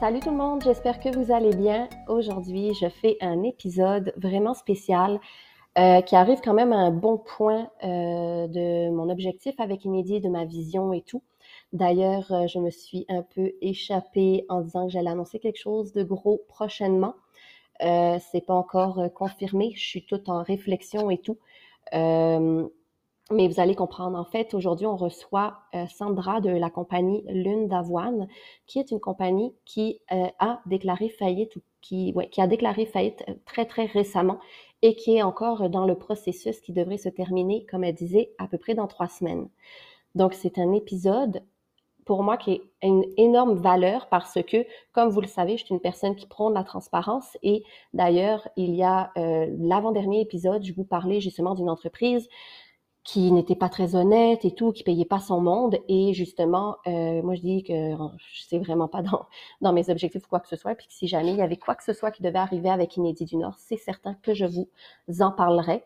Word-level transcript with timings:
Salut 0.00 0.20
tout 0.20 0.30
le 0.30 0.36
monde, 0.38 0.62
j'espère 0.64 0.98
que 0.98 1.14
vous 1.14 1.30
allez 1.30 1.54
bien. 1.54 1.86
Aujourd'hui, 2.08 2.72
je 2.72 2.88
fais 2.88 3.18
un 3.20 3.42
épisode 3.42 4.14
vraiment 4.16 4.54
spécial 4.54 5.20
euh, 5.76 6.00
qui 6.00 6.16
arrive 6.16 6.40
quand 6.42 6.54
même 6.54 6.72
à 6.72 6.76
un 6.76 6.90
bon 6.90 7.18
point 7.18 7.70
euh, 7.84 8.46
de 8.48 8.88
mon 8.88 9.10
objectif 9.10 9.60
avec 9.60 9.84
Inédit, 9.84 10.22
de 10.22 10.30
ma 10.30 10.46
vision 10.46 10.94
et 10.94 11.02
tout. 11.02 11.22
D'ailleurs, 11.74 12.32
euh, 12.32 12.46
je 12.46 12.58
me 12.58 12.70
suis 12.70 13.04
un 13.10 13.20
peu 13.20 13.52
échappée 13.60 14.46
en 14.48 14.62
disant 14.62 14.86
que 14.86 14.92
j'allais 14.92 15.10
annoncer 15.10 15.38
quelque 15.38 15.60
chose 15.60 15.92
de 15.92 16.02
gros 16.02 16.40
prochainement. 16.48 17.14
Euh, 17.82 18.18
c'est 18.32 18.46
pas 18.46 18.54
encore 18.54 19.02
confirmé, 19.14 19.72
je 19.76 19.86
suis 19.86 20.06
toute 20.06 20.30
en 20.30 20.42
réflexion 20.42 21.10
et 21.10 21.18
tout. 21.18 21.36
Mais 23.32 23.46
vous 23.46 23.60
allez 23.60 23.76
comprendre, 23.76 24.18
en 24.18 24.24
fait, 24.24 24.54
aujourd'hui, 24.54 24.86
on 24.86 24.96
reçoit 24.96 25.58
euh, 25.76 25.86
Sandra 25.86 26.40
de 26.40 26.50
la 26.50 26.68
compagnie 26.68 27.22
Lune 27.28 27.68
d'Avoine, 27.68 28.26
qui 28.66 28.80
est 28.80 28.90
une 28.90 28.98
compagnie 28.98 29.54
qui 29.64 30.00
euh, 30.10 30.26
a 30.40 30.60
déclaré 30.66 31.10
faillite 31.10 31.54
ou 31.54 31.60
qui, 31.80 32.12
qui 32.32 32.40
a 32.40 32.48
déclaré 32.48 32.86
faillite 32.86 33.22
euh, 33.28 33.34
très, 33.46 33.66
très 33.66 33.84
récemment 33.84 34.40
et 34.82 34.96
qui 34.96 35.16
est 35.16 35.22
encore 35.22 35.70
dans 35.70 35.86
le 35.86 35.94
processus 35.94 36.58
qui 36.60 36.72
devrait 36.72 36.96
se 36.96 37.08
terminer, 37.08 37.64
comme 37.70 37.84
elle 37.84 37.94
disait, 37.94 38.32
à 38.38 38.48
peu 38.48 38.58
près 38.58 38.74
dans 38.74 38.88
trois 38.88 39.08
semaines. 39.08 39.48
Donc, 40.16 40.34
c'est 40.34 40.58
un 40.58 40.72
épisode 40.72 41.44
pour 42.06 42.24
moi 42.24 42.36
qui 42.36 42.50
est 42.54 42.62
une 42.82 43.04
énorme 43.16 43.54
valeur 43.54 44.08
parce 44.08 44.42
que, 44.42 44.66
comme 44.92 45.10
vous 45.10 45.20
le 45.20 45.28
savez, 45.28 45.56
je 45.56 45.64
suis 45.64 45.74
une 45.74 45.80
personne 45.80 46.16
qui 46.16 46.26
prône 46.26 46.54
la 46.54 46.64
transparence 46.64 47.38
et 47.44 47.62
d'ailleurs, 47.94 48.48
il 48.56 48.74
y 48.74 48.82
a 48.82 49.12
l'avant-dernier 49.14 50.20
épisode, 50.20 50.64
je 50.64 50.72
vous 50.72 50.82
parlais 50.82 51.20
justement 51.20 51.54
d'une 51.54 51.70
entreprise 51.70 52.28
qui 53.02 53.32
n'était 53.32 53.56
pas 53.56 53.68
très 53.68 53.94
honnête 53.96 54.44
et 54.44 54.54
tout, 54.54 54.72
qui 54.72 54.82
payait 54.84 55.04
pas 55.04 55.20
son 55.20 55.40
monde. 55.40 55.78
Et 55.88 56.12
justement, 56.12 56.76
euh, 56.86 57.22
moi, 57.22 57.34
je 57.34 57.40
dis 57.40 57.62
que 57.62 57.72
je 57.72 58.42
sais 58.42 58.58
vraiment 58.58 58.88
pas 58.88 59.02
dans, 59.02 59.26
dans 59.60 59.72
mes 59.72 59.90
objectifs 59.90 60.24
ou 60.24 60.28
quoi 60.28 60.40
que 60.40 60.48
ce 60.48 60.56
soit. 60.56 60.74
Puis 60.74 60.86
que 60.86 60.92
si 60.92 61.08
jamais 61.08 61.30
il 61.32 61.38
y 61.38 61.42
avait 61.42 61.56
quoi 61.56 61.74
que 61.74 61.84
ce 61.84 61.92
soit 61.92 62.10
qui 62.10 62.22
devait 62.22 62.38
arriver 62.38 62.70
avec 62.70 62.96
Inédit 62.96 63.24
du 63.24 63.36
Nord, 63.36 63.54
c'est 63.58 63.76
certain 63.76 64.14
que 64.22 64.34
je 64.34 64.46
vous 64.46 65.22
en 65.22 65.32
parlerai. 65.32 65.84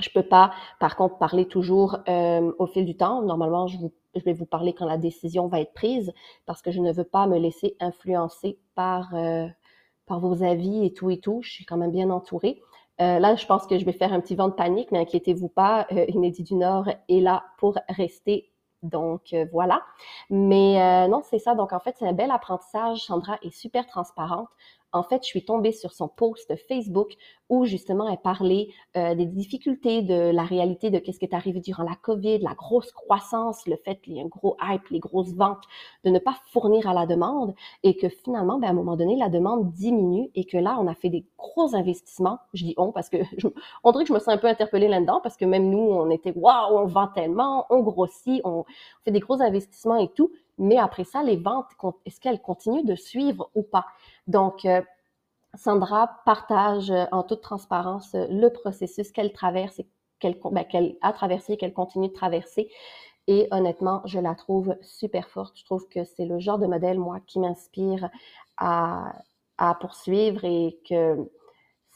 Je 0.00 0.10
peux 0.10 0.24
pas, 0.24 0.52
par 0.80 0.96
contre, 0.96 1.18
parler 1.18 1.46
toujours 1.46 1.98
euh, 2.08 2.52
au 2.58 2.66
fil 2.66 2.84
du 2.84 2.96
temps. 2.96 3.22
Normalement, 3.22 3.68
je, 3.68 3.78
vous, 3.78 3.92
je 4.14 4.24
vais 4.24 4.32
vous 4.32 4.46
parler 4.46 4.74
quand 4.74 4.86
la 4.86 4.98
décision 4.98 5.46
va 5.46 5.60
être 5.60 5.72
prise 5.72 6.12
parce 6.46 6.62
que 6.62 6.72
je 6.72 6.80
ne 6.80 6.92
veux 6.92 7.04
pas 7.04 7.26
me 7.26 7.38
laisser 7.38 7.76
influencer 7.80 8.58
par, 8.74 9.14
euh, 9.14 9.46
par 10.06 10.18
vos 10.18 10.42
avis 10.42 10.84
et 10.84 10.92
tout 10.92 11.10
et 11.10 11.18
tout. 11.18 11.40
Je 11.42 11.50
suis 11.50 11.64
quand 11.64 11.76
même 11.76 11.92
bien 11.92 12.10
entourée. 12.10 12.60
Euh, 13.00 13.18
là, 13.18 13.34
je 13.34 13.46
pense 13.46 13.66
que 13.66 13.78
je 13.78 13.84
vais 13.84 13.92
faire 13.92 14.12
un 14.12 14.20
petit 14.20 14.36
vent 14.36 14.48
de 14.48 14.54
panique, 14.54 14.92
mais 14.92 15.00
inquiétez-vous 15.00 15.48
pas, 15.48 15.86
euh, 15.92 16.04
Inédit 16.08 16.44
du 16.44 16.54
Nord 16.54 16.88
est 17.08 17.20
là 17.20 17.44
pour 17.58 17.76
rester. 17.88 18.52
Donc 18.82 19.32
euh, 19.32 19.46
voilà. 19.52 19.82
Mais 20.30 20.80
euh, 20.80 21.08
non, 21.08 21.22
c'est 21.24 21.38
ça. 21.38 21.54
Donc 21.54 21.72
en 21.72 21.80
fait, 21.80 21.96
c'est 21.98 22.06
un 22.06 22.12
bel 22.12 22.30
apprentissage. 22.30 23.00
Sandra 23.00 23.38
est 23.42 23.50
super 23.50 23.86
transparente 23.86 24.48
en 24.94 25.02
fait, 25.02 25.22
je 25.22 25.28
suis 25.28 25.44
tombée 25.44 25.72
sur 25.72 25.92
son 25.92 26.08
post 26.08 26.54
Facebook 26.68 27.16
où 27.48 27.64
justement 27.64 28.08
elle 28.08 28.18
parlait 28.18 28.68
euh, 28.96 29.14
des 29.14 29.26
difficultés 29.26 30.02
de 30.02 30.30
la 30.30 30.44
réalité 30.44 30.90
de 30.90 30.98
qu'est-ce 30.98 31.18
qui 31.18 31.24
est 31.24 31.34
arrivé 31.34 31.60
durant 31.60 31.82
la 31.82 31.96
COVID, 31.96 32.38
la 32.38 32.54
grosse 32.54 32.92
croissance, 32.92 33.66
le 33.66 33.76
fait 33.76 33.96
qu'il 33.96 34.14
y 34.14 34.20
a 34.20 34.24
un 34.24 34.28
gros 34.28 34.56
hype, 34.62 34.88
les 34.90 35.00
grosses 35.00 35.34
ventes, 35.34 35.64
de 36.04 36.10
ne 36.10 36.18
pas 36.18 36.36
fournir 36.52 36.88
à 36.88 36.94
la 36.94 37.06
demande 37.06 37.54
et 37.82 37.96
que 37.96 38.08
finalement, 38.08 38.58
ben, 38.58 38.68
à 38.68 38.70
un 38.70 38.74
moment 38.74 38.96
donné, 38.96 39.16
la 39.16 39.28
demande 39.28 39.72
diminue 39.72 40.30
et 40.34 40.44
que 40.44 40.56
là, 40.56 40.78
on 40.80 40.86
a 40.86 40.94
fait 40.94 41.10
des 41.10 41.26
gros 41.36 41.74
investissements. 41.74 42.38
Je 42.54 42.64
dis 42.64 42.74
on 42.76 42.92
parce 42.92 43.08
que 43.08 43.16
on 43.84 43.92
dirait 43.92 44.04
que 44.04 44.08
je 44.08 44.14
me 44.14 44.20
sens 44.20 44.28
un 44.28 44.38
peu 44.38 44.46
interpellée 44.46 44.88
là-dedans 44.88 45.20
parce 45.22 45.36
que 45.36 45.44
même 45.44 45.68
nous, 45.68 45.78
on 45.78 46.08
était 46.10 46.32
waouh, 46.36 46.78
on 46.78 46.86
vend 46.86 47.08
tellement, 47.08 47.66
on 47.68 47.80
grossit, 47.80 48.40
on 48.44 48.64
fait 49.04 49.10
des 49.10 49.20
gros 49.20 49.42
investissements 49.42 49.96
et 49.96 50.08
tout. 50.08 50.30
Mais 50.56 50.76
après 50.76 51.04
ça, 51.04 51.22
les 51.22 51.36
ventes, 51.36 51.66
est-ce 52.06 52.20
qu'elles 52.20 52.40
continuent 52.40 52.84
de 52.84 52.94
suivre 52.94 53.50
ou 53.54 53.62
pas? 53.62 53.86
Donc, 54.26 54.64
euh, 54.64 54.82
Sandra 55.54 56.20
partage 56.24 56.90
euh, 56.90 57.04
en 57.12 57.22
toute 57.22 57.42
transparence 57.42 58.14
euh, 58.14 58.26
le 58.30 58.48
processus 58.50 59.12
qu'elle 59.12 59.32
traverse 59.32 59.80
et 59.80 59.86
ben, 60.22 60.64
qu'elle 60.64 60.96
a 61.02 61.12
traversé 61.12 61.54
et 61.54 61.56
qu'elle 61.56 61.74
continue 61.74 62.08
de 62.08 62.14
traverser. 62.14 62.70
Et 63.26 63.48
honnêtement, 63.50 64.02
je 64.06 64.18
la 64.18 64.34
trouve 64.34 64.76
super 64.82 65.28
forte. 65.28 65.58
Je 65.58 65.64
trouve 65.64 65.86
que 65.88 66.04
c'est 66.04 66.24
le 66.24 66.38
genre 66.38 66.58
de 66.58 66.66
modèle, 66.66 66.98
moi, 66.98 67.20
qui 67.26 67.38
m'inspire 67.40 68.08
à, 68.56 69.14
à, 69.58 69.74
poursuivre 69.74 70.44
et 70.44 70.78
que 70.88 71.30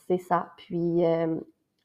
c'est 0.06 0.19
ça. 0.19 0.53
Puis, 0.59 1.05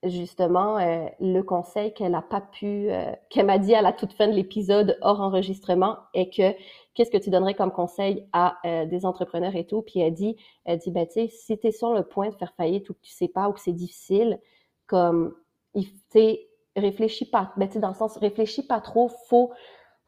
justement, 0.06 0.78
le 1.19 1.41
conseil 1.41 1.94
qu'elle 1.94 2.12
n'a 2.12 2.22
pas 2.22 2.41
pu, 2.41 2.90
qu'elle 3.30 3.46
m'a 3.46 3.58
dit 3.58 3.75
à 3.75 3.81
la 3.81 3.94
toute 3.94 4.14
fin 4.14 4.28
de 4.28 4.34
l'épisode 4.34 4.97
hors 5.02 5.22
enregistrement 5.22 5.97
est 6.14 6.36
que 6.36 6.56
qu'est-ce 6.94 7.12
que 7.12 7.18
tu 7.18 7.30
donnerais 7.30 7.56
comme 7.56 7.72
conseil 7.72 8.28
à 8.34 8.58
euh, 8.66 8.86
des 8.86 9.06
entrepreneurs 9.06 9.56
et 9.56 9.66
tout? 9.66 9.81
Puis 9.81 10.00
elle 10.00 10.13
dit, 10.13 10.38
elle 10.66 10.80
dit, 10.80 10.92
ben, 10.92 11.06
tu 11.08 11.13
sais, 11.13 11.28
si 11.28 11.58
tu 11.58 11.68
es 11.68 11.72
sur 11.72 11.94
le 11.94 12.03
point 12.03 12.30
de 12.30 12.36
faire 12.36 12.53
faillite 12.56 12.90
ou 12.90 12.94
que 12.94 13.02
tu 13.02 13.12
sais 13.12 13.28
pas 13.28 13.50
ou 13.50 13.53
que 13.53 13.59
c'est 13.59 13.74
difficile, 13.74 14.40
comme, 14.88 15.36
tu 15.75 15.84
sais, 16.09 16.47
réfléchis 16.75 17.30
pas, 17.30 17.53
ben, 17.58 17.68
tu 17.68 17.74
sais, 17.74 17.80
dans 17.80 17.90
le 17.90 17.96
sens, 17.96 18.18
réfléchis 18.18 18.66
pas 18.66 18.81
trop, 18.81 19.09
faut, 19.30 19.52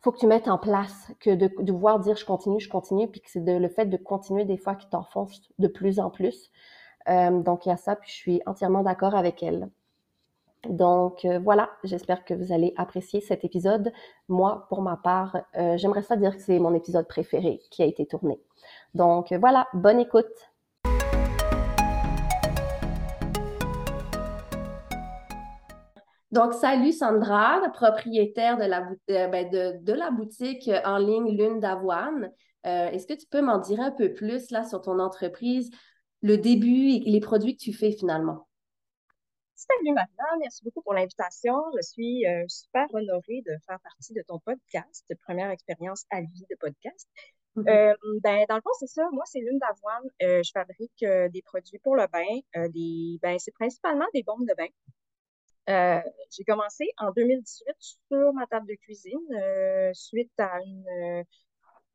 faut 0.02 0.12
que 0.12 0.20
tu 0.20 0.28
mettes 0.28 0.48
en 0.48 0.58
place 0.58 1.12
que 1.20 1.32
de, 1.32 1.50
de 1.60 1.72
voir 1.72 2.00
dire 2.00 2.16
je 2.16 2.26
continue, 2.26 2.60
je 2.60 2.70
continue, 2.70 3.08
puis 3.08 3.22
que 3.22 3.30
c'est 3.30 3.40
le 3.40 3.70
fait 3.70 3.86
de 3.86 3.98
continuer 3.98 4.46
des 4.46 4.58
fois 4.58 4.76
qui 4.76 4.88
t'enfonce 4.90 5.42
de 5.60 5.68
plus 5.68 6.00
en 6.00 6.10
plus. 6.10 6.52
Euh, 7.08 7.42
donc, 7.42 7.66
il 7.66 7.70
y 7.70 7.72
a 7.72 7.78
ça, 7.78 7.96
puis 7.96 8.10
je 8.10 8.16
suis 8.16 8.42
entièrement 8.46 8.84
d'accord 8.84 9.16
avec 9.16 9.44
elle. 9.44 9.70
Donc 10.70 11.26
euh, 11.26 11.40
voilà, 11.40 11.70
j'espère 11.84 12.26
que 12.26 12.34
vous 12.34 12.52
allez 12.52 12.74
apprécier 12.78 13.22
cet 13.22 13.44
épisode. 13.44 13.92
Moi, 14.28 14.66
pour 14.70 14.82
ma 14.82 14.98
part, 14.98 15.38
euh, 15.58 15.78
j'aimerais 15.78 16.02
ça 16.02 16.16
dire 16.16 16.36
que 16.36 16.42
c'est 16.42 16.60
mon 16.60 16.74
épisode 16.74 17.08
préféré 17.08 17.60
qui 17.72 17.84
a 17.84 17.86
été 17.86 18.06
tourné. 18.06 18.40
Donc 18.94 19.32
euh, 19.32 19.38
voilà, 19.38 19.68
bonne 19.74 20.00
écoute. 20.00 20.26
Donc, 26.32 26.54
salut 26.54 26.92
Sandra, 26.92 27.62
propriétaire 27.74 28.58
de 28.58 28.66
la, 28.66 28.90
ben, 29.08 29.50
de, 29.50 29.82
de 29.82 29.94
la 29.94 30.12
boutique 30.12 30.70
en 30.84 30.98
ligne 30.98 31.38
Lune 31.38 31.62
d'Avoine. 31.62 32.30
Est-ce 32.66 33.08
que 33.08 33.14
tu 33.14 33.26
peux 33.28 33.42
m'en 33.42 33.60
dire 33.60 33.80
un 33.80 33.92
peu 33.92 34.12
plus 34.12 34.52
là 34.52 34.64
sur 34.66 34.82
ton 34.82 35.00
entreprise, 35.00 35.70
le 36.22 36.38
début 36.38 36.90
et 36.90 37.00
les 37.06 37.22
produits 37.22 37.56
que 37.56 37.62
tu 37.62 37.72
fais 37.72 37.92
finalement? 37.92 38.48
Salut 39.58 39.94
Maria, 39.94 40.38
merci 40.38 40.66
beaucoup 40.66 40.82
pour 40.82 40.94
l'invitation. 40.94 41.54
Je 41.78 41.82
suis 41.82 42.28
euh, 42.28 42.44
super 42.50 42.94
honorée 42.94 43.42
de 43.46 43.56
faire 43.66 43.80
partie 43.80 44.14
de 44.14 44.22
ton 44.28 44.38
podcast, 44.40 45.06
première 45.26 45.50
expérience 45.50 46.06
à 46.10 46.20
vie 46.20 46.46
de 46.50 46.58
podcast. 46.60 47.08
Mm-hmm. 47.56 47.70
euh, 47.70 48.20
ben, 48.22 48.46
dans 48.50 48.56
le 48.56 48.62
fond, 48.62 48.72
c'est 48.78 48.88
ça. 48.88 49.08
Moi, 49.14 49.24
c'est 49.26 49.40
l'une 49.40 49.58
d'avoine. 49.60 50.04
Euh, 50.24 50.44
je 50.44 50.52
fabrique 50.52 51.06
des 51.32 51.42
produits 51.42 51.80
pour 51.80 51.96
le 51.96 52.06
bain. 52.08 52.68
Des, 52.68 53.18
ben, 53.22 53.40
c'est 53.40 53.54
principalement 53.54 54.08
des 54.14 54.24
bombes 54.24 54.46
de 54.46 54.56
bain. 54.56 56.12
j'ai 56.36 56.44
commencé 56.44 56.92
en 56.98 57.12
2018 57.12 57.76
sur 57.80 58.34
ma 58.34 58.48
table 58.48 58.68
de 58.68 58.76
cuisine 58.76 59.94
suite 59.94 60.38
à 60.38 60.60
une 60.66 61.24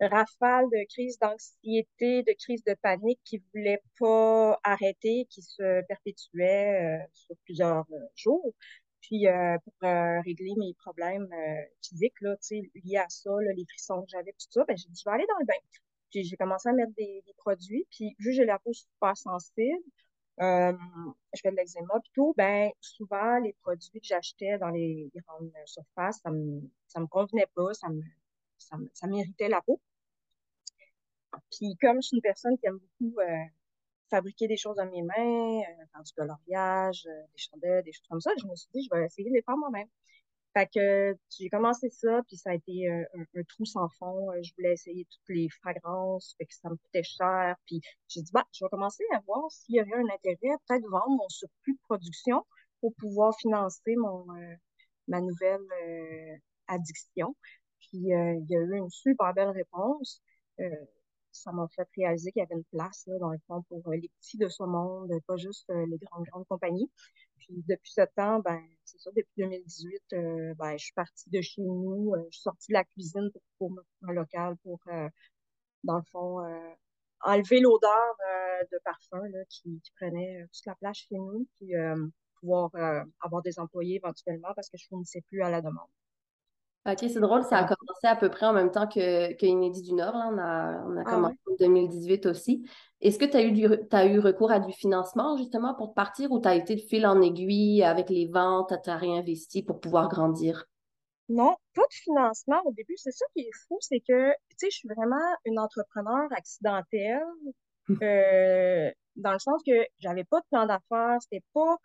rafale 0.06 0.66
de 0.70 0.86
crise 0.88 1.18
d'anxiété, 1.18 2.22
de 2.22 2.32
crise 2.38 2.64
de 2.64 2.74
panique 2.82 3.20
qui 3.24 3.42
voulait 3.52 3.82
pas 3.98 4.58
arrêter, 4.64 5.26
qui 5.30 5.42
se 5.42 5.82
perpétuait 5.86 7.02
euh, 7.02 7.06
sur 7.12 7.36
plusieurs 7.44 7.84
euh, 7.92 8.06
jours. 8.16 8.54
Puis 9.02 9.26
euh, 9.28 9.56
pour 9.64 9.74
régler 9.82 10.54
mes 10.58 10.74
problèmes 10.74 11.28
physiques 11.82 12.20
là, 12.20 12.36
liés 12.84 12.98
à 12.98 13.08
ça, 13.08 13.30
les 13.56 13.64
frissons 13.66 14.02
que 14.02 14.08
j'avais, 14.10 14.32
tout 14.32 14.46
ça, 14.50 14.64
ben, 14.66 14.76
j'ai 14.76 14.88
dit, 14.88 15.00
je 15.00 15.08
vais 15.08 15.14
aller 15.14 15.26
dans 15.26 15.38
le 15.40 15.46
bain. 15.46 15.54
Puis 16.10 16.24
j'ai 16.24 16.36
commencé 16.36 16.68
à 16.68 16.72
mettre 16.72 16.92
des, 16.96 17.22
produits. 17.38 17.86
Puis 17.90 18.14
vu 18.18 18.30
que 18.30 18.32
j'ai 18.32 18.44
la 18.44 18.58
peau 18.58 18.72
super 18.72 19.16
sensible, 19.16 19.82
je 20.38 21.40
fais 21.42 21.50
de 21.50 21.56
l'eczéma 21.56 21.94
tout, 22.14 22.34
ben 22.36 22.70
souvent 22.80 23.38
les 23.38 23.54
produits 23.62 24.00
que 24.00 24.06
j'achetais 24.06 24.58
dans 24.58 24.70
les, 24.70 25.10
grandes 25.14 25.52
surfaces, 25.66 26.20
ça 26.22 26.30
me 26.30 26.60
ça 26.86 27.00
me 27.00 27.06
convenait 27.06 27.48
pas, 27.54 27.72
ça 27.74 27.88
me 27.88 28.02
ça 28.58 29.06
m'irritait 29.06 29.48
la 29.48 29.62
peau. 29.62 29.80
Puis 31.50 31.76
comme 31.80 32.02
je 32.02 32.08
suis 32.08 32.16
une 32.16 32.22
personne 32.22 32.56
qui 32.58 32.66
aime 32.66 32.78
beaucoup 32.78 33.20
euh, 33.20 33.44
fabriquer 34.10 34.48
des 34.48 34.56
choses 34.56 34.78
à 34.78 34.84
mes 34.84 35.02
mains, 35.02 35.60
euh, 35.60 35.86
faire 35.92 36.02
du 36.02 36.12
coloriage, 36.12 37.06
euh, 37.06 37.22
des 37.32 37.38
chandelles, 37.38 37.84
des 37.84 37.92
choses 37.92 38.06
comme 38.08 38.20
ça, 38.20 38.32
je 38.40 38.46
me 38.46 38.54
suis 38.56 38.68
dit, 38.74 38.82
je 38.90 38.94
vais 38.94 39.04
essayer 39.04 39.28
de 39.30 39.34
les 39.34 39.42
faire 39.42 39.56
moi-même. 39.56 39.88
Fait 40.52 40.68
que 40.74 41.16
j'ai 41.38 41.48
commencé 41.48 41.90
ça, 41.90 42.22
puis 42.26 42.36
ça 42.36 42.50
a 42.50 42.54
été 42.54 42.88
un, 42.90 43.42
trou 43.48 43.64
sans 43.64 43.88
fond. 44.00 44.32
Je 44.42 44.50
voulais 44.56 44.72
essayer 44.72 45.04
toutes 45.04 45.28
les 45.28 45.48
fragrances, 45.48 46.34
fait 46.38 46.46
que 46.46 46.54
ça 46.54 46.68
me 46.68 46.74
coûtait 46.76 47.04
cher. 47.04 47.54
Puis 47.66 47.80
j'ai 48.08 48.22
dit, 48.22 48.32
bah, 48.32 48.44
je 48.52 48.64
vais 48.64 48.68
commencer 48.68 49.04
à 49.14 49.20
voir 49.20 49.48
s'il 49.52 49.76
y 49.76 49.80
aurait 49.80 49.94
un 49.94 50.12
intérêt, 50.12 50.56
peut-être 50.66 50.88
vendre 50.90 51.10
mon 51.10 51.28
surplus 51.28 51.74
de 51.74 51.80
production 51.84 52.44
pour 52.80 52.92
pouvoir 52.96 53.32
financer 53.38 53.94
mon 53.96 54.26
ma 55.06 55.20
nouvelle 55.20 55.60
addiction. 56.66 57.36
Puis 57.78 57.98
il 57.98 58.46
y 58.48 58.56
a 58.56 58.60
eu 58.60 58.76
une 58.76 58.90
super 58.90 59.32
belle 59.34 59.50
réponse 59.50 60.20
ça 61.40 61.52
m'a 61.52 61.66
fait 61.68 61.88
réaliser 61.96 62.32
qu'il 62.32 62.40
y 62.40 62.42
avait 62.42 62.54
une 62.54 62.64
place, 62.64 63.04
là, 63.06 63.18
dans 63.18 63.30
le 63.30 63.38
fond, 63.46 63.62
pour 63.62 63.82
euh, 63.88 63.96
les 63.96 64.10
petits 64.20 64.38
de 64.38 64.48
ce 64.48 64.62
monde, 64.62 65.10
pas 65.26 65.36
juste 65.36 65.68
euh, 65.70 65.86
les 65.86 65.98
grandes, 65.98 66.24
grandes 66.26 66.46
compagnies. 66.46 66.90
Puis 67.38 67.64
depuis 67.68 67.92
ce 67.92 68.02
temps, 68.16 68.40
ben, 68.40 68.60
c'est 68.84 69.00
ça, 69.00 69.10
depuis 69.16 69.32
2018, 69.38 70.02
euh, 70.12 70.54
ben, 70.54 70.76
je 70.76 70.84
suis 70.84 70.94
partie 70.94 71.30
de 71.30 71.40
chez 71.40 71.62
nous, 71.62 72.14
je 72.30 72.36
suis 72.36 72.42
sortie 72.42 72.68
de 72.68 72.74
la 72.74 72.84
cuisine 72.84 73.30
pour, 73.32 73.42
pour 73.58 73.72
un 74.08 74.12
local 74.12 74.56
pour, 74.62 74.80
dans 75.84 75.96
le 75.96 76.04
fond, 76.12 76.38
enlever 77.22 77.60
l'odeur 77.60 78.16
de 78.72 78.78
parfum 78.84 79.22
qui, 79.48 79.80
prenait 79.96 80.46
toute 80.52 80.66
la 80.66 80.74
place 80.76 80.98
chez 80.98 81.16
nous, 81.16 81.46
puis 81.56 81.72
pouvoir 82.40 82.70
avoir 83.20 83.42
des 83.42 83.58
employés 83.58 83.96
éventuellement 83.96 84.52
parce 84.54 84.68
que 84.68 84.76
je 84.78 84.84
ne 84.84 84.88
fournissais 84.88 85.22
plus 85.22 85.42
à 85.42 85.50
la 85.50 85.60
demande. 85.62 85.88
OK, 86.86 86.98
c'est 86.98 87.20
drôle, 87.20 87.42
ça 87.44 87.58
a 87.58 87.64
commencé 87.64 88.06
à 88.06 88.16
peu 88.16 88.30
près 88.30 88.46
en 88.46 88.54
même 88.54 88.70
temps 88.70 88.86
que, 88.86 89.34
que 89.34 89.44
Inédit 89.44 89.82
du 89.82 89.92
Nord. 89.92 90.14
Là. 90.16 90.30
On 90.32 90.38
a, 90.38 90.84
on 90.86 90.96
a 90.96 91.02
ah 91.04 91.10
commencé 91.10 91.36
en 91.46 91.54
2018 91.58 92.26
aussi. 92.26 92.66
Est-ce 93.02 93.18
que 93.18 93.26
tu 93.26 93.36
as, 93.36 93.42
eu 93.42 93.86
as 93.92 94.06
eu 94.06 94.18
recours 94.18 94.50
à 94.50 94.60
du 94.60 94.72
financement 94.72 95.36
justement 95.36 95.74
pour 95.74 95.92
partir 95.92 96.32
ou 96.32 96.40
tu 96.40 96.48
as 96.48 96.54
été 96.54 96.76
de 96.76 96.80
fil 96.80 97.06
en 97.06 97.20
aiguille 97.20 97.82
avec 97.82 98.08
les 98.08 98.26
ventes, 98.26 98.72
tu 98.82 98.88
as 98.90 98.96
réinvesti 98.96 99.62
pour 99.62 99.80
pouvoir 99.80 100.08
grandir? 100.08 100.64
Non, 101.28 101.54
pas 101.74 101.82
de 101.82 101.92
financement 101.92 102.60
au 102.64 102.72
début. 102.72 102.96
C'est 102.96 103.12
ça 103.12 103.26
qui 103.34 103.42
est 103.42 103.56
fou, 103.68 103.76
c'est 103.80 104.00
que, 104.00 104.30
tu 104.30 104.56
sais, 104.56 104.70
je 104.70 104.76
suis 104.76 104.88
vraiment 104.88 105.36
une 105.44 105.58
entrepreneur 105.58 106.28
accidentelle, 106.32 107.22
euh, 108.02 108.90
dans 109.16 109.32
le 109.32 109.38
sens 109.38 109.62
que 109.66 109.86
j'avais 109.98 110.24
pas 110.24 110.40
de 110.40 110.46
plan 110.50 110.66
d'affaires, 110.66 111.18
c'était 111.20 111.44
pas 111.52 111.76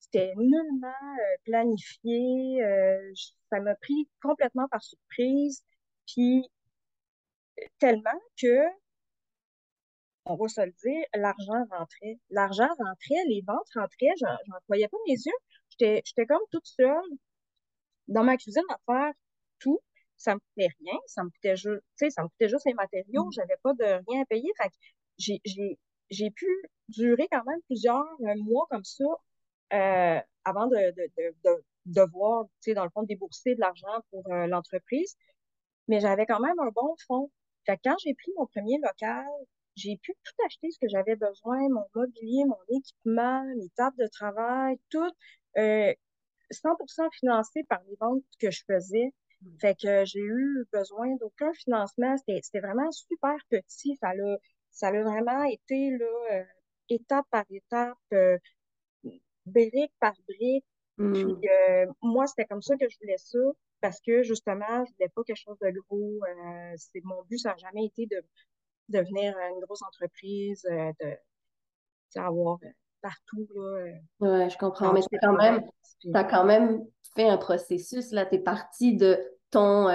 c'était 0.00 0.32
nullement 0.36 0.88
euh, 0.88 1.36
planifié. 1.44 2.64
Euh, 2.64 3.12
ça 3.50 3.60
m'a 3.60 3.74
pris 3.76 4.08
complètement 4.22 4.66
par 4.68 4.82
surprise. 4.82 5.62
Puis, 6.06 6.48
tellement 7.78 8.20
que, 8.40 8.64
on 10.24 10.36
va 10.36 10.48
se 10.48 10.60
le 10.62 10.72
dire, 10.72 11.04
l'argent 11.14 11.64
rentrait. 11.70 12.18
L'argent 12.30 12.68
rentrait, 12.78 13.24
les 13.28 13.42
ventes 13.46 13.68
rentraient, 13.74 14.14
j'en 14.20 14.36
voyais 14.68 14.88
pas 14.88 14.96
mes 15.06 15.14
yeux. 15.14 15.32
J'étais 15.78 16.26
comme 16.26 16.42
toute 16.50 16.66
seule 16.66 17.04
dans 18.08 18.24
ma 18.24 18.36
cuisine 18.36 18.62
à 18.70 18.78
faire 18.86 19.12
tout. 19.60 19.80
Ça 20.16 20.34
me 20.34 20.40
coûtait 20.40 20.68
rien, 20.80 20.98
ça 21.06 21.24
me 21.24 21.30
coûtait 21.30 21.56
juste, 21.56 21.82
ça 22.10 22.22
me 22.22 22.28
coûtait 22.28 22.48
juste 22.48 22.66
les 22.66 22.74
matériaux, 22.74 23.24
mmh. 23.26 23.32
j'avais 23.32 23.56
pas 23.62 23.72
de 23.72 23.84
rien 24.08 24.22
à 24.22 24.26
payer. 24.26 24.50
Fait 24.60 24.70
j'ai 26.10 26.30
pu 26.30 26.46
durer 26.88 27.28
quand 27.30 27.44
même 27.44 27.60
plusieurs 27.66 28.04
euh, 28.22 28.34
mois 28.36 28.66
comme 28.70 28.84
ça 28.84 29.04
euh, 29.72 30.20
avant 30.44 30.66
de, 30.66 30.76
de, 30.76 31.34
de, 31.44 31.64
devoir, 31.86 32.44
tu 32.62 32.70
sais, 32.70 32.74
dans 32.74 32.84
le 32.84 32.90
fond, 32.90 33.02
débourser 33.02 33.54
de 33.54 33.60
l'argent 33.60 34.00
pour 34.10 34.24
euh, 34.32 34.46
l'entreprise. 34.46 35.16
Mais 35.88 36.00
j'avais 36.00 36.26
quand 36.26 36.40
même 36.40 36.58
un 36.58 36.70
bon 36.70 36.94
fond. 37.06 37.30
Fait 37.66 37.78
quand 37.84 37.96
j'ai 38.04 38.14
pris 38.14 38.32
mon 38.36 38.46
premier 38.46 38.78
local, 38.78 39.26
j'ai 39.76 39.96
pu 39.96 40.12
tout 40.24 40.44
acheter 40.46 40.70
ce 40.70 40.78
que 40.78 40.88
j'avais 40.88 41.16
besoin, 41.16 41.58
mon 41.68 41.86
mobilier, 41.94 42.44
mon 42.44 42.58
équipement, 42.68 43.44
mes 43.56 43.68
tables 43.76 43.96
de 43.98 44.06
travail, 44.08 44.78
tout, 44.90 45.10
euh, 45.58 45.92
100% 46.50 47.08
financé 47.12 47.64
par 47.64 47.80
les 47.88 47.96
ventes 48.00 48.22
que 48.40 48.50
je 48.50 48.62
faisais. 48.66 49.12
Mmh. 49.42 49.58
Fait 49.60 49.74
que 49.80 50.04
j'ai 50.04 50.20
eu 50.20 50.66
besoin 50.72 51.14
d'aucun 51.16 51.52
financement. 51.54 52.16
C'était 52.18 52.60
vraiment 52.60 52.90
super 52.90 53.36
petit. 53.50 53.96
Ça 54.00 54.14
l'a 54.14 54.36
ça 54.70 54.90
vraiment 54.90 55.44
été 55.44 55.90
là, 55.98 56.06
euh, 56.32 56.44
étape 56.88 57.26
par 57.30 57.44
étape. 57.50 57.98
Euh, 58.12 58.38
brique 59.46 59.92
par 60.00 60.14
brique. 60.28 60.64
Puis 60.96 61.24
hmm. 61.24 61.40
euh, 61.70 61.86
moi, 62.02 62.26
c'était 62.26 62.44
comme 62.44 62.62
ça 62.62 62.76
que 62.76 62.88
je 62.88 62.96
voulais 63.00 63.16
ça 63.16 63.38
parce 63.80 64.00
que 64.00 64.22
justement, 64.22 64.84
je 64.84 64.92
voulais 64.92 65.08
pas 65.14 65.22
quelque 65.24 65.36
chose 65.36 65.58
de 65.60 65.72
gros. 65.88 66.20
Euh, 66.24 66.74
c'est 66.76 67.02
mon 67.04 67.22
but, 67.28 67.38
ça 67.38 67.50
n'a 67.50 67.56
jamais 67.56 67.86
été 67.86 68.06
de 68.06 68.22
devenir 68.88 69.34
une 69.38 69.60
grosse 69.60 69.82
entreprise, 69.82 70.66
euh, 70.70 70.92
de 71.00 71.16
d'avoir 72.14 72.58
partout. 73.00 73.48
Là, 73.54 73.92
ouais, 74.20 74.50
je 74.50 74.58
comprends. 74.58 74.92
Mais 74.92 75.00
quand 75.22 75.36
même, 75.36 75.64
tu 76.00 76.10
as 76.12 76.24
quand 76.24 76.44
même 76.44 76.84
fait 77.14 77.28
un 77.28 77.38
processus. 77.38 78.10
Là, 78.10 78.26
tu 78.26 78.34
es 78.34 78.38
parti 78.40 78.96
de 78.96 79.18
ton 79.50 79.88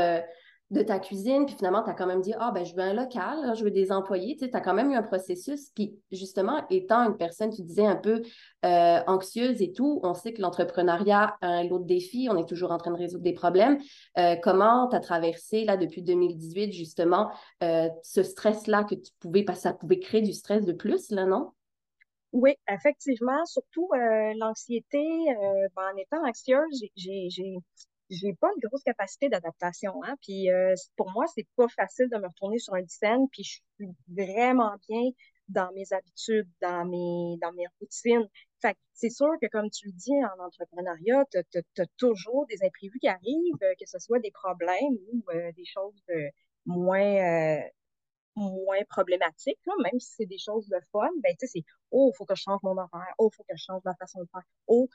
de 0.71 0.81
ta 0.81 0.97
cuisine, 0.97 1.45
puis 1.45 1.55
finalement, 1.55 1.83
tu 1.83 1.91
as 1.91 1.93
quand 1.93 2.07
même 2.07 2.21
dit, 2.21 2.33
ah, 2.39 2.51
ben, 2.51 2.65
je 2.65 2.75
veux 2.75 2.81
un 2.81 2.93
local, 2.93 3.55
je 3.55 3.63
veux 3.63 3.69
des 3.69 3.91
employés. 3.91 4.35
Tu 4.35 4.45
sais, 4.45 4.55
as 4.55 4.61
quand 4.61 4.73
même 4.73 4.89
eu 4.91 4.95
un 4.95 5.03
processus 5.03 5.69
qui, 5.69 5.99
justement, 6.11 6.65
étant 6.71 7.07
une 7.07 7.17
personne, 7.17 7.51
tu 7.51 7.61
disais, 7.61 7.85
un 7.85 7.95
peu 7.95 8.23
euh, 8.65 8.99
anxieuse 9.05 9.61
et 9.61 9.71
tout, 9.73 9.99
on 10.01 10.15
sait 10.15 10.33
que 10.33 10.41
l'entrepreneuriat 10.41 11.37
a 11.41 11.47
un 11.47 11.63
lot 11.65 11.79
de 11.79 11.85
défis, 11.85 12.29
on 12.31 12.37
est 12.37 12.49
toujours 12.49 12.71
en 12.71 12.79
train 12.79 12.91
de 12.91 12.97
résoudre 12.97 13.23
des 13.23 13.33
problèmes. 13.33 13.77
Euh, 14.17 14.35
comment 14.41 14.89
tu 14.89 14.95
as 14.95 15.01
traversé, 15.01 15.65
là, 15.65 15.77
depuis 15.77 16.01
2018, 16.01 16.71
justement, 16.71 17.29
euh, 17.61 17.87
ce 18.01 18.23
stress-là 18.23 18.85
que 18.85 18.95
tu 18.95 19.11
pouvais, 19.19 19.43
parce 19.43 19.59
que 19.59 19.63
ça 19.63 19.73
pouvait 19.73 19.99
créer 19.99 20.21
du 20.21 20.33
stress 20.33 20.65
de 20.65 20.73
plus, 20.73 21.11
là, 21.11 21.25
non? 21.25 21.51
Oui, 22.31 22.55
effectivement, 22.67 23.45
surtout 23.45 23.89
l'anxiété. 24.35 24.99
Ben, 25.75 25.93
en 25.93 25.95
étant 25.95 26.27
anxieuse, 26.27 26.83
j'ai 26.97 27.29
j'ai 28.09 28.33
pas 28.33 28.49
une 28.55 28.67
grosse 28.67 28.83
capacité 28.83 29.29
d'adaptation. 29.29 30.03
Hein? 30.03 30.15
Puis 30.21 30.51
euh, 30.51 30.73
pour 30.95 31.11
moi, 31.11 31.25
c'est 31.33 31.47
pas 31.55 31.67
facile 31.69 32.07
de 32.11 32.17
me 32.17 32.27
retourner 32.27 32.59
sur 32.59 32.75
une 32.75 32.87
scène, 32.87 33.27
puis 33.31 33.43
je 33.43 33.59
suis 33.75 33.91
vraiment 34.07 34.75
bien 34.87 35.09
dans 35.49 35.71
mes 35.73 35.91
habitudes, 35.91 36.49
dans 36.61 36.85
mes, 36.85 37.37
dans 37.41 37.51
mes 37.53 37.65
routines. 37.79 38.27
Fait 38.61 38.77
c'est 38.93 39.09
sûr 39.09 39.29
que, 39.41 39.47
comme 39.47 39.69
tu 39.69 39.87
le 39.87 39.93
dis, 39.93 40.13
en 40.13 40.43
entrepreneuriat, 40.43 41.25
tu 41.31 41.37
as, 41.37 41.85
toujours 41.97 42.45
des 42.47 42.63
imprévus 42.63 42.99
qui 42.99 43.07
arrivent, 43.07 43.63
euh, 43.63 43.73
que 43.79 43.87
ce 43.87 43.99
soit 43.99 44.19
des 44.19 44.31
problèmes 44.31 44.97
ou 45.11 45.23
euh, 45.31 45.51
des 45.53 45.65
choses 45.65 46.01
moins, 46.65 47.61
moins 48.35 48.83
problématiques, 48.89 49.59
là, 49.65 49.73
même 49.83 49.99
si 49.99 50.13
c'est 50.17 50.25
des 50.25 50.37
choses 50.37 50.67
de 50.67 50.77
fun, 50.91 51.09
ben, 51.21 51.35
tu 51.39 51.47
sais, 51.47 51.59
c'est, 51.59 51.63
oh, 51.91 52.11
il 52.13 52.17
faut 52.17 52.25
que 52.25 52.35
je 52.35 52.41
change 52.41 52.59
mon 52.63 52.77
horaire, 52.77 53.13
oh, 53.19 53.29
il 53.31 53.35
faut 53.35 53.43
que 53.43 53.55
je 53.55 53.63
change 53.63 53.81
ma 53.85 53.95
façon 53.95 54.21
de 54.21 54.27
faire, 54.31 54.41
oh, 54.67 54.87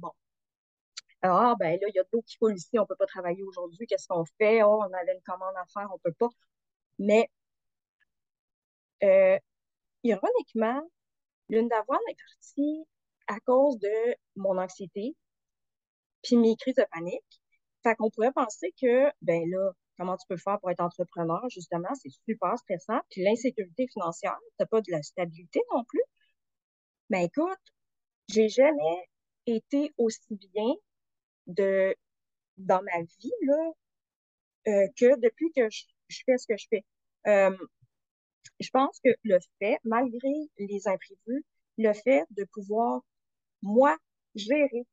bon, 0.00 0.10
ah, 1.22 1.54
ben 1.58 1.78
là, 1.80 1.88
il 1.88 1.94
y 1.94 1.98
a 1.98 2.02
de 2.04 2.08
l'eau 2.12 2.22
qui 2.22 2.36
coule 2.38 2.54
ici, 2.56 2.78
on 2.78 2.82
ne 2.82 2.86
peut 2.86 2.96
pas 2.96 3.06
travailler 3.06 3.42
aujourd'hui, 3.42 3.86
qu'est-ce 3.86 4.08
qu'on 4.08 4.24
fait? 4.38 4.62
Oh, 4.62 4.80
on 4.80 4.92
avait 4.92 5.14
une 5.14 5.22
commande 5.22 5.54
à 5.56 5.64
faire, 5.72 5.88
on 5.90 5.94
ne 5.96 6.00
peut 6.02 6.12
pas. 6.18 6.28
Mais, 6.98 7.30
euh, 9.02 9.38
ironiquement, 10.04 10.82
l'une 11.50 11.68
d'avoine 11.68 12.00
est 12.10 12.16
partie 12.16 12.84
à 13.28 13.40
cause 13.40 13.78
de 13.80 14.16
mon 14.36 14.58
anxiété, 14.58 15.16
puis 16.22 16.36
mes 16.36 16.56
crises 16.56 16.76
de 16.76 16.86
panique. 16.92 17.40
Fait 17.82 17.94
qu'on 17.96 18.10
pourrait 18.10 18.32
penser 18.32 18.74
que, 18.80 19.10
ben 19.22 19.48
là, 19.50 19.72
comment 19.98 20.16
tu 20.16 20.26
peux 20.28 20.36
faire 20.36 20.58
pour 20.60 20.70
être 20.70 20.80
entrepreneur, 20.80 21.42
justement, 21.50 21.94
c'est 21.94 22.10
super 22.28 22.58
stressant. 22.58 23.00
Puis 23.10 23.22
l'insécurité 23.22 23.86
financière, 23.92 24.36
tu 24.40 24.54
n'as 24.60 24.66
pas 24.66 24.80
de 24.80 24.90
la 24.90 25.02
stabilité 25.02 25.60
non 25.72 25.84
plus. 25.84 26.02
Mais 27.10 27.24
écoute, 27.26 27.58
j'ai 28.28 28.48
jamais 28.48 29.08
été 29.46 29.92
aussi 29.98 30.36
bien 30.52 30.74
de 31.46 31.94
dans 32.56 32.82
ma 32.82 33.02
vie 33.02 33.32
là, 33.42 33.72
euh, 34.68 34.88
que 34.96 35.20
depuis 35.20 35.52
que 35.52 35.68
je, 35.70 35.84
fais 36.24 36.38
ce 36.38 36.46
que 36.46 36.56
je 36.56 36.66
fais. 36.68 36.84
Euh, 37.26 37.56
je 38.60 38.70
pense 38.70 38.98
que 39.04 39.10
le 39.22 39.38
fait, 39.58 39.78
malgré 39.84 40.32
les 40.58 40.88
imprévus, 40.88 41.44
le 41.78 41.92
fait 41.92 42.24
de 42.30 42.44
pouvoir, 42.52 43.02
moi, 43.62 43.96
gérer, 44.34 44.86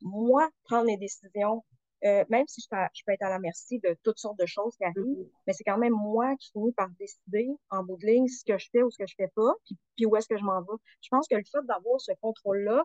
moi, 0.00 0.48
prendre 0.64 0.86
les 0.86 0.96
décisions, 0.96 1.64
euh, 2.04 2.24
même 2.30 2.46
si 2.46 2.62
je, 2.62 2.76
je, 2.94 3.02
peux 3.04 3.12
être 3.12 3.22
à 3.22 3.28
la 3.28 3.38
merci 3.38 3.78
de 3.80 3.94
toutes 4.02 4.18
sortes 4.18 4.38
de 4.38 4.46
choses 4.46 4.74
qui 4.76 4.84
arrivent, 4.84 5.04
mm-hmm. 5.04 5.30
mais 5.46 5.52
c'est 5.52 5.64
quand 5.64 5.76
même 5.76 5.92
moi 5.92 6.34
qui 6.36 6.50
finis 6.52 6.72
par 6.72 6.88
décider 6.98 7.48
en 7.68 7.82
bout 7.82 7.98
de 7.98 8.06
ligne 8.06 8.28
ce 8.28 8.44
que 8.44 8.56
je 8.56 8.68
fais 8.72 8.82
ou 8.82 8.90
ce 8.90 8.96
que 8.96 9.06
je 9.06 9.14
fais 9.16 9.28
pas, 9.34 9.52
puis, 9.66 9.76
puis 9.96 10.06
où 10.06 10.16
est-ce 10.16 10.28
que 10.28 10.38
je 10.38 10.44
m'en 10.44 10.62
vais. 10.62 10.78
Je 11.02 11.08
pense 11.10 11.28
que 11.28 11.34
le 11.34 11.44
fait 11.44 11.64
d'avoir 11.66 12.00
ce 12.00 12.12
contrôle-là, 12.22 12.84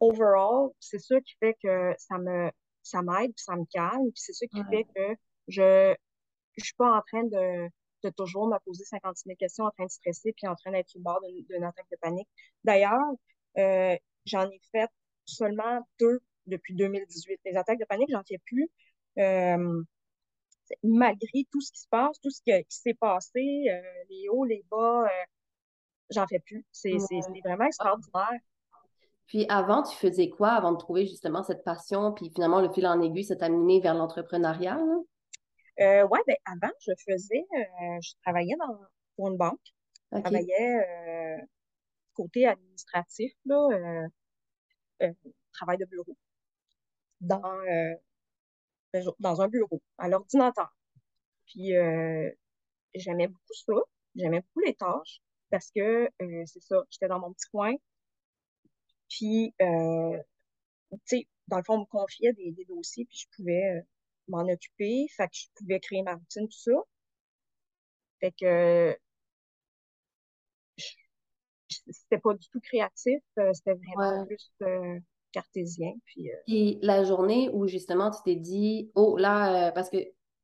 overall, 0.00 0.70
c'est 0.80 0.98
ça 0.98 1.20
qui 1.20 1.34
fait 1.38 1.56
que 1.62 1.94
ça 1.98 2.18
me 2.18 2.50
ça 2.82 3.02
m'aide, 3.02 3.32
puis 3.34 3.44
ça 3.44 3.56
me 3.56 3.64
calme, 3.72 4.10
puis 4.12 4.22
c'est 4.22 4.32
ça 4.32 4.46
qui 4.46 4.62
fait 4.70 4.84
que 4.94 5.14
je 5.48 5.94
je 6.56 6.64
suis 6.64 6.74
pas 6.74 6.90
en 6.90 7.00
train 7.02 7.24
de, 7.24 7.68
de 8.02 8.10
toujours 8.10 8.48
me 8.48 8.58
poser 8.64 8.84
56 8.84 9.24
000 9.26 9.36
questions, 9.36 9.64
en 9.64 9.70
train 9.70 9.84
de 9.84 9.90
stresser, 9.90 10.32
puis 10.32 10.46
en 10.46 10.54
train 10.54 10.72
d'être 10.72 10.92
le 10.94 11.00
bord 11.00 11.20
d'une 11.22 11.64
attaque 11.64 11.86
de 11.90 11.96
panique. 12.00 12.28
D'ailleurs, 12.64 12.98
euh, 13.58 13.96
j'en 14.24 14.48
ai 14.50 14.60
fait 14.72 14.90
seulement 15.24 15.86
deux 15.98 16.20
depuis 16.46 16.74
2018. 16.74 17.40
Les 17.44 17.56
attaques 17.56 17.78
de 17.78 17.84
panique, 17.84 18.10
j'en 18.10 18.22
fais 18.26 18.38
plus. 18.46 18.68
Euh, 19.18 19.82
malgré 20.82 21.44
tout 21.50 21.60
ce 21.60 21.72
qui 21.72 21.80
se 21.80 21.88
passe, 21.88 22.20
tout 22.20 22.30
ce 22.30 22.40
qui, 22.42 22.64
s'est 22.68 22.94
passé, 22.94 23.40
euh, 23.70 23.80
les 24.08 24.28
hauts, 24.28 24.44
les 24.44 24.64
bas, 24.70 25.08
j'en 26.10 26.26
fais 26.26 26.40
plus. 26.40 26.64
C'est 26.72 26.96
vraiment 27.44 27.66
extraordinaire. 27.66 28.40
Puis 29.30 29.46
avant, 29.48 29.84
tu 29.84 29.96
faisais 29.96 30.28
quoi 30.28 30.50
avant 30.50 30.72
de 30.72 30.76
trouver 30.76 31.06
justement 31.06 31.44
cette 31.44 31.62
passion, 31.62 32.12
puis 32.12 32.32
finalement 32.34 32.60
le 32.60 32.68
fil 32.72 32.84
en 32.84 33.00
aiguille 33.00 33.22
s'est 33.22 33.44
amené 33.44 33.80
vers 33.80 33.94
l'entrepreneuriat? 33.94 34.76
Euh, 35.78 36.04
oui, 36.10 36.18
ben 36.26 36.34
avant, 36.46 36.72
je 36.80 36.90
faisais, 37.08 37.46
euh, 37.54 37.98
je 38.02 38.12
travaillais 38.24 38.56
dans, 38.58 38.80
pour 39.14 39.28
une 39.28 39.36
banque. 39.36 39.60
Je 40.10 40.18
travaillais 40.18 41.38
euh, 41.38 41.46
côté 42.12 42.48
administratif, 42.48 43.32
là, 43.44 44.08
euh, 45.00 45.12
travail 45.52 45.78
de 45.78 45.84
bureau, 45.84 46.16
dans, 47.20 47.40
ben, 48.92 49.04
dans 49.20 49.40
un 49.42 49.46
bureau, 49.46 49.80
à 49.98 50.08
l'ordinateur. 50.08 50.74
Puis 51.46 51.70
j'aimais 52.96 53.28
beaucoup 53.28 53.54
ça, 53.54 53.74
j'aimais 54.16 54.40
beaucoup 54.40 54.66
les 54.66 54.74
tâches 54.74 55.20
parce 55.50 55.70
que 55.70 56.08
c'est 56.18 56.62
ça, 56.62 56.82
j'étais 56.90 57.06
dans 57.06 57.20
mon 57.20 57.32
petit 57.32 57.48
coin, 57.48 57.74
puis, 59.10 59.54
euh, 59.60 60.18
tu 60.92 60.98
sais, 61.04 61.28
dans 61.48 61.58
le 61.58 61.64
fond, 61.64 61.74
on 61.74 61.80
me 61.80 61.84
confiait 61.86 62.32
des, 62.32 62.54
dossiers, 62.68 63.04
puis 63.04 63.18
je 63.18 63.36
pouvais 63.36 63.78
euh, 63.78 63.80
m'en 64.28 64.48
occuper. 64.48 65.06
Fait 65.16 65.26
que 65.26 65.34
je 65.34 65.46
pouvais 65.56 65.80
créer 65.80 66.02
ma 66.02 66.14
routine, 66.14 66.48
tout 66.48 66.58
ça. 66.58 66.72
Fait 68.20 68.32
que 68.32 68.96
c'était 71.68 72.18
pas 72.18 72.34
du 72.34 72.48
tout 72.48 72.60
créatif, 72.60 73.20
c'était 73.52 73.74
vraiment 73.74 74.26
plus 74.26 74.52
cartésien. 75.32 75.92
Puis, 76.04 76.28
Puis 76.46 76.78
la 76.82 77.04
journée 77.04 77.48
où 77.52 77.66
justement 77.66 78.10
tu 78.10 78.18
t'es 78.24 78.36
dit, 78.36 78.90
oh 78.94 79.16
là, 79.16 79.72
parce 79.72 79.90
que 79.90 79.98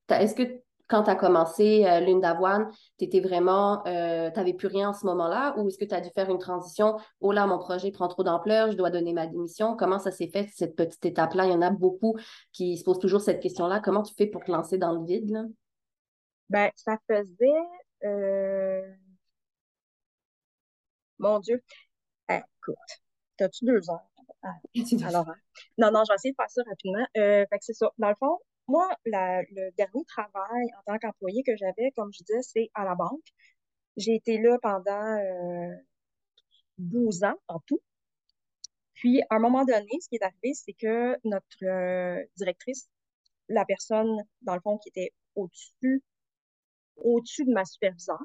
est-ce 0.08 0.34
que 0.34 0.62
quand 0.88 1.04
tu 1.04 1.10
as 1.10 1.16
commencé 1.16 1.84
euh, 1.84 2.00
Lune 2.00 2.20
d'avoine, 2.20 2.70
tu 2.98 3.04
étais 3.04 3.20
vraiment, 3.20 3.84
euh, 3.86 4.30
tu 4.30 4.38
n'avais 4.38 4.54
plus 4.54 4.68
rien 4.68 4.90
en 4.90 4.92
ce 4.92 5.04
moment-là? 5.06 5.54
Ou 5.58 5.68
est-ce 5.68 5.78
que 5.78 5.84
tu 5.84 5.94
as 5.94 6.00
dû 6.00 6.10
faire 6.14 6.30
une 6.30 6.38
transition? 6.38 6.96
Oh 7.20 7.32
là, 7.32 7.46
mon 7.46 7.58
projet 7.58 7.90
prend 7.90 8.08
trop 8.08 8.22
d'ampleur, 8.22 8.70
je 8.70 8.76
dois 8.76 8.90
donner 8.90 9.12
ma 9.12 9.26
démission. 9.26 9.76
Comment 9.76 9.98
ça 9.98 10.12
s'est 10.12 10.28
fait, 10.28 10.48
cette 10.54 10.76
petite 10.76 11.04
étape-là? 11.04 11.46
Il 11.46 11.52
y 11.52 11.54
en 11.54 11.62
a 11.62 11.70
beaucoup 11.70 12.16
qui 12.52 12.76
se 12.76 12.84
posent 12.84 13.00
toujours 13.00 13.20
cette 13.20 13.40
question-là. 13.40 13.80
Comment 13.80 14.02
tu 14.02 14.14
fais 14.14 14.26
pour 14.26 14.44
te 14.44 14.50
lancer 14.50 14.78
dans 14.78 14.92
le 14.92 15.04
vide? 15.04 15.30
Là? 15.30 15.42
Ben, 16.48 16.70
ça 16.76 16.98
faisait. 17.08 17.46
Euh, 18.04 18.82
mon 21.18 21.40
Dieu. 21.40 21.62
écoute, 22.28 22.76
as-tu 23.40 23.64
deux 23.64 23.90
heures? 23.90 24.00
Ah, 24.48 25.08
alors, 25.08 25.28
hein? 25.28 25.34
non, 25.76 25.90
non, 25.90 26.04
je 26.04 26.12
vais 26.12 26.14
essayer 26.14 26.30
de 26.30 26.36
faire 26.36 26.48
ça 26.48 26.62
rapidement. 26.68 27.04
fait 27.14 27.48
que 27.50 27.64
c'est 27.64 27.72
ça. 27.72 27.90
Dans 27.98 28.10
le 28.10 28.14
fond, 28.14 28.38
moi, 28.68 28.88
le 29.04 29.70
dernier 29.76 30.04
travail 30.06 30.66
en 30.78 30.82
tant 30.92 30.98
qu'employé 30.98 31.42
que 31.42 31.56
j'avais, 31.56 31.92
comme 31.96 32.12
je 32.12 32.24
disais, 32.24 32.42
c'est 32.42 32.70
à 32.74 32.84
la 32.84 32.94
banque. 32.94 33.26
J'ai 33.96 34.14
été 34.14 34.38
là 34.38 34.58
pendant 34.60 35.18
12 36.78 37.24
ans 37.24 37.38
en 37.48 37.60
tout. 37.60 37.80
Puis, 38.94 39.22
à 39.30 39.36
un 39.36 39.38
moment 39.38 39.64
donné, 39.64 39.88
ce 40.00 40.08
qui 40.08 40.16
est 40.16 40.22
arrivé, 40.22 40.54
c'est 40.54 40.72
que 40.72 41.16
notre 41.24 41.64
euh, 41.64 42.24
directrice, 42.36 42.88
la 43.48 43.64
personne, 43.64 44.16
dans 44.42 44.54
le 44.54 44.60
fond, 44.60 44.78
qui 44.78 44.88
était 44.88 45.12
au-dessus, 45.34 46.02
au-dessus 46.96 47.44
de 47.44 47.52
ma 47.52 47.64
superviseure, 47.64 48.22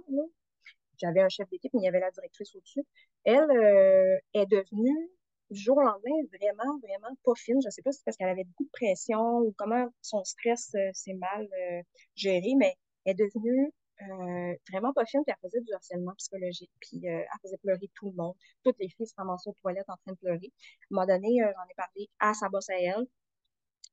j'avais 0.97 1.21
un 1.21 1.29
chef 1.29 1.49
d'équipe, 1.49 1.73
mais 1.73 1.81
il 1.81 1.85
y 1.85 1.87
avait 1.89 1.99
la 1.99 2.11
directrice 2.11 2.55
au-dessus, 2.55 2.83
elle 3.25 3.51
euh, 3.51 4.17
est 4.33 4.45
devenue 4.45 5.09
du 5.51 5.61
jour 5.61 5.77
au 5.77 5.81
lendemain, 5.81 6.15
vraiment, 6.31 6.79
vraiment 6.79 7.15
pas 7.23 7.35
fine. 7.35 7.59
Je 7.61 7.67
ne 7.67 7.71
sais 7.71 7.81
pas 7.81 7.91
si 7.91 7.99
c'est 7.99 8.05
parce 8.05 8.17
qu'elle 8.17 8.29
avait 8.29 8.45
beaucoup 8.45 8.63
de 8.63 8.71
pression 8.71 9.39
ou 9.39 9.53
comment 9.57 9.87
son 10.01 10.23
stress 10.23 10.71
euh, 10.75 10.89
s'est 10.93 11.13
mal 11.13 11.47
euh, 11.61 11.81
géré, 12.15 12.53
mais 12.57 12.75
elle 13.05 13.13
est 13.13 13.15
devenue 13.15 13.71
euh, 14.01 14.55
vraiment 14.71 14.93
pas 14.93 15.05
fine, 15.05 15.21
puis 15.25 15.35
elle 15.35 15.49
faisait 15.49 15.61
du 15.61 15.73
harcèlement 15.73 16.13
psychologique, 16.17 16.71
puis 16.79 17.05
elle 17.05 17.27
faisait 17.43 17.57
pleurer 17.57 17.89
tout 17.93 18.09
le 18.09 18.15
monde. 18.15 18.33
Toutes 18.63 18.77
les 18.79 18.89
filles 18.89 19.05
se 19.05 19.13
ramassaient 19.15 19.49
aux 19.49 19.55
toilettes 19.61 19.89
en 19.89 19.97
train 19.97 20.13
de 20.13 20.17
pleurer. 20.17 20.37
À 20.39 20.39
un 20.39 20.95
moment 20.95 21.05
donné, 21.05 21.37
j'en 21.39 21.69
ai 21.69 21.75
parlé 21.75 22.09
à 22.19 22.33
sa 22.33 22.49
bosse 22.49 22.69
à 22.69 22.79
elle. 22.79 23.05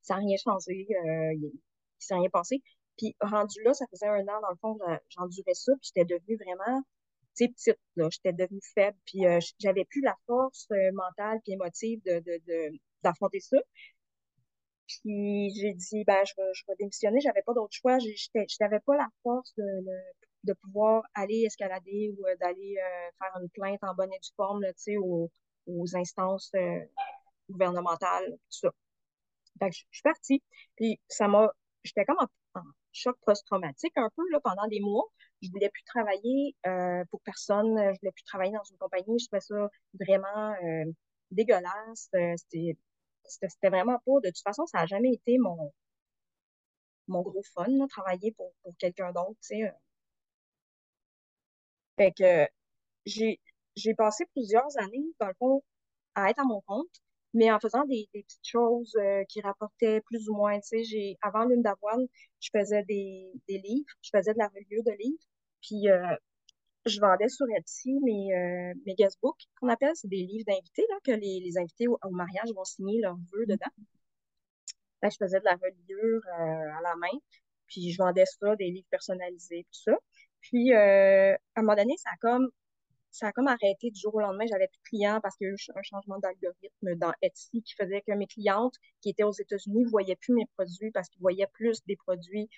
Ça 0.01 0.15
n'a 0.15 0.21
rien 0.21 0.37
changé, 0.43 0.87
il 0.89 1.53
s'est 1.99 2.15
rien 2.15 2.31
passé. 2.31 2.63
Puis 2.97 3.17
rendu 3.21 3.63
là, 3.65 3.75
ça 3.75 3.85
faisait 3.91 4.07
un 4.07 4.23
an, 4.29 4.41
dans 4.41 4.51
le 4.51 4.57
fond, 4.63 4.79
j'endurais 5.11 5.55
ça, 5.55 5.73
puis 5.81 5.91
j'étais 5.95 6.07
devenue 6.07 6.39
vraiment 6.39 6.83
petite, 7.47 7.79
là. 7.95 8.09
J'étais 8.11 8.33
devenue 8.33 8.61
faible, 8.75 8.97
puis 9.05 9.25
euh, 9.27 9.39
j'avais 9.61 9.85
plus 9.85 10.01
la 10.01 10.17
force 10.27 10.67
euh, 10.73 10.91
mentale 10.93 11.41
puis 11.45 11.53
émotive 11.53 12.01
d'affronter 13.03 13.39
ça. 13.39 13.59
Puis 14.87 15.51
j'ai 15.55 15.75
dit, 15.75 16.05
ben, 16.05 16.25
je 16.25 16.33
vais, 16.37 16.51
je 16.55 16.65
démissionner, 16.79 17.21
j'avais 17.21 17.43
pas 17.43 17.53
d'autre 17.55 17.73
choix. 17.73 17.99
Je 17.99 18.09
n'avais 18.61 18.81
pas 18.81 18.97
la 18.97 19.09
force 19.23 19.55
de, 19.57 20.55
pouvoir 20.63 21.03
aller 21.15 21.43
escalader 21.45 22.15
ou 22.19 22.27
euh, 22.27 22.35
d'aller 22.41 22.77
faire 23.19 23.41
une 23.41 23.51
plainte 23.51 23.81
en 23.83 23.95
bonne 23.95 24.13
et 24.13 24.19
due 24.19 24.31
forme, 24.35 24.65
aux, 24.99 25.31
aux 25.67 25.97
instances 25.97 26.51
gouvernementales, 27.51 28.31
tout 28.31 28.59
ça. 28.69 28.71
Fait 29.59 29.73
je, 29.73 29.85
suis 29.91 30.03
partie. 30.03 30.43
Puis 30.77 30.99
ça 31.09 31.29
m'a, 31.29 31.53
j'étais 31.85 32.05
comme 32.05 32.19
en, 32.21 32.63
choc 32.93 33.17
post-traumatique 33.25 33.93
un 33.97 34.11
peu 34.17 34.23
là, 34.31 34.41
pendant 34.41 34.67
des 34.69 34.81
mois. 34.81 35.05
Je 35.43 35.51
voulais 35.51 35.71
plus 35.71 35.85
travailler 35.85 36.57
euh, 36.67 37.05
pour 37.11 37.21
personne. 37.23 37.77
Je 37.79 37.99
voulais 38.01 38.13
plus 38.13 38.25
travailler 38.25 38.53
dans 38.53 38.65
une 38.65 38.77
compagnie. 38.79 39.19
Je 39.19 39.27
trouvais 39.27 39.41
ça 39.41 39.69
vraiment 39.95 40.53
euh, 40.65 40.85
dégueulasse. 41.31 42.09
Euh, 42.15 42.35
c'était 43.25 43.69
vraiment 43.69 43.99
pas. 44.05 44.21
De 44.25 44.29
toute 44.29 44.43
façon, 44.43 44.67
ça 44.67 44.79
n'a 44.79 44.87
jamais 44.87 45.13
été 45.13 45.39
mon, 45.39 45.73
mon 47.09 47.23
gros 47.23 47.43
fun, 47.55 47.87
travailler 47.89 48.33
pour, 48.33 48.53
pour 48.63 48.77
quelqu'un 48.79 49.13
d'autre. 49.13 49.39
Fait 51.97 52.13
que 52.13 52.47
j'ai 53.07 53.95
passé 53.95 54.25
plusieurs 54.33 54.77
années, 54.79 55.05
dans 55.21 55.29
le 55.29 55.35
fond, 55.39 55.63
à 56.15 56.31
être 56.31 56.41
à 56.41 56.45
mon 56.45 56.61
compte 56.63 57.01
mais 57.35 57.51
en 57.51 57.59
faisant 57.61 57.85
des, 57.85 58.09
petites 58.13 58.47
choses 58.47 58.95
euh, 58.97 59.25
qui 59.29 59.41
rapportaient 59.41 60.01
plus 60.03 60.29
ou 60.29 60.35
moins. 60.35 60.59
Tu 60.61 60.69
sais, 60.69 60.85
j'ai, 60.85 61.19
avant 61.23 61.45
Lune 61.45 61.63
d'avoine, 61.63 62.07
je 62.41 62.51
faisais 62.57 62.83
des, 62.85 63.33
livres, 63.49 63.91
je 64.03 64.11
faisais 64.17 64.33
de 64.33 64.39
la 64.39 64.49
reliure 64.49 64.85
de 64.85 64.93
livres, 64.99 65.25
puis 65.61 65.89
euh, 65.89 66.15
je 66.87 67.01
vendais 67.01 67.29
sur 67.29 67.47
Etsy 67.57 67.99
mes, 68.03 68.35
euh, 68.35 68.75
mes 68.87 68.95
guestbooks, 68.95 69.43
qu'on 69.61 69.69
appelle, 69.69 69.93
c'est 69.95 70.09
des 70.09 70.25
livres 70.25 70.45
d'invités, 70.47 70.85
là, 70.89 70.97
que 71.05 71.13
les, 71.13 71.41
les 71.41 71.59
invités 71.59 71.87
au, 71.89 71.99
mariage 72.11 72.51
vont 72.55 72.65
signer 72.65 73.01
leurs 73.01 73.17
vœux 73.17 73.45
mm-hmm. 73.45 73.49
dedans. 73.49 73.73
Là, 75.03 75.11
je 75.11 75.17
faisais 75.17 75.39
de 75.39 75.45
la 75.45 75.55
reliure 75.55 76.23
à 76.27 76.81
la 76.83 76.97
main, 76.97 77.19
puis 77.67 77.93
je 77.93 77.99
vendais 77.99 78.25
ça, 78.27 78.57
des 78.57 78.71
livres 78.71 78.89
personnalisés, 78.91 79.65
tout 79.71 79.93
ça. 79.93 79.99
Puis, 80.41 80.73
à 80.73 81.35
un 81.57 81.63
moment 81.63 81.77
donné, 81.77 81.95
ça 81.99 82.11
a 82.11 82.17
comme 82.21 82.51
ça 83.11 83.29
a 83.29 83.33
comme 83.33 83.49
arrêté 83.49 83.91
du 83.91 84.01
jour 84.01 84.15
au 84.15 84.21
lendemain. 84.21 84.45
J'avais 84.49 84.69
plus 84.69 84.79
de 84.79 84.89
clients 84.89 85.21
parce 85.23 85.37
qu'il 85.37 85.47
y 85.47 85.51
a 85.51 85.53
eu 85.53 85.57
un 85.75 85.83
changement 85.83 86.19
d'algorithme 86.19 86.95
dans 86.97 87.13
Etsy 87.23 87.63
qui 87.63 87.75
faisait 87.75 88.03
que 88.03 88.13
mes 88.13 88.27
clientes 88.27 88.75
qui 89.01 89.11
étaient 89.11 89.25
aux 89.25 89.33
États-Unis 89.33 89.85
ne 89.85 89.89
voyaient 89.91 90.17
plus 90.17 90.35
mes 90.35 90.47
produits 90.57 90.91
parce 90.91 91.09
qu'ils 91.09 91.21
voyaient 91.21 91.49
plus 91.53 91.85
des 91.87 91.97
produits 91.97 92.49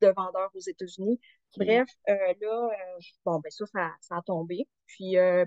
de 0.00 0.08
vendeurs 0.08 0.50
aux 0.54 0.60
États-Unis. 0.60 1.20
Bref, 1.56 1.88
euh, 2.08 2.34
là, 2.40 2.68
euh, 2.72 3.00
bon, 3.24 3.40
ben 3.40 3.50
ça, 3.50 3.64
ça, 4.00 4.16
a 4.16 4.22
tombé. 4.22 4.68
Puis, 4.86 5.16
euh, 5.16 5.44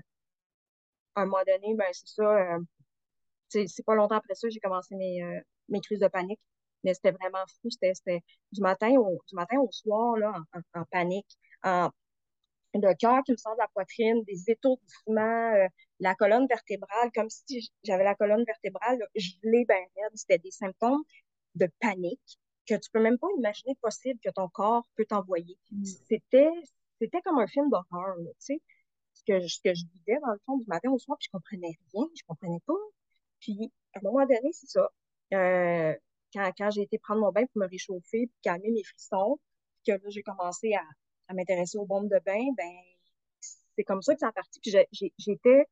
à 1.14 1.22
un 1.22 1.24
moment 1.26 1.42
donné, 1.46 1.74
ben 1.76 1.86
c'est 1.92 2.08
ça, 2.08 2.58
c'est 3.48 3.84
pas 3.84 3.94
longtemps 3.94 4.16
après 4.16 4.34
ça, 4.34 4.48
j'ai 4.48 4.60
commencé 4.60 4.94
mes, 4.96 5.20
mes 5.68 5.80
crises 5.80 6.00
de 6.00 6.08
panique. 6.08 6.40
Mais 6.84 6.94
c'était 6.94 7.12
vraiment 7.12 7.44
fou. 7.60 7.70
C'était 7.70 8.22
du 8.52 8.60
matin 8.62 8.90
au, 8.96 9.20
du 9.28 9.34
matin 9.34 9.58
au 9.60 9.70
soir, 9.70 10.16
là, 10.16 10.32
en, 10.54 10.80
en 10.80 10.84
panique, 10.86 11.36
en 11.62 11.90
le 12.74 12.94
cœur 12.94 13.22
qui 13.24 13.32
me 13.32 13.36
sort 13.36 13.54
de 13.54 13.60
la 13.60 13.68
poitrine, 13.68 14.22
des 14.24 14.50
étourdissements, 14.50 15.54
euh, 15.54 15.66
la 15.98 16.14
colonne 16.14 16.46
vertébrale, 16.46 17.10
comme 17.14 17.28
si 17.28 17.70
j'avais 17.82 18.04
la 18.04 18.14
colonne 18.14 18.44
vertébrale 18.44 18.98
je 19.14 19.30
gelée 19.42 19.64
ben 19.66 19.84
raide. 19.96 20.12
C'était 20.14 20.38
des 20.38 20.50
symptômes 20.50 21.02
de 21.56 21.68
panique 21.80 22.38
que 22.68 22.74
tu 22.74 22.90
peux 22.92 23.00
même 23.00 23.18
pas 23.18 23.26
imaginer 23.36 23.74
possible 23.80 24.20
que 24.24 24.30
ton 24.30 24.48
corps 24.48 24.86
peut 24.96 25.04
t'envoyer. 25.04 25.58
Mm. 25.72 25.84
C'était, 25.84 26.50
c'était 27.00 27.20
comme 27.22 27.38
un 27.38 27.46
film 27.46 27.68
d'horreur, 27.70 28.16
tu 28.18 28.34
sais. 28.38 28.62
Ce 29.14 29.22
que, 29.26 29.46
ce 29.46 29.60
que 29.62 29.74
je 29.74 29.84
vivais 29.92 30.18
dans 30.20 30.32
le 30.32 30.38
fond 30.46 30.56
du 30.56 30.66
matin 30.68 30.90
au 30.90 30.98
soir, 30.98 31.18
puis 31.18 31.26
je 31.26 31.36
comprenais 31.36 31.76
rien, 31.92 32.06
je 32.14 32.22
comprenais 32.26 32.60
pas. 32.66 32.74
Puis, 33.40 33.72
à 33.94 33.98
un 33.98 34.02
moment 34.02 34.24
donné, 34.24 34.50
c'est 34.52 34.68
ça. 34.68 34.88
Euh, 35.34 35.94
quand, 36.32 36.50
quand 36.56 36.70
j'ai 36.70 36.82
été 36.82 36.98
prendre 36.98 37.20
mon 37.20 37.32
bain 37.32 37.44
pour 37.46 37.62
me 37.62 37.68
réchauffer, 37.68 38.26
puis 38.26 38.38
calmer 38.42 38.70
mes 38.70 38.84
frissons, 38.84 39.38
que 39.86 39.92
là, 39.92 40.08
j'ai 40.08 40.22
commencé 40.22 40.74
à, 40.74 40.82
à 41.30 41.34
m'intéresser 41.34 41.78
aux 41.78 41.86
bombes 41.86 42.08
de 42.08 42.20
bain, 42.24 42.44
ben 42.56 42.72
c'est 43.76 43.84
comme 43.84 44.02
ça 44.02 44.14
que 44.14 44.20
ça 44.20 44.28
a 44.28 44.32
parti. 44.32 44.58
Puis 44.60 44.74
j'étais 45.16 45.64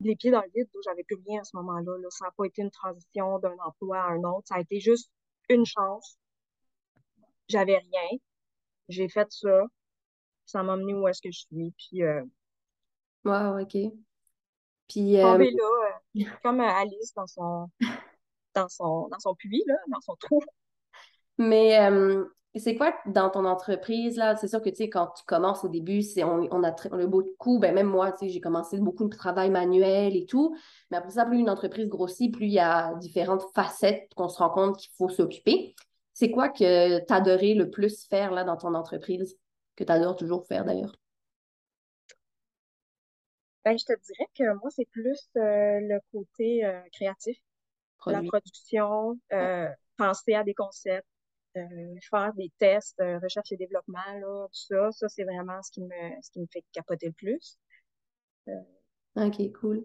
les 0.00 0.16
pieds 0.16 0.30
dans 0.30 0.42
le 0.42 0.50
vide, 0.54 0.68
j'avais 0.84 1.04
plus 1.04 1.16
rien 1.26 1.40
à 1.40 1.44
ce 1.44 1.56
moment-là. 1.56 1.92
Ça 2.10 2.26
n'a 2.26 2.30
pas 2.32 2.44
été 2.44 2.62
une 2.62 2.70
transition 2.70 3.38
d'un 3.38 3.56
emploi 3.64 4.00
à 4.00 4.10
un 4.10 4.22
autre. 4.24 4.48
Ça 4.48 4.56
a 4.56 4.60
été 4.60 4.80
juste 4.80 5.10
une 5.48 5.64
chance. 5.64 6.18
J'avais 7.48 7.78
rien. 7.78 8.18
J'ai 8.88 9.08
fait 9.08 9.30
ça. 9.30 9.62
Ça 10.44 10.62
m'a 10.62 10.74
amené 10.74 10.94
où 10.94 11.08
est-ce 11.08 11.22
que 11.22 11.30
je 11.30 11.38
suis. 11.38 11.74
Puis. 11.78 12.02
Euh, 12.02 12.22
wow, 13.24 13.60
OK. 13.60 13.76
Puis. 14.88 15.18
Euh... 15.18 15.38
là, 15.38 16.00
euh, 16.16 16.24
comme 16.42 16.60
Alice 16.60 17.14
dans 17.14 17.26
son, 17.26 17.70
dans 18.54 18.68
son, 18.68 19.08
dans 19.08 19.18
son 19.18 19.34
puits, 19.34 19.64
là, 19.66 19.76
dans 19.88 20.00
son 20.00 20.16
trou. 20.16 20.42
Mais 21.38 21.78
euh, 21.80 22.26
c'est 22.60 22.76
quoi 22.76 22.94
dans 23.06 23.30
ton 23.30 23.46
entreprise, 23.46 24.16
là? 24.16 24.36
C'est 24.36 24.48
sûr 24.48 24.60
que, 24.60 24.68
tu 24.68 24.76
sais, 24.76 24.90
quand 24.90 25.08
tu 25.16 25.24
commences 25.24 25.64
au 25.64 25.68
début, 25.68 26.02
c'est, 26.02 26.22
on, 26.22 26.48
on, 26.50 26.62
a, 26.64 26.74
on 26.90 26.98
a 26.98 27.06
beaucoup, 27.06 27.58
ben 27.58 27.74
même 27.74 27.86
moi, 27.86 28.12
tu 28.12 28.26
sais, 28.26 28.28
j'ai 28.28 28.40
commencé 28.40 28.78
beaucoup 28.78 29.04
de 29.08 29.16
travail 29.16 29.50
manuel 29.50 30.16
et 30.16 30.26
tout, 30.26 30.54
mais 30.90 30.98
après 30.98 31.12
ça, 31.12 31.24
plus 31.24 31.38
une 31.38 31.48
entreprise 31.48 31.88
grossit, 31.88 32.32
plus 32.32 32.46
il 32.46 32.52
y 32.52 32.58
a 32.58 32.94
différentes 32.96 33.44
facettes 33.54 34.12
qu'on 34.14 34.28
se 34.28 34.38
rend 34.38 34.50
compte 34.50 34.76
qu'il 34.76 34.90
faut 34.98 35.08
s'occuper. 35.08 35.74
C'est 36.12 36.30
quoi 36.30 36.50
que 36.50 36.98
tu 36.98 37.12
adorais 37.12 37.54
le 37.54 37.70
plus 37.70 38.06
faire, 38.06 38.32
là, 38.32 38.44
dans 38.44 38.58
ton 38.58 38.74
entreprise, 38.74 39.38
que 39.76 39.84
tu 39.84 39.90
adores 39.92 40.16
toujours 40.16 40.46
faire, 40.46 40.66
d'ailleurs? 40.66 40.94
Ben, 43.64 43.78
je 43.78 43.84
te 43.84 43.92
dirais 43.92 44.28
que 44.36 44.58
moi, 44.58 44.70
c'est 44.70 44.88
plus 44.90 45.30
euh, 45.36 45.80
le 45.80 46.00
côté 46.12 46.66
euh, 46.66 46.80
créatif, 46.92 47.38
la 48.06 48.22
production, 48.22 49.18
euh, 49.32 49.68
penser 49.96 50.34
à 50.34 50.42
des 50.42 50.52
concepts, 50.52 51.06
euh, 51.56 51.94
faire 52.10 52.32
des 52.34 52.50
tests, 52.58 52.98
euh, 53.00 53.18
recherche 53.18 53.52
et 53.52 53.56
développement, 53.56 53.98
là, 54.20 54.46
tout 54.46 54.74
ça, 54.74 54.90
ça, 54.90 55.08
c'est 55.08 55.24
vraiment 55.24 55.60
ce 55.62 55.70
qui 55.70 55.82
me, 55.82 56.22
ce 56.22 56.30
qui 56.30 56.40
me 56.40 56.46
fait 56.50 56.64
capoter 56.72 57.08
le 57.08 57.12
plus. 57.12 57.58
Euh, 58.48 58.52
OK, 59.16 59.52
cool. 59.60 59.84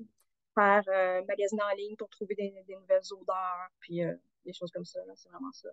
Faire 0.56 0.84
magasiner 1.28 1.62
en 1.62 1.76
ligne 1.76 1.96
pour 1.98 2.10
trouver 2.10 2.36
des, 2.36 2.52
nouvelles 2.68 3.02
odeurs, 3.12 3.68
puis 3.80 4.02
des 4.46 4.54
choses 4.54 4.72
comme 4.72 4.86
ça, 4.86 5.02
c'est 5.16 5.30
vraiment 5.30 5.52
ça. 5.52 5.70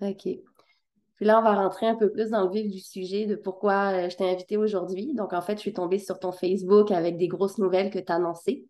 OK. 0.00 0.24
Puis 0.24 1.26
là, 1.26 1.38
on 1.38 1.42
va 1.42 1.54
rentrer 1.54 1.86
un 1.86 1.94
peu 1.94 2.10
plus 2.10 2.30
dans 2.30 2.44
le 2.44 2.50
vif 2.50 2.68
du 2.68 2.80
sujet 2.80 3.26
de 3.26 3.36
pourquoi 3.36 4.08
je 4.08 4.16
t'ai 4.16 4.28
invité 4.28 4.56
aujourd'hui. 4.56 5.14
Donc, 5.14 5.32
en 5.32 5.42
fait, 5.42 5.56
je 5.56 5.60
suis 5.60 5.74
tombée 5.74 6.00
sur 6.00 6.18
ton 6.18 6.32
Facebook 6.32 6.90
avec 6.90 7.18
des 7.18 7.28
grosses 7.28 7.58
nouvelles 7.58 7.90
que 7.90 8.00
tu 8.00 8.10
as 8.10 8.16
annoncées. 8.16 8.66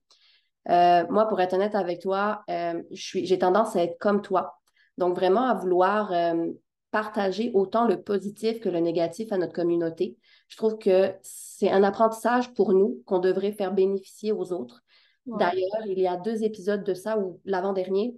Moi, 0.66 1.26
pour 1.28 1.40
être 1.40 1.54
honnête 1.54 1.74
avec 1.74 2.02
toi, 2.02 2.44
j'ai 2.90 3.38
tendance 3.38 3.76
à 3.76 3.84
être 3.84 3.98
comme 3.98 4.20
toi. 4.20 4.59
Donc, 5.00 5.16
vraiment 5.16 5.46
à 5.48 5.54
vouloir 5.54 6.12
partager 6.90 7.50
autant 7.54 7.86
le 7.86 8.02
positif 8.02 8.60
que 8.60 8.68
le 8.68 8.80
négatif 8.80 9.32
à 9.32 9.38
notre 9.38 9.54
communauté. 9.54 10.16
Je 10.48 10.56
trouve 10.56 10.76
que 10.76 11.14
c'est 11.22 11.70
un 11.70 11.82
apprentissage 11.82 12.52
pour 12.52 12.74
nous 12.74 13.02
qu'on 13.06 13.18
devrait 13.18 13.52
faire 13.52 13.72
bénéficier 13.72 14.30
aux 14.30 14.52
autres. 14.52 14.82
D'ailleurs, 15.26 15.86
il 15.86 15.98
y 15.98 16.06
a 16.06 16.16
deux 16.16 16.42
épisodes 16.42 16.84
de 16.84 16.94
ça 16.94 17.18
où 17.18 17.40
l'avant-dernier, 17.44 18.14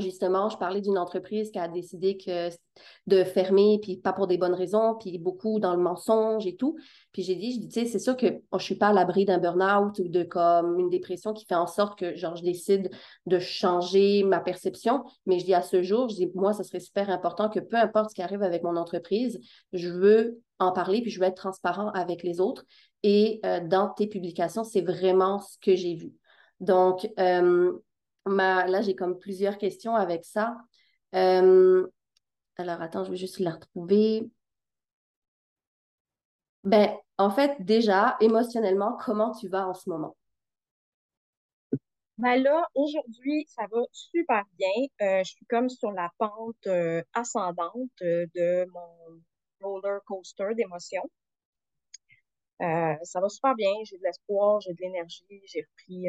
Justement, 0.00 0.48
je 0.48 0.56
parlais 0.56 0.80
d'une 0.80 0.98
entreprise 0.98 1.50
qui 1.50 1.58
a 1.58 1.68
décidé 1.68 2.18
de 3.06 3.24
fermer, 3.24 3.78
puis 3.82 3.96
pas 3.96 4.12
pour 4.12 4.26
des 4.26 4.38
bonnes 4.38 4.54
raisons, 4.54 4.96
puis 4.98 5.18
beaucoup 5.18 5.60
dans 5.60 5.74
le 5.74 5.82
mensonge 5.82 6.46
et 6.46 6.56
tout. 6.56 6.76
Puis 7.12 7.22
j'ai 7.22 7.34
dit, 7.34 7.52
je 7.52 7.60
dis, 7.60 7.68
tu 7.68 7.80
sais, 7.80 7.86
c'est 7.86 7.98
sûr 7.98 8.16
que 8.16 8.26
je 8.26 8.62
suis 8.62 8.76
pas 8.76 8.88
à 8.88 8.92
l'abri 8.92 9.24
d'un 9.24 9.38
burn-out 9.38 9.98
ou 9.98 10.08
de 10.08 10.22
comme 10.22 10.78
une 10.78 10.90
dépression 10.90 11.32
qui 11.32 11.44
fait 11.46 11.54
en 11.54 11.66
sorte 11.66 11.98
que, 11.98 12.14
genre, 12.16 12.36
je 12.36 12.42
décide 12.42 12.90
de 13.26 13.38
changer 13.38 14.22
ma 14.24 14.40
perception. 14.40 15.04
Mais 15.26 15.38
je 15.38 15.44
dis 15.44 15.54
à 15.54 15.62
ce 15.62 15.82
jour, 15.82 16.08
je 16.08 16.16
dis, 16.16 16.30
moi, 16.34 16.52
ce 16.52 16.62
serait 16.62 16.80
super 16.80 17.10
important 17.10 17.48
que 17.48 17.60
peu 17.60 17.76
importe 17.76 18.10
ce 18.10 18.14
qui 18.14 18.22
arrive 18.22 18.42
avec 18.42 18.62
mon 18.62 18.76
entreprise, 18.76 19.40
je 19.72 19.88
veux 19.88 20.40
en 20.58 20.72
parler, 20.72 21.02
puis 21.02 21.10
je 21.10 21.20
veux 21.20 21.26
être 21.26 21.36
transparent 21.36 21.90
avec 21.90 22.22
les 22.22 22.40
autres. 22.40 22.64
Et 23.02 23.40
euh, 23.44 23.60
dans 23.66 23.88
tes 23.88 24.06
publications, 24.06 24.64
c'est 24.64 24.80
vraiment 24.80 25.38
ce 25.38 25.58
que 25.60 25.76
j'ai 25.76 25.94
vu. 25.94 26.12
Donc, 26.60 27.08
euh, 27.18 27.72
là, 28.26 28.82
j'ai 28.82 28.94
comme 28.94 29.18
plusieurs 29.18 29.58
questions 29.58 29.94
avec 29.94 30.24
ça. 30.24 30.56
Euh, 31.14 31.86
alors, 32.56 32.80
attends, 32.82 33.04
je 33.04 33.10
vais 33.10 33.16
juste 33.16 33.38
la 33.38 33.52
retrouver. 33.52 34.30
Ben, 36.64 36.96
en 37.18 37.30
fait, 37.30 37.56
déjà, 37.60 38.16
émotionnellement, 38.20 38.96
comment 39.04 39.32
tu 39.32 39.48
vas 39.48 39.68
en 39.68 39.74
ce 39.74 39.88
moment? 39.88 40.16
Ben 42.18 42.42
là, 42.42 42.66
aujourd'hui, 42.74 43.44
ça 43.46 43.66
va 43.70 43.80
super 43.92 44.42
bien. 44.58 44.68
Euh, 45.02 45.22
je 45.22 45.32
suis 45.32 45.46
comme 45.46 45.68
sur 45.68 45.92
la 45.92 46.10
pente 46.18 46.66
euh, 46.66 47.02
ascendante 47.12 47.90
de 48.00 48.64
mon 48.70 49.20
roller 49.60 50.00
coaster 50.06 50.54
d'émotions. 50.54 51.08
ça 52.58 53.20
va 53.20 53.28
super 53.28 53.54
bien. 53.54 53.70
J'ai 53.84 53.98
de 53.98 54.02
l'espoir, 54.02 54.60
j'ai 54.60 54.72
de 54.72 54.80
l'énergie, 54.80 55.42
j'ai 55.44 55.60
repris 55.60 56.08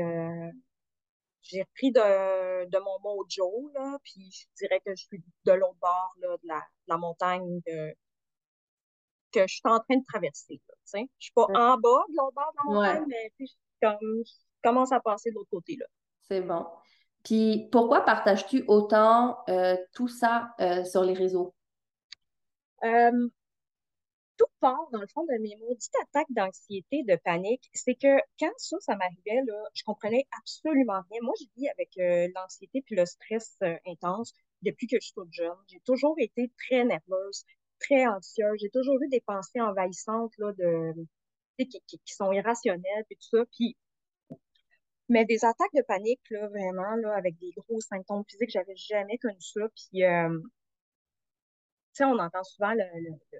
j'ai 1.47 1.61
repris 1.61 1.91
de, 1.91 2.69
de, 2.69 2.79
mon 2.79 2.99
mojo, 2.99 3.71
là, 3.73 3.97
puis 4.03 4.29
je 4.31 4.45
dirais 4.57 4.81
que 4.85 4.95
je 4.95 5.03
suis 5.05 5.23
de 5.45 5.51
l'autre 5.51 5.77
bord 5.81 6.13
là, 6.21 6.37
de, 6.41 6.47
la, 6.47 6.61
la 6.87 6.97
montagne 6.97 7.61
que, 7.65 7.93
que 9.31 9.47
je 9.47 9.55
suis 9.55 9.61
en 9.65 9.79
train 9.79 9.97
de 9.97 10.05
traverser. 10.07 10.61
Là, 10.67 10.75
je 10.93 11.05
suis 11.17 11.33
pas 11.33 11.45
en 11.45 11.77
bas 11.77 12.05
de 12.09 12.15
l'autre 12.15 12.35
bord 12.35 12.51
de 12.53 12.57
la 12.57 12.73
montagne, 12.73 13.05
mais 13.07 13.31
puis, 13.35 13.57
comme, 13.81 13.97
je 14.01 14.31
commence 14.63 14.91
à 14.91 14.99
passer 14.99 15.29
de 15.31 15.35
l'autre 15.35 15.49
côté. 15.49 15.75
là. 15.77 15.85
C'est 16.21 16.41
bon. 16.41 16.65
Puis 17.23 17.67
pourquoi 17.71 18.01
partages-tu 18.01 18.63
autant 18.67 19.37
euh, 19.49 19.75
tout 19.93 20.07
ça 20.07 20.53
euh, 20.59 20.83
sur 20.85 21.03
les 21.03 21.13
réseaux? 21.13 21.53
Euh, 22.83 23.27
tout 24.37 24.45
part, 24.59 24.89
dans 24.91 25.01
le 25.01 25.07
fond, 25.07 25.23
de 25.25 25.41
mes 25.41 25.55
maudites 25.57 25.95
attaques 26.03 26.31
d'anxiété, 26.31 27.03
de 27.03 27.15
panique. 27.23 27.69
C'est 27.73 27.95
que 27.95 28.17
quand 28.39 28.51
ça, 28.57 28.77
ça 28.79 28.95
m'arrivait, 28.95 29.43
là, 29.45 29.63
je 29.73 29.83
comprenais 29.83 30.25
absolument 30.39 31.01
rien. 31.09 31.21
Moi, 31.21 31.33
je 31.39 31.45
vis 31.55 31.69
avec 31.69 31.89
euh, 31.97 32.27
l'anxiété 32.35 32.81
puis 32.85 32.95
le 32.95 33.05
stress 33.05 33.57
euh, 33.63 33.75
intense 33.87 34.33
depuis 34.61 34.87
que 34.87 34.97
je 34.99 35.05
suis 35.05 35.13
toute 35.13 35.33
jeune. 35.33 35.57
J'ai 35.67 35.79
toujours 35.81 36.15
été 36.19 36.51
très 36.67 36.83
nerveuse, 36.85 37.45
très 37.79 38.07
anxieuse. 38.07 38.59
J'ai 38.61 38.69
toujours 38.69 39.01
eu 39.01 39.07
des 39.09 39.21
pensées 39.21 39.61
envahissantes 39.61 40.33
là, 40.37 40.51
de, 40.53 40.93
qui, 41.59 41.81
qui, 41.87 42.13
sont 42.13 42.31
irrationnelles 42.31 43.05
et 43.09 43.15
tout 43.15 43.37
ça. 43.37 43.45
Puis, 43.57 43.75
mais 45.09 45.25
des 45.25 45.45
attaques 45.45 45.73
de 45.73 45.83
panique, 45.83 46.21
là, 46.29 46.47
vraiment, 46.49 46.95
là, 46.97 47.15
avec 47.15 47.37
des 47.39 47.51
gros 47.55 47.79
symptômes 47.81 48.23
physiques, 48.27 48.51
j'avais 48.51 48.75
jamais 48.75 49.17
connu 49.17 49.39
ça. 49.41 49.61
Puis, 49.75 50.03
euh, 50.03 50.29
tu 50.29 52.03
sais, 52.03 52.05
on 52.05 52.19
entend 52.19 52.43
souvent 52.43 52.73
le 52.73 52.83
le 53.01 53.39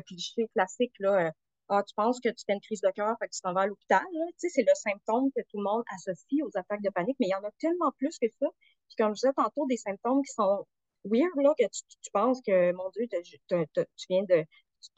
cliché 0.00 0.48
classique, 0.54 0.94
là, 0.98 1.26
euh, 1.26 1.30
ah, 1.68 1.82
tu 1.86 1.94
penses 1.94 2.20
que 2.20 2.28
tu 2.28 2.44
fais 2.46 2.54
une 2.54 2.60
crise 2.60 2.80
de 2.82 2.90
cœur, 2.90 3.16
fait 3.18 3.28
que 3.28 3.34
tu 3.34 3.40
t'en 3.40 3.54
vas 3.54 3.62
à 3.62 3.66
l'hôpital. 3.66 4.04
Tu 4.12 4.32
sais, 4.36 4.48
c'est 4.50 4.62
le 4.62 4.74
symptôme 4.74 5.30
que 5.34 5.40
tout 5.42 5.58
le 5.58 5.64
monde 5.64 5.82
associe 5.94 6.42
aux 6.44 6.56
attaques 6.58 6.82
de 6.82 6.90
panique, 6.90 7.16
mais 7.20 7.26
il 7.26 7.30
y 7.30 7.34
en 7.34 7.44
a 7.44 7.50
tellement 7.58 7.92
plus 7.98 8.18
que 8.18 8.28
ça. 8.40 8.46
Puis 8.88 8.96
comme 8.98 9.14
je 9.14 9.20
disais 9.20 9.32
tantôt, 9.34 9.66
des 9.66 9.78
symptômes 9.78 10.22
qui 10.22 10.32
sont 10.32 10.66
weird, 11.04 11.30
là, 11.36 11.54
que 11.58 11.64
tu, 11.64 11.82
tu 12.02 12.10
penses 12.12 12.40
que, 12.46 12.72
mon 12.72 12.90
Dieu, 12.90 13.06
tu 13.08 14.06
viens 14.08 14.24
de... 14.24 14.44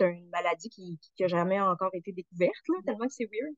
Une 0.01 0.29
maladie 0.31 0.69
qui 0.69 0.99
n'a 1.21 1.29
jamais 1.29 1.61
encore 1.61 1.95
été 1.95 2.11
découverte, 2.11 2.65
là, 2.69 2.81
tellement 2.85 3.07
que 3.07 3.13
c'est 3.13 3.29
weird. 3.31 3.55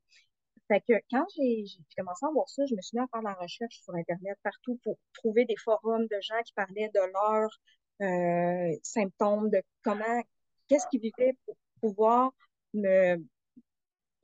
Fait 0.68 0.82
que 0.86 0.92
quand 1.10 1.24
j'ai 1.36 1.64
commencé 1.96 2.26
à 2.26 2.30
voir 2.30 2.46
ça, 2.50 2.62
je 2.68 2.74
me 2.74 2.82
suis 2.82 2.98
mis 2.98 3.02
à 3.02 3.06
faire 3.10 3.22
la 3.22 3.32
recherche 3.32 3.80
sur 3.82 3.94
Internet 3.94 4.36
partout 4.42 4.78
pour 4.84 4.98
trouver 5.14 5.46
des 5.46 5.56
forums 5.56 6.06
de 6.06 6.20
gens 6.20 6.40
qui 6.44 6.52
parlaient 6.52 6.90
de 6.94 7.00
leurs 7.00 7.58
euh, 8.02 8.76
symptômes, 8.82 9.48
de 9.48 9.62
comment 9.82 10.22
qu'est-ce 10.68 10.86
qu'ils 10.88 11.00
vivaient 11.00 11.36
pour 11.44 11.56
pouvoir 11.80 12.32
me 12.74 13.16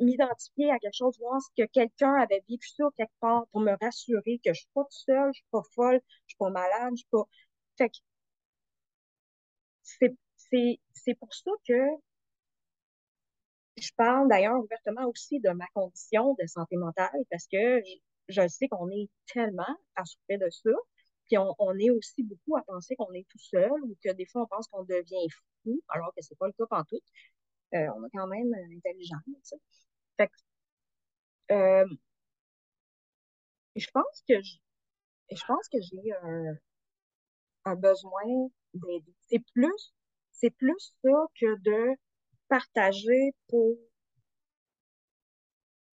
m'identifier 0.01 0.71
à 0.71 0.79
quelque 0.79 0.97
chose, 0.97 1.19
voir 1.19 1.41
que 1.57 1.65
quelqu'un 1.67 2.15
avait 2.15 2.43
vécu 2.49 2.69
ça 2.69 2.85
quelque 2.97 3.13
part 3.21 3.47
pour 3.53 3.61
me 3.61 3.77
rassurer 3.81 4.41
que 4.45 4.53
je 4.53 4.61
suis 4.61 4.69
pas 4.75 4.83
toute 4.83 4.93
seule, 4.93 5.31
je 5.33 5.39
suis 5.39 5.49
pas 5.51 5.63
folle, 5.75 6.01
je 6.27 6.33
suis 6.33 6.37
pas 6.39 6.51
malade, 6.51 6.93
je 6.93 6.97
suis 6.97 7.09
pas. 7.11 7.25
Fait 7.77 7.89
que 7.91 7.97
c'est 10.95 11.15
pour 11.15 11.33
ça 11.35 11.51
que 11.67 11.75
je 13.77 13.91
parle 13.97 14.29
d'ailleurs 14.29 14.59
ouvertement 14.59 15.07
aussi 15.07 15.41
de 15.41 15.51
ma 15.51 15.67
condition 15.75 16.35
de 16.41 16.47
santé 16.47 16.77
mentale 16.77 17.11
parce 17.31 17.47
que 17.47 17.83
je, 18.29 18.49
sais 18.49 18.69
qu'on 18.69 18.91
est 18.91 19.09
tellement 19.33 19.77
à 19.97 20.03
de 20.31 20.51
ça. 20.51 20.71
Puis 21.27 21.39
on, 21.39 21.55
on, 21.59 21.79
est 21.79 21.91
aussi 21.91 22.23
beaucoup 22.23 22.57
à 22.57 22.63
penser 22.63 22.97
qu'on 22.97 23.13
est 23.13 23.27
tout 23.31 23.39
seul 23.39 23.73
ou 23.83 23.97
que 24.03 24.13
des 24.13 24.27
fois 24.27 24.43
on 24.43 24.47
pense 24.47 24.69
qu'on 24.69 24.85
devient 24.85 25.27
fou, 25.63 25.81
alors 25.89 26.13
que 26.15 26.23
c'est 26.23 26.37
pas 26.39 26.47
le 26.47 26.53
cas 26.53 26.65
en 26.71 26.85
tout. 26.85 27.01
Euh, 27.75 27.89
on 27.97 28.05
est 28.07 28.11
quand 28.13 28.27
même 28.27 28.53
euh, 28.53 28.77
intelligent. 28.77 29.17
Ça. 29.43 29.57
Fait 30.19 30.29
que, 30.29 31.55
euh, 31.55 31.87
je 33.77 33.87
pense 33.93 34.23
que 34.29 34.41
je, 34.43 34.57
je 35.31 35.45
pense 35.47 35.69
que 35.69 35.79
j'ai 35.81 36.13
un, 36.23 36.55
un 37.65 37.77
besoin 37.77 38.49
d'aider. 38.75 39.15
C'est 39.23 39.43
plus, 39.53 39.95
c'est 40.33 40.51
plus 40.51 40.95
ça 41.03 41.27
que 41.41 41.57
de 41.61 41.97
partager 42.49 43.35
pour 43.49 43.77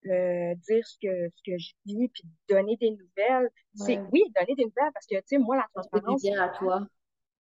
euh, 0.08 0.56
dire 0.56 0.86
ce 0.86 0.98
que, 1.02 1.30
ce 1.36 1.42
que 1.46 1.58
je 1.58 1.74
vis, 1.86 2.10
puis 2.10 2.24
donner 2.50 2.78
des 2.78 2.92
nouvelles. 2.92 3.50
C'est, 3.76 4.00
oui, 4.12 4.24
donner 4.36 4.56
des 4.56 4.66
nouvelles, 4.66 4.92
parce 4.94 5.06
que, 5.06 5.16
tu 5.16 5.24
sais, 5.28 5.38
moi, 5.38 5.58
la 5.58 5.68
transparence. 5.74 6.22
bien 6.22 6.42
à 6.42 6.50
toi. 6.50 6.88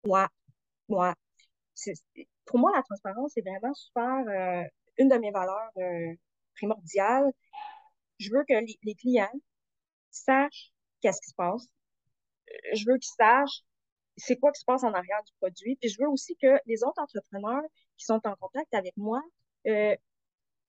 Moi, 0.04 0.28
moi. 0.88 1.14
Pour 2.44 2.58
moi, 2.58 2.72
la 2.74 2.82
transparence, 2.82 3.32
c'est 3.34 3.42
vraiment 3.42 3.74
super, 3.74 4.24
euh, 4.28 4.64
une 4.98 5.08
de 5.08 5.16
mes 5.16 5.30
valeurs 5.30 5.70
euh, 5.78 6.14
primordiales. 6.56 7.30
Je 8.18 8.30
veux 8.30 8.44
que 8.44 8.54
les, 8.54 8.78
les 8.82 8.94
clients 8.94 9.40
sachent 10.10 10.72
qu'est-ce 11.00 11.20
qui 11.22 11.30
se 11.30 11.34
passe. 11.34 11.68
Je 12.74 12.84
veux 12.86 12.98
qu'ils 12.98 13.14
sachent 13.16 13.64
c'est 14.20 14.36
quoi 14.36 14.52
qui 14.52 14.60
se 14.60 14.64
passe 14.64 14.84
en 14.84 14.92
arrière 14.92 15.22
du 15.24 15.32
produit. 15.40 15.76
Puis 15.76 15.90
je 15.90 16.00
veux 16.00 16.08
aussi 16.08 16.36
que 16.36 16.58
les 16.66 16.84
autres 16.84 17.00
entrepreneurs 17.00 17.62
qui 17.96 18.04
sont 18.04 18.20
en 18.24 18.34
contact 18.36 18.72
avec 18.74 18.96
moi 18.96 19.22
euh, 19.66 19.96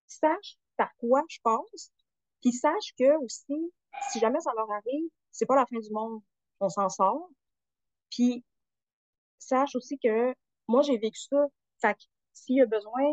sachent 0.07 0.57
par 0.81 0.95
quoi 0.97 1.21
je 1.29 1.37
passe, 1.43 1.91
puis 2.41 2.51
sache 2.51 2.95
que 2.97 3.23
aussi, 3.23 3.71
si 4.09 4.19
jamais 4.19 4.39
ça 4.39 4.51
leur 4.55 4.71
arrive, 4.71 5.09
c'est 5.31 5.45
pas 5.45 5.55
la 5.55 5.67
fin 5.67 5.77
du 5.77 5.91
monde, 5.91 6.23
on 6.59 6.69
s'en 6.69 6.89
sort. 6.89 7.29
Puis 8.09 8.43
sache 9.37 9.75
aussi 9.75 9.99
que 9.99 10.33
moi, 10.67 10.81
j'ai 10.81 10.97
vécu 10.97 11.19
ça. 11.19 11.45
Fait 11.81 11.93
que 11.93 11.99
s'il 12.33 12.55
y 12.55 12.61
a 12.61 12.65
besoin 12.65 13.03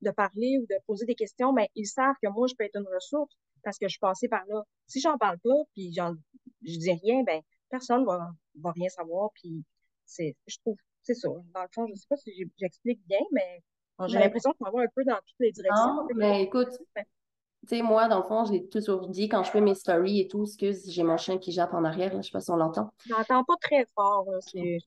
de 0.00 0.10
parler 0.10 0.56
ou 0.62 0.66
de 0.66 0.76
poser 0.86 1.04
des 1.04 1.14
questions, 1.14 1.52
ben, 1.52 1.66
ils 1.74 1.86
savent 1.86 2.16
que 2.22 2.30
moi, 2.30 2.46
je 2.46 2.54
peux 2.54 2.64
être 2.64 2.76
une 2.76 2.88
ressource 2.88 3.36
parce 3.62 3.76
que 3.76 3.86
je 3.86 3.90
suis 3.90 4.00
passée 4.00 4.28
par 4.28 4.46
là. 4.46 4.62
Si 4.86 4.98
j'en 5.02 5.18
parle 5.18 5.38
pas, 5.40 5.62
puis 5.74 5.92
je 5.92 6.78
dis 6.78 6.92
rien, 6.92 7.22
ben, 7.24 7.42
personne 7.68 8.06
va, 8.06 8.30
va 8.54 8.72
rien 8.72 8.88
savoir. 8.88 9.28
Puis 9.34 9.62
c'est, 10.06 10.34
je 10.46 10.56
trouve, 10.60 10.78
c'est 11.02 11.14
ça. 11.14 11.28
Dans 11.28 11.62
le 11.62 11.68
fond, 11.74 11.86
je 11.86 11.96
sais 11.96 12.06
pas 12.08 12.16
si 12.16 12.32
j'explique 12.56 13.06
bien, 13.06 13.20
mais 13.32 13.62
j'ai 14.06 14.18
l'impression 14.18 14.52
qu'on 14.58 14.70
va 14.70 14.82
un 14.82 14.88
peu 14.94 15.04
dans 15.04 15.16
toutes 15.16 15.40
les 15.40 15.52
directions. 15.52 15.94
Non, 15.94 16.06
mais 16.14 16.42
écoute, 16.42 16.70
tu 16.96 17.76
sais, 17.76 17.82
moi, 17.82 18.08
dans 18.08 18.18
le 18.18 18.24
fond, 18.24 18.44
je 18.44 18.52
l'ai 18.52 18.68
toujours 18.68 19.08
dit, 19.08 19.28
quand 19.28 19.42
je 19.42 19.50
fais 19.50 19.60
mes 19.60 19.74
stories 19.74 20.20
et 20.20 20.28
tout, 20.28 20.44
excuse, 20.44 20.90
j'ai 20.90 21.02
mon 21.02 21.16
chien 21.16 21.38
qui 21.38 21.52
jappe 21.52 21.74
en 21.74 21.84
arrière, 21.84 22.14
là, 22.14 22.20
je 22.22 22.26
sais 22.26 22.32
pas 22.32 22.40
si 22.40 22.50
on 22.50 22.56
l'entend. 22.56 22.90
Je 23.06 23.12
n'entends 23.12 23.44
pas 23.44 23.56
très 23.60 23.86
fort, 23.94 24.26
c'est 24.40 24.78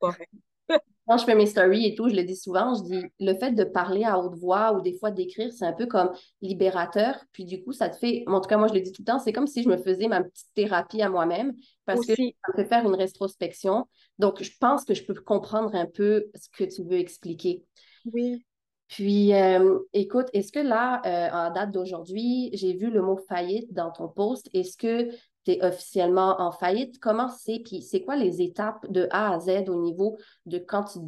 vrai. 0.00 0.28
quand 1.08 1.16
je 1.16 1.24
fais 1.24 1.34
mes 1.34 1.46
stories 1.46 1.86
et 1.86 1.94
tout, 1.94 2.08
je 2.10 2.14
le 2.14 2.22
dis 2.22 2.36
souvent, 2.36 2.74
je 2.74 2.82
dis 2.82 3.02
le 3.18 3.34
fait 3.34 3.52
de 3.52 3.64
parler 3.64 4.04
à 4.04 4.18
haute 4.18 4.34
voix 4.34 4.74
ou 4.74 4.82
des 4.82 4.92
fois 4.98 5.10
d'écrire, 5.10 5.50
c'est 5.52 5.64
un 5.64 5.72
peu 5.72 5.86
comme 5.86 6.12
libérateur. 6.42 7.14
Puis 7.32 7.46
du 7.46 7.64
coup, 7.64 7.72
ça 7.72 7.88
te 7.88 7.96
fait, 7.96 8.24
en 8.26 8.40
tout 8.42 8.48
cas, 8.48 8.58
moi 8.58 8.68
je 8.68 8.74
le 8.74 8.80
dis 8.80 8.92
tout 8.92 9.00
le 9.02 9.06
temps, 9.06 9.18
c'est 9.18 9.32
comme 9.32 9.46
si 9.46 9.62
je 9.62 9.70
me 9.70 9.78
faisais 9.78 10.06
ma 10.06 10.22
petite 10.22 10.48
thérapie 10.54 11.00
à 11.00 11.08
moi-même 11.08 11.54
parce 11.86 12.04
que 12.04 12.14
ça 12.14 12.22
me 12.22 12.56
fait 12.56 12.66
faire 12.66 12.84
une 12.84 12.94
rétrospection. 12.94 13.88
Donc, 14.18 14.42
je 14.42 14.50
pense 14.60 14.84
que 14.84 14.92
je 14.92 15.02
peux 15.02 15.14
comprendre 15.14 15.74
un 15.74 15.86
peu 15.86 16.26
ce 16.34 16.48
que 16.50 16.64
tu 16.64 16.82
veux 16.82 16.98
expliquer. 16.98 17.64
Oui. 18.06 18.44
Puis, 18.88 19.34
euh, 19.34 19.78
écoute, 19.92 20.28
est-ce 20.32 20.50
que 20.50 20.60
là, 20.60 21.02
euh, 21.04 21.30
en 21.30 21.52
date 21.52 21.72
d'aujourd'hui, 21.72 22.50
j'ai 22.54 22.74
vu 22.74 22.90
le 22.90 23.02
mot 23.02 23.18
faillite 23.28 23.72
dans 23.74 23.90
ton 23.90 24.08
post. 24.08 24.48
Est-ce 24.54 24.78
que 24.78 25.10
tu 25.44 25.52
es 25.52 25.64
officiellement 25.64 26.40
en 26.40 26.52
faillite? 26.52 26.98
Comment 26.98 27.28
c'est? 27.28 27.60
Puis, 27.64 27.82
c'est 27.82 28.02
quoi 28.02 28.16
les 28.16 28.40
étapes 28.40 28.90
de 28.90 29.06
A 29.10 29.34
à 29.34 29.40
Z 29.40 29.68
au 29.68 29.80
niveau 29.82 30.18
de 30.46 30.58
quand 30.58 30.84
tu, 30.84 31.00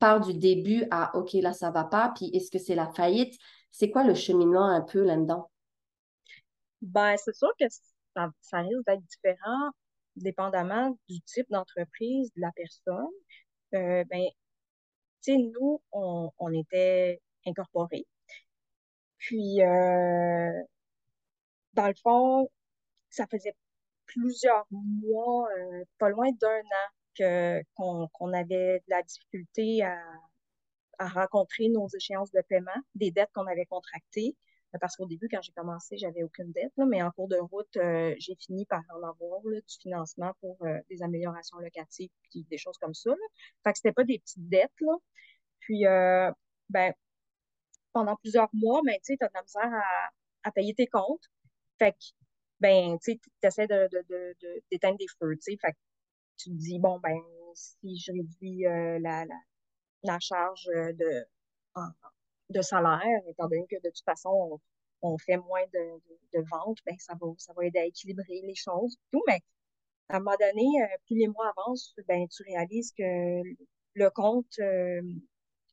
pars 0.00 0.18
du 0.18 0.34
début 0.34 0.84
à 0.90 1.16
OK, 1.16 1.34
là, 1.34 1.52
ça 1.52 1.70
va 1.70 1.84
pas? 1.84 2.12
Puis, 2.16 2.26
est-ce 2.34 2.50
que 2.50 2.58
c'est 2.58 2.74
la 2.74 2.88
faillite? 2.88 3.38
C'est 3.70 3.90
quoi 3.90 4.02
le 4.02 4.14
cheminement 4.14 4.66
un 4.66 4.80
peu 4.80 5.04
là-dedans? 5.04 5.48
Ben, 6.80 7.14
c'est 7.16 7.34
sûr 7.36 7.50
que 7.58 7.66
ça, 8.16 8.30
ça 8.40 8.58
risque 8.58 8.84
d'être 8.84 9.04
différent 9.06 9.70
dépendamment 10.16 10.96
du 11.08 11.20
type 11.22 11.46
d'entreprise, 11.50 12.32
de 12.34 12.40
la 12.40 12.52
personne. 12.52 13.06
Euh, 13.74 14.04
ben, 14.10 14.24
nous, 15.28 15.80
on, 15.92 16.30
on, 16.38 16.52
était 16.52 17.20
incorporés. 17.46 18.06
Puis, 19.18 19.62
euh, 19.62 20.62
dans 21.74 21.86
le 21.88 21.94
fond, 22.02 22.48
ça 23.10 23.26
faisait 23.26 23.54
plusieurs 24.06 24.66
mois, 24.70 25.48
euh, 25.58 25.84
pas 25.98 26.08
loin 26.10 26.30
d'un 26.40 26.60
an, 26.60 26.88
que, 27.16 27.62
qu'on, 27.74 28.32
avait 28.32 28.78
de 28.80 28.84
la 28.88 29.02
difficulté 29.02 29.82
à, 29.82 29.98
à 30.98 31.08
rencontrer 31.08 31.68
nos 31.68 31.88
échéances 31.88 32.32
de 32.32 32.42
paiement, 32.48 32.70
des 32.94 33.10
dettes 33.10 33.30
qu'on 33.34 33.46
avait 33.46 33.66
contractées. 33.66 34.36
Parce 34.80 34.96
qu'au 34.96 35.06
début, 35.06 35.28
quand 35.28 35.42
j'ai 35.42 35.52
commencé, 35.52 35.98
j'avais 35.98 36.22
aucune 36.22 36.50
dette, 36.52 36.72
là, 36.76 36.86
mais 36.86 37.02
en 37.02 37.10
cours 37.10 37.28
de 37.28 37.36
route, 37.36 37.76
euh, 37.76 38.14
j'ai 38.18 38.34
fini 38.36 38.64
par 38.66 38.82
en 38.94 39.02
avoir 39.06 39.40
là, 39.44 39.60
du 39.60 39.76
financement 39.80 40.32
pour 40.40 40.56
euh, 40.62 40.78
des 40.88 41.02
améliorations 41.02 41.58
locatives 41.58 42.10
puis 42.30 42.44
des 42.50 42.58
choses 42.58 42.78
comme 42.78 42.94
ça. 42.94 43.10
Là. 43.10 43.26
Fait 43.64 43.72
que 43.72 43.78
c'était 43.78 43.92
pas 43.92 44.04
des 44.04 44.18
petites 44.18 44.48
dettes. 44.48 44.72
Là. 44.80 44.96
Puis, 45.60 45.86
euh, 45.86 46.30
ben, 46.70 46.94
pendant 47.92 48.16
plusieurs 48.16 48.48
mois, 48.54 48.80
ben, 48.84 48.94
tu 49.04 49.14
sais, 49.14 49.18
as 49.20 49.28
de 49.28 49.58
à, 49.58 50.10
à, 50.44 50.52
payer 50.52 50.74
tes 50.74 50.86
comptes. 50.86 51.30
Fait 51.78 51.92
que, 51.92 51.98
ben, 52.60 52.98
tu 53.02 53.12
sais, 53.12 53.20
essaies 53.42 53.66
de, 53.66 53.88
de, 53.92 54.04
de, 54.40 54.62
d'éteindre 54.70 54.96
des 54.98 55.06
feux, 55.20 55.34
tu 55.36 55.52
sais. 55.52 55.58
Fait 55.60 55.72
que 55.72 55.78
tu 56.38 56.50
te 56.50 56.54
dis, 56.56 56.78
bon, 56.78 56.98
ben, 57.00 57.18
si 57.54 57.98
je 57.98 58.12
réduis 58.12 58.62
la, 59.00 59.26
la, 59.26 59.36
la 60.04 60.18
charge 60.18 60.64
de, 60.66 61.26
de 62.52 62.62
salaire, 62.62 63.20
étant 63.28 63.48
donné 63.48 63.66
que 63.68 63.76
de 63.76 63.90
toute 63.90 64.04
façon, 64.04 64.60
on, 65.02 65.18
fait 65.18 65.36
moins 65.36 65.64
de, 65.72 66.38
de, 66.38 66.44
ventes, 66.50 66.78
ben, 66.86 66.96
ça, 66.98 67.14
va, 67.20 67.26
ça 67.38 67.52
va 67.54 67.66
aider 67.66 67.80
à 67.80 67.86
équilibrer 67.86 68.42
les 68.44 68.54
choses. 68.54 68.96
Tout, 69.10 69.22
mais 69.26 69.40
à 70.08 70.16
un 70.16 70.18
moment 70.20 70.36
donné, 70.38 70.66
euh, 70.82 70.96
plus 71.06 71.16
les 71.16 71.28
mois 71.28 71.52
avancent, 71.56 71.94
ben, 72.08 72.26
tu 72.28 72.42
réalises 72.44 72.92
que 72.92 73.42
le 73.94 74.10
compte, 74.10 74.58
euh, 74.60 75.02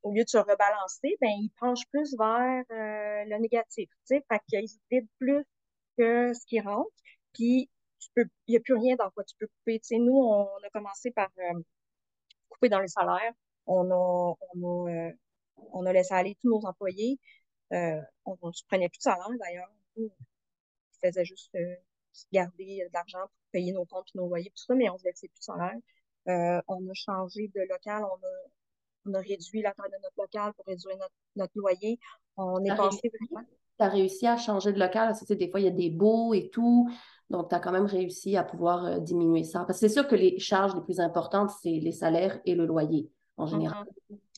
au 0.04 0.12
lieu 0.14 0.24
de 0.24 0.30
se 0.30 0.38
rebalancer, 0.38 1.18
ben, 1.22 1.30
il 1.30 1.52
penche 1.60 1.86
plus 1.92 2.16
vers 2.18 2.64
euh, 2.72 3.26
le 3.26 3.38
négatif. 3.40 3.90
Fait 4.08 4.24
qu'il 4.48 4.66
vide 4.92 5.08
plus 5.20 5.44
que 5.98 6.34
ce 6.34 6.46
qui 6.46 6.60
rentre. 6.62 6.90
Puis, 7.34 7.70
il 8.18 8.26
n'y 8.48 8.58
a 8.58 8.62
plus 8.62 8.76
rien 8.76 8.96
dans 8.96 9.10
quoi 9.12 9.24
tu 9.24 9.36
peux 9.38 9.48
couper. 9.48 9.80
nous, 9.92 10.18
on 10.18 10.48
a 10.64 10.70
commencé 10.72 11.12
par 11.12 11.30
couper 12.50 12.70
dans 12.70 12.80
les 12.80 12.88
salaires. 12.88 13.34
On 13.66 13.92
a, 13.92 14.36
on 14.56 14.88
a 14.88 15.12
on 15.74 15.86
a 15.86 15.94
laissé 15.94 16.14
aller 16.14 16.38
tous 16.42 16.50
nos 16.50 16.66
employés. 16.66 17.20
Euh, 17.74 18.02
on, 18.26 18.52
se 18.52 18.64
prenait 18.68 18.90
plus 18.90 18.98
de 18.98 19.04
salaire 19.04 19.28
d'ailleurs. 19.40 19.70
On 19.98 20.10
faisait 21.04 21.26
juste 21.26 21.54
euh, 21.56 21.76
garder 22.32 22.86
de 22.88 22.94
l'argent 22.94 23.20
pour 23.20 23.52
payer 23.52 23.72
nos 23.72 23.86
comptes 23.86 24.08
et 24.14 24.18
nos 24.18 24.28
loyers, 24.28 24.50
tout 24.50 24.64
ça, 24.66 24.76
mais 24.76 24.90
on 24.90 24.98
se 24.98 25.04
laissait 25.04 25.28
plus 25.28 25.42
salaire. 25.42 25.76
Euh, 26.28 26.62
on 26.68 26.88
a 26.88 26.94
changé 26.94 27.50
de 27.54 27.62
local, 27.70 28.04
on 28.04 28.16
a, 28.16 29.10
on 29.10 29.14
a 29.14 29.20
réduit 29.20 29.62
la 29.62 29.74
taille 29.74 29.92
de 29.92 29.98
notre 30.04 30.16
local 30.18 30.54
pour 30.54 30.66
réduire 30.66 30.98
notre, 30.98 31.16
notre 31.36 31.54
loyer. 31.56 32.00
On 32.38 32.64
est 32.64 32.76
passé 32.76 33.12
vraiment. 33.20 33.46
Tu 33.78 33.86
as 33.86 33.90
réussi 33.90 34.28
à 34.28 34.36
changer 34.36 34.74
de 34.74 34.80
local. 34.80 35.16
Tu 35.18 35.26
sais, 35.26 35.36
des 35.36 35.50
fois, 35.50 35.60
il 35.60 35.66
y 35.66 35.70
a 35.70 35.72
des 35.72 35.90
baux 35.90 36.34
et 36.34 36.50
tout. 36.50 36.90
Donc, 37.30 37.50
tu 37.50 37.56
as 37.56 37.60
quand 37.60 37.72
même 37.72 37.86
réussi 37.86 38.36
à 38.36 38.44
pouvoir 38.44 39.00
diminuer 39.00 39.44
ça. 39.44 39.60
Parce 39.60 39.80
que 39.80 39.88
c'est 39.88 39.94
sûr 39.94 40.08
que 40.08 40.16
les 40.16 40.38
charges 40.38 40.76
les 40.76 40.82
plus 40.82 41.00
importantes, 41.00 41.52
c'est 41.62 41.70
les 41.70 41.94
salaires 41.94 42.42
et 42.46 42.56
le 42.56 42.66
loyer 42.66 43.10
Mm-hmm. 43.40 43.86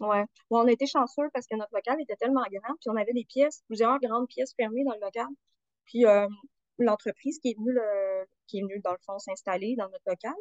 Ouais. 0.02 0.26
on 0.52 0.68
été 0.68 0.86
chanceux 0.86 1.30
parce 1.34 1.48
que 1.48 1.56
notre 1.56 1.74
local 1.74 2.00
était 2.02 2.16
tellement 2.16 2.44
grand, 2.52 2.76
puis 2.80 2.90
on 2.90 2.96
avait 2.96 3.14
des 3.14 3.26
pièces, 3.26 3.64
plusieurs 3.68 4.00
grandes 4.00 4.28
pièces 4.28 4.54
fermées 4.56 4.84
dans 4.84 4.94
le 4.94 5.00
local. 5.02 5.28
Puis 5.86 6.06
euh, 6.06 6.28
l'entreprise 6.78 7.40
qui 7.40 7.50
est 7.50 7.58
venue 7.58 7.78
qui 8.48 8.60
est 8.60 8.62
venue 8.62 8.80
dans 8.84 8.92
le 8.92 8.98
fond 9.06 9.18
s'installer 9.18 9.76
dans 9.78 9.90
notre 9.90 10.04
local 10.06 10.34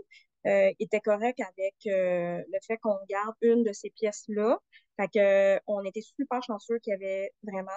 euh, 0.46 0.72
était 0.78 1.00
correct 1.00 1.40
avec 1.40 1.74
euh, 1.86 2.42
le 2.52 2.58
fait 2.66 2.76
qu'on 2.78 2.98
garde 3.08 3.34
une 3.40 3.62
de 3.62 3.72
ces 3.72 3.90
pièces-là. 3.90 4.58
Fait 4.96 5.08
que 5.08 5.60
on 5.66 5.82
était 5.84 6.02
super 6.02 6.42
chanceux 6.42 6.78
qu'il 6.80 6.90
y 6.92 6.94
avait 6.94 7.30
vraiment 7.42 7.70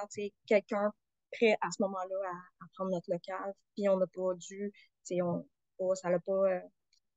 quelqu'un 0.47 0.91
prêt 1.31 1.55
à 1.61 1.71
ce 1.71 1.81
moment-là 1.83 2.29
à, 2.61 2.65
prendre 2.75 2.91
notre 2.91 3.09
local. 3.09 3.53
Puis 3.75 3.87
on 3.87 3.97
n'a 3.97 4.07
pas 4.07 4.33
dû, 4.35 4.73
on, 5.21 5.45
oh, 5.79 5.95
ça 5.95 6.09
l'a 6.09 6.19
pas, 6.19 6.61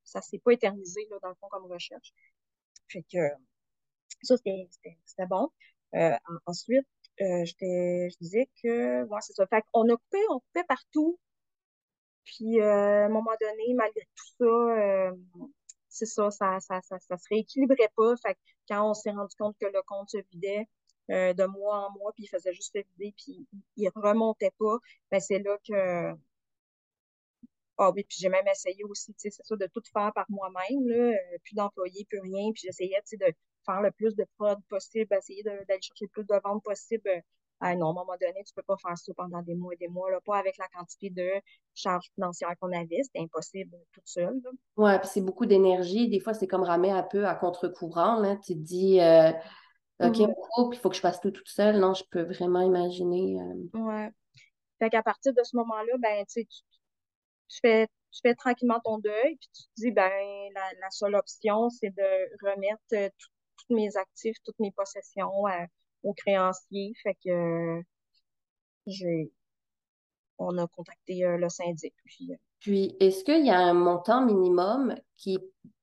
ça 0.05 0.21
s'est 0.21 0.39
pas 0.39 0.53
éternisé 0.53 1.07
là, 1.11 1.19
dans 1.23 1.31
le 1.31 1.35
fond 1.41 1.49
comme 1.51 1.67
recherche. 1.67 2.13
Fait 2.89 3.05
que 3.13 3.19
ça, 4.23 4.37
c'était 4.37 5.27
bon. 5.29 5.51
Euh, 5.95 6.13
ensuite, 6.47 6.87
euh, 7.21 7.45
je 7.45 8.17
disais 8.21 8.49
que, 8.63 9.05
ouais, 9.05 9.21
c'est 9.23 9.33
ça. 9.35 9.47
Fait 9.47 9.63
qu'on 9.73 9.89
a 9.89 9.97
coupé, 9.97 10.19
on 10.31 10.41
coupait 10.41 10.65
partout. 10.65 11.19
Puis, 12.25 12.61
euh, 12.61 13.05
à 13.05 13.07
un 13.07 13.09
moment 13.09 13.33
donné, 13.41 13.75
malgré 13.75 14.03
tout 14.15 14.27
ça, 14.39 15.13
c'est 15.89 16.07
ça, 16.07 16.31
ça, 16.31 16.61
ça, 16.61 16.81
ça, 16.83 16.99
ça, 16.99 17.17
se 17.17 17.29
rééquilibrait 17.31 17.91
pas. 17.97 18.15
Fait 18.17 18.35
que 18.35 18.41
quand 18.69 18.91
on 18.91 18.95
s'est 18.95 19.11
rendu 19.11 19.35
compte 19.39 19.57
que 19.61 19.67
le 19.67 19.83
compte 19.87 20.11
se 20.11 20.19
vidait 20.33 20.69
de 21.09 21.47
mois 21.47 21.87
en 21.89 21.93
mois, 21.99 22.13
puis 22.15 22.25
il 22.25 22.29
faisait 22.29 22.53
juste 22.53 22.73
se 22.75 22.83
vider, 22.99 23.15
puis 23.17 23.47
il 23.77 23.89
remontait 23.95 24.53
pas, 24.59 24.77
ben 25.11 25.21
c'est 25.21 25.39
là 25.39 25.57
que 25.67 26.17
ah 27.79 27.91
oui, 27.95 28.05
puis 28.05 28.17
j'ai 28.21 28.29
même 28.29 28.47
essayé 28.49 28.85
aussi, 28.85 29.13
tu 29.15 29.21
sais, 29.21 29.31
c'est 29.31 29.45
ça, 29.45 29.57
de 29.57 29.67
tout 29.67 29.83
faire 29.93 30.13
par 30.15 30.27
moi-même, 30.31 30.89
là, 30.89 31.13
plus 31.45 31.55
d'employés, 31.55 32.07
plus 32.09 32.21
rien, 32.21 32.51
puis 32.53 32.63
j'essayais, 32.65 33.01
tu 33.07 33.17
sais, 33.17 33.17
de 33.19 33.33
faire 33.67 33.83
le 33.83 33.91
plus 33.91 34.15
de 34.15 34.25
prod 34.39 34.59
possible, 34.69 35.15
essayer 35.15 35.43
d'aller 35.43 35.65
chercher 35.69 36.07
le 36.07 36.09
plus 36.09 36.25
de 36.25 36.41
ventes 36.43 36.63
possible. 36.65 37.11
Ah 37.61 37.75
non, 37.75 37.87
à 37.87 37.91
un 37.91 37.95
moment 37.95 38.17
donné, 38.21 38.45
tu 38.45 38.53
peux 38.55 38.63
pas 38.63 38.77
faire 38.77 38.99
ça 38.99 39.13
pendant 39.17 39.41
des 39.41 39.55
mois 39.55 39.73
et 39.73 39.77
des 39.77 39.89
mois, 39.89 40.11
là, 40.11 40.21
pas 40.25 40.37
avec 40.37 40.59
la 40.59 40.69
quantité 40.69 41.09
de 41.09 41.31
charges 41.75 42.11
financières 42.15 42.55
qu'on 42.61 42.73
avait, 42.73 43.03
c'était 43.03 43.21
impossible 43.21 43.77
toute 43.93 44.07
seule. 44.07 44.39
Oui, 44.77 44.99
puis 44.99 45.09
c'est 45.09 45.23
beaucoup 45.23 45.47
d'énergie. 45.47 46.09
Des 46.09 46.21
fois, 46.21 46.35
c'est 46.35 46.47
comme 46.47 46.63
ramer 46.63 46.91
un 46.91 47.03
peu 47.03 47.27
à 47.27 47.35
contre-courant. 47.35 48.17
Là. 48.21 48.37
Tu 48.37 48.53
te 48.55 48.59
dis, 48.59 49.01
euh, 49.01 49.33
OK, 50.01 50.17
on 50.21 50.35
coupe, 50.35 50.75
il 50.75 50.79
faut 50.79 50.91
que 50.91 50.97
je 50.97 51.01
fasse 51.01 51.21
tout 51.21 51.31
toute 51.31 51.49
seule. 51.49 51.79
Non, 51.79 51.95
je 51.95 52.05
peux 52.11 52.23
vraiment 52.23 52.61
imaginer. 52.61 53.41
Euh... 53.41 53.79
Ouais. 53.81 54.11
Fait 54.79 54.91
qu'à 54.91 55.03
partir 55.03 55.33
de 55.33 55.43
ce 55.43 55.57
moment-là, 55.57 55.95
ben, 55.99 56.27
tu, 56.27 56.45
tu 56.45 57.59
fais 57.63 57.89
tu 58.17 58.21
fais 58.23 58.35
tranquillement 58.35 58.81
ton 58.83 58.99
deuil, 58.99 59.37
puis 59.37 59.49
tu 59.53 59.63
te 59.63 59.71
dis, 59.77 59.91
ben, 59.91 60.11
la, 60.55 60.63
la 60.81 60.91
seule 60.91 61.15
option, 61.15 61.69
c'est 61.69 61.91
de 61.91 62.47
remettre 62.47 62.81
euh, 62.95 63.09
tout 63.19 63.29
tous 63.67 63.75
mes 63.75 63.97
actifs, 63.97 64.37
toutes 64.45 64.59
mes 64.59 64.73
possessions 64.73 65.47
euh, 65.47 65.65
aux 66.03 66.15
créanciers. 66.15 66.93
Fait 67.03 67.17
que 67.25 67.31
euh, 67.31 67.83
j'ai 68.87 69.31
on 70.39 70.59
a 70.59 70.67
contacté 70.67 71.25
euh, 71.25 71.39
le 71.39 71.49
syndic. 71.49 71.95
Puis, 72.05 72.31
puis 72.61 72.97
est-ce 73.01 73.25
qu'il 73.25 73.47
y 73.47 73.51
a 73.51 73.59
un 73.59 73.73
montant 73.73 74.23
minimum 74.23 74.95
qui, 75.17 75.39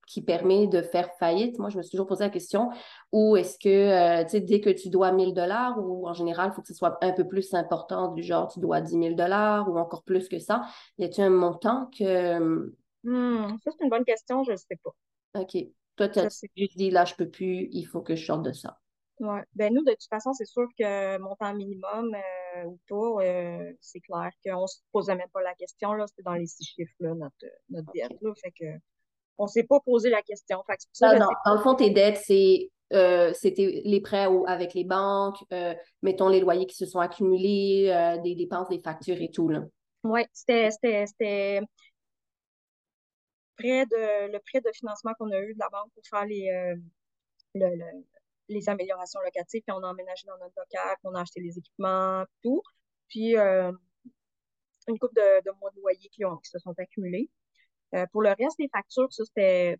qui 0.06 0.22
permet 0.22 0.67
de 0.67 0.84
faire 0.84 1.12
faillite? 1.15 1.58
Moi, 1.58 1.69
je 1.69 1.78
me 1.78 1.82
suis 1.82 1.89
toujours 1.89 2.06
posé 2.06 2.24
la 2.24 2.30
question. 2.30 2.69
Ou 3.12 3.36
est-ce 3.36 3.58
que, 3.58 4.24
tu 4.26 4.30
sais, 4.30 4.41
dès 4.41 4.62
que 4.62 4.69
tu 4.69 4.89
dois 4.89 5.12
1000 5.12 5.34
dollars, 5.34 5.80
ou 5.80 6.08
en 6.08 6.13
général, 6.13 6.52
il 6.52 6.56
faut 6.56 6.62
que 6.62 6.67
ce 6.67 6.76
soit 6.76 7.04
un 7.04 7.13
peu 7.13 7.28
plus 7.28 7.52
important, 7.56 8.10
du 8.10 8.22
genre, 8.22 8.48
tu 8.48 8.60
dois 8.60 8.80
10 8.80 8.91
000 8.91 9.15
dollars 9.15 9.67
ou 9.67 9.80
encore 9.80 10.04
plus 10.04 10.30
que 10.30 10.38
ça. 10.38 10.62
Y 11.00 11.06
a-t-il 11.06 11.24
un 11.24 11.30
montant 11.32 11.89
que... 11.98 12.72
Hmm, 13.04 13.58
ça, 13.63 13.72
c'est 13.72 13.84
une 13.84 13.89
bonne 13.89 14.06
question, 14.06 14.43
je 14.43 14.52
ne 14.52 14.58
sais 14.58 14.80
pas. 14.84 14.93
OK. 15.41 15.56
Toi, 15.95 16.10
tu 16.10 16.19
as 16.19 16.27
dit, 16.75 16.89
là, 16.89 17.06
je 17.06 17.15
peux 17.15 17.29
plus, 17.29 17.69
il 17.71 17.86
faut 17.86 18.01
que 18.01 18.15
je 18.15 18.25
sorte 18.25 18.43
de 18.43 18.51
ça. 18.51 18.79
Oui. 19.19 19.39
Ben, 19.53 19.73
nous, 19.73 19.84
de 19.84 19.91
toute 19.91 20.10
façon, 20.10 20.34
c'est 20.34 20.45
sûr 20.45 20.67
que 20.77 21.17
montant 21.19 21.53
minimum 21.53 22.15
euh, 22.15 22.65
ou 22.65 22.79
pas, 22.89 23.23
euh, 23.23 23.71
c'est 23.79 23.99
clair 23.99 24.32
qu'on 24.43 24.63
ne 24.63 24.67
se 24.67 24.79
posait 24.91 25.15
même 25.15 25.29
pas 25.32 25.41
la 25.41 25.53
question. 25.53 25.93
Là, 25.93 26.08
c'était 26.08 26.23
dans 26.23 26.34
les 26.34 26.47
six 26.47 26.65
chiffres, 26.65 26.93
là, 26.99 27.13
notre, 27.13 27.36
notre 27.69 27.91
dette. 27.93 28.12
Là, 28.21 28.34
fait 28.41 28.51
que 28.51 28.65
on 29.38 29.45
ne 29.45 29.49
s'est 29.49 29.63
pas 29.63 29.79
posé 29.79 30.10
la 30.10 30.21
question. 30.21 30.63
Fait 30.67 30.77
que 30.77 30.84
ça, 30.91 31.17
non, 31.17 31.27
dans 31.45 31.56
le 31.56 31.62
fond, 31.62 31.75
tes 31.75 31.91
dettes, 31.91 32.21
c'est 32.23 32.71
euh, 32.91 33.34
c'était 33.34 33.82
les 33.86 34.01
prêts 34.01 34.27
avec 34.47 34.73
les 34.73 34.84
banques, 34.84 35.43
mettons 36.01 36.29
les 36.29 36.39
loyers 36.39 36.67
qui 36.67 36.75
se 36.75 36.86
sont 36.86 36.99
accumulés, 36.99 38.19
des 38.23 38.36
dépenses, 38.36 38.69
des 38.69 38.82
factures 38.82 39.19
et 39.19 39.32
tout. 39.32 39.49
Oui, 40.03 40.21
c'était 40.32 40.69
prêt 43.58 43.86
de, 43.86 44.32
le 44.32 44.39
prêt 44.39 44.62
de 44.62 44.72
financement 44.74 45.13
qu'on 45.20 45.32
a 45.32 45.39
eu 45.39 45.54
de 45.54 45.60
la 45.60 45.70
banque 45.70 45.92
pour 45.94 46.04
faire 46.08 46.26
les, 46.26 46.50
euh, 46.50 46.76
les 48.50 48.70
améliorations 48.70 49.20
locatives, 49.22 49.62
puis 49.66 49.76
on 49.76 49.84
a 49.84 49.89
emménagé 49.89 50.28
dans 50.28 50.38
notre 50.38 50.56
local, 50.58 50.96
puis 51.00 51.06
on 51.06 51.16
a 51.16 51.22
acheté 51.22 51.42
les 51.42 51.58
équipements, 51.58 52.26
tout. 52.42 52.62
Puis 53.08 53.38
euh, 53.38 53.72
une 54.88 55.00
coupe 55.00 55.16
de, 55.16 55.60
mois 55.60 55.72
de 55.72 55.80
loyer 55.80 56.10
qui, 56.10 56.26
ont, 56.26 56.38
qui 56.38 56.50
se 56.50 56.60
sont 56.60 56.74
accumulés. 56.78 57.30
Euh, 57.96 58.06
pour 58.12 58.22
le 58.22 58.30
reste 58.30 58.58
des 58.58 58.70
factures, 58.70 59.12
ça, 59.12 59.24
c'était 59.26 59.78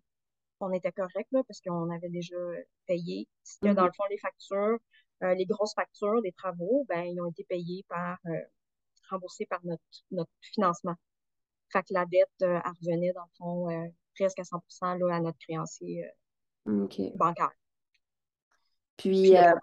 on 0.60 0.72
était 0.72 0.92
correct 0.92 1.28
là, 1.32 1.42
parce 1.46 1.60
qu'on 1.60 1.90
avait 1.90 2.08
déjà 2.08 2.36
payé. 2.86 3.28
Dans 3.62 3.84
le 3.84 3.92
fond, 3.92 4.04
les 4.08 4.18
factures, 4.18 4.78
euh, 5.22 5.34
les 5.34 5.44
grosses 5.46 5.74
factures 5.74 6.22
des 6.22 6.32
travaux, 6.32 6.86
ben, 6.88 7.02
ils 7.02 7.20
ont 7.20 7.28
été 7.30 7.44
payés 7.44 7.84
par, 7.88 8.18
remboursés 9.10 9.46
par 9.46 9.60
notre, 9.64 9.82
notre 10.10 10.30
financement. 10.40 10.94
Fait 11.72 11.82
que 11.82 11.92
la 11.92 12.04
dette, 12.06 12.28
elle 12.40 12.62
revenait, 12.82 13.12
dans 13.12 13.22
le 13.22 13.36
fond, 13.36 13.92
presque 14.14 14.38
à 14.38 14.44
100 14.44 14.94
là, 14.94 15.16
à 15.16 15.20
notre 15.20 15.38
créancier 15.38 16.04
bancaire. 16.66 17.50
Puis, 18.96 19.36
euh, 19.36 19.54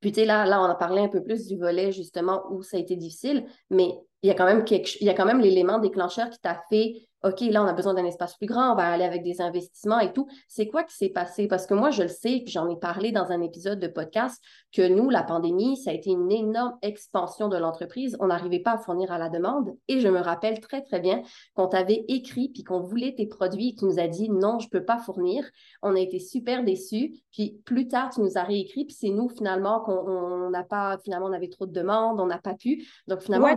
puis 0.00 0.12
tu 0.12 0.20
sais, 0.20 0.26
là, 0.26 0.46
là, 0.46 0.60
on 0.60 0.64
a 0.64 0.74
parlé 0.74 1.02
un 1.02 1.08
peu 1.08 1.22
plus 1.22 1.46
du 1.46 1.56
volet, 1.56 1.92
justement, 1.92 2.44
où 2.50 2.62
ça 2.62 2.76
a 2.76 2.80
été 2.80 2.96
difficile, 2.96 3.46
mais 3.70 3.92
il 4.22 4.28
y 4.28 4.30
a 4.30 4.34
quand 4.34 4.46
même 4.46 4.64
quelque, 4.64 4.96
il 5.00 5.06
y 5.06 5.10
a 5.10 5.14
quand 5.14 5.26
même 5.26 5.40
l'élément 5.40 5.78
déclencheur 5.78 6.30
qui 6.30 6.38
t'a 6.40 6.62
fait 6.68 7.08
OK, 7.24 7.40
là, 7.40 7.64
on 7.64 7.66
a 7.66 7.72
besoin 7.72 7.94
d'un 7.94 8.04
espace 8.04 8.36
plus 8.36 8.46
grand, 8.46 8.72
on 8.72 8.76
va 8.76 8.92
aller 8.92 9.02
avec 9.02 9.24
des 9.24 9.40
investissements 9.40 9.98
et 9.98 10.12
tout. 10.12 10.28
C'est 10.46 10.68
quoi 10.68 10.84
qui 10.84 10.94
s'est 10.94 11.08
passé? 11.08 11.48
Parce 11.48 11.66
que 11.66 11.74
moi, 11.74 11.90
je 11.90 12.02
le 12.02 12.08
sais, 12.08 12.42
puis 12.44 12.52
j'en 12.52 12.68
ai 12.68 12.76
parlé 12.76 13.10
dans 13.10 13.32
un 13.32 13.40
épisode 13.40 13.80
de 13.80 13.88
podcast, 13.88 14.40
que 14.72 14.86
nous, 14.86 15.10
la 15.10 15.24
pandémie, 15.24 15.76
ça 15.76 15.90
a 15.90 15.94
été 15.94 16.10
une 16.10 16.30
énorme 16.30 16.78
expansion 16.80 17.48
de 17.48 17.56
l'entreprise. 17.56 18.16
On 18.20 18.28
n'arrivait 18.28 18.60
pas 18.60 18.74
à 18.74 18.78
fournir 18.78 19.10
à 19.10 19.18
la 19.18 19.30
demande. 19.30 19.74
Et 19.88 19.98
je 19.98 20.06
me 20.06 20.20
rappelle 20.20 20.60
très, 20.60 20.82
très 20.82 21.00
bien 21.00 21.22
qu'on 21.54 21.66
t'avait 21.66 22.04
écrit, 22.06 22.50
puis 22.50 22.62
qu'on 22.62 22.80
voulait 22.80 23.16
tes 23.16 23.26
produits, 23.26 23.70
et 23.70 23.74
tu 23.74 23.86
nous 23.86 23.98
as 23.98 24.06
dit 24.06 24.30
non, 24.30 24.60
je 24.60 24.66
ne 24.66 24.70
peux 24.70 24.84
pas 24.84 24.98
fournir. 24.98 25.44
On 25.82 25.96
a 25.96 26.00
été 26.00 26.20
super 26.20 26.62
déçus. 26.62 27.14
Puis 27.32 27.60
plus 27.64 27.88
tard, 27.88 28.10
tu 28.10 28.20
nous 28.20 28.38
as 28.38 28.44
réécrit, 28.44 28.84
puis 28.84 28.94
c'est 28.94 29.10
nous, 29.10 29.28
finalement, 29.28 29.80
qu'on 29.80 30.50
n'a 30.50 30.62
pas, 30.62 30.98
finalement, 31.02 31.26
on 31.26 31.32
avait 31.32 31.48
trop 31.48 31.66
de 31.66 31.72
demandes, 31.72 32.20
on 32.20 32.26
n'a 32.26 32.38
pas 32.38 32.54
pu. 32.54 32.86
Donc, 33.08 33.22
finalement. 33.22 33.48
Ouais, 33.48 33.56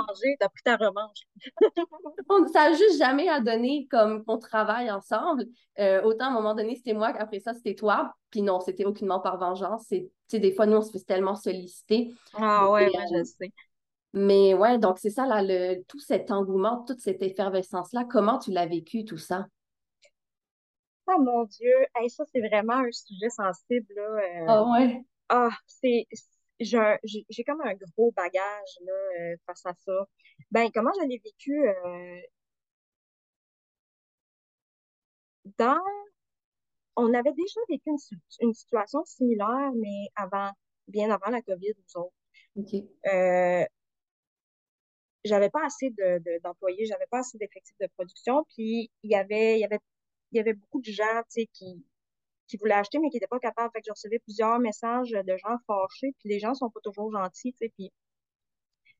revengé, 0.00 0.36
t'as 0.38 0.48
pris 0.48 0.62
ta 0.62 0.76
revanche. 0.76 1.20
ça 2.52 2.62
a 2.62 2.72
juste 2.72 2.98
jamais 2.98 3.28
à 3.28 3.40
donner 3.40 3.86
comme 3.90 4.24
qu'on 4.24 4.38
travaille 4.38 4.90
ensemble. 4.90 5.44
Euh, 5.78 6.02
autant 6.02 6.26
à 6.26 6.28
un 6.28 6.32
moment 6.32 6.54
donné, 6.54 6.76
c'était 6.76 6.94
moi 6.94 7.12
qu'après 7.12 7.40
ça, 7.40 7.54
c'était 7.54 7.74
toi. 7.74 8.14
Puis 8.30 8.42
non, 8.42 8.60
c'était 8.60 8.84
aucunement 8.84 9.20
par 9.20 9.38
vengeance. 9.38 9.86
C'est, 9.88 10.38
des 10.38 10.52
fois, 10.52 10.66
nous, 10.66 10.76
on 10.76 10.82
se 10.82 10.90
fait 10.90 11.04
tellement 11.04 11.36
solliciter. 11.36 12.14
Ah 12.34 12.70
ouais, 12.70 12.90
je 12.90 13.24
sais. 13.24 13.52
Mais 14.12 14.54
ouais, 14.54 14.78
donc 14.78 14.98
c'est 14.98 15.10
ça, 15.10 15.26
là, 15.26 15.42
le, 15.42 15.82
tout 15.88 16.00
cet 16.00 16.30
engouement, 16.30 16.84
toute 16.86 17.00
cette 17.00 17.22
effervescence-là, 17.22 18.04
comment 18.08 18.38
tu 18.38 18.50
l'as 18.50 18.64
vécu, 18.64 19.04
tout 19.04 19.18
ça? 19.18 19.46
Oh 21.06 21.20
mon 21.20 21.44
Dieu, 21.44 21.70
ça, 22.08 22.24
c'est 22.32 22.40
vraiment 22.40 22.78
un 22.78 22.90
sujet 22.90 23.28
sensible, 23.28 23.86
là. 23.94 24.02
Euh. 24.02 24.44
Ah 24.48 24.70
ouais? 24.70 25.04
Ah, 25.28 25.50
c'est 25.66 26.06
j'ai 26.60 27.44
comme 27.44 27.60
un 27.62 27.74
gros 27.74 28.12
bagage 28.12 28.78
là, 28.84 28.92
euh, 28.92 29.36
face 29.46 29.66
à 29.66 29.74
ça. 29.74 30.08
Ben, 30.50 30.70
comment 30.72 30.90
je 31.00 31.06
l'ai 31.06 31.20
vécu? 31.24 31.66
dans, 35.58 35.78
on 36.96 37.12
avait 37.14 37.32
déjà 37.32 37.60
vécu 37.68 37.90
une, 38.40 38.54
situation 38.54 39.04
similaire, 39.04 39.72
mais 39.76 40.08
avant, 40.16 40.50
bien 40.88 41.10
avant 41.10 41.30
la 41.30 41.42
COVID, 41.42 41.72
nous 41.76 42.02
autres. 42.02 42.14
Euh, 43.06 43.64
j'avais 45.24 45.50
pas 45.50 45.64
assez 45.64 45.90
de, 45.90 46.40
d'employés, 46.42 46.86
j'avais 46.86 47.06
pas 47.10 47.18
assez 47.18 47.38
d'effectifs 47.38 47.76
de 47.80 47.88
production, 47.96 48.44
puis 48.54 48.90
il 49.02 49.10
y 49.10 49.14
avait, 49.16 49.58
il 49.58 49.60
y 49.60 49.64
avait, 49.64 49.80
il 50.32 50.38
y 50.38 50.40
avait 50.40 50.54
beaucoup 50.54 50.80
de 50.80 50.90
gens, 50.90 51.22
tu 51.30 51.42
sais, 51.42 51.46
qui, 51.52 51.84
qui 52.48 52.56
voulaient 52.56 52.74
acheter, 52.74 52.98
mais 52.98 53.10
qui 53.10 53.16
n'étaient 53.16 53.26
pas 53.26 53.38
capables. 53.40 53.70
Fait 53.72 53.80
que 53.80 53.86
je 53.86 53.92
recevais 53.92 54.18
plusieurs 54.20 54.58
messages 54.58 55.10
de 55.10 55.36
gens 55.36 55.56
fâchés, 55.66 56.14
puis 56.18 56.28
les 56.28 56.38
gens 56.38 56.54
sont 56.54 56.70
pas 56.70 56.80
toujours 56.82 57.10
gentils, 57.12 57.52
tu 57.52 57.58
sais, 57.66 57.72
puis 57.76 57.92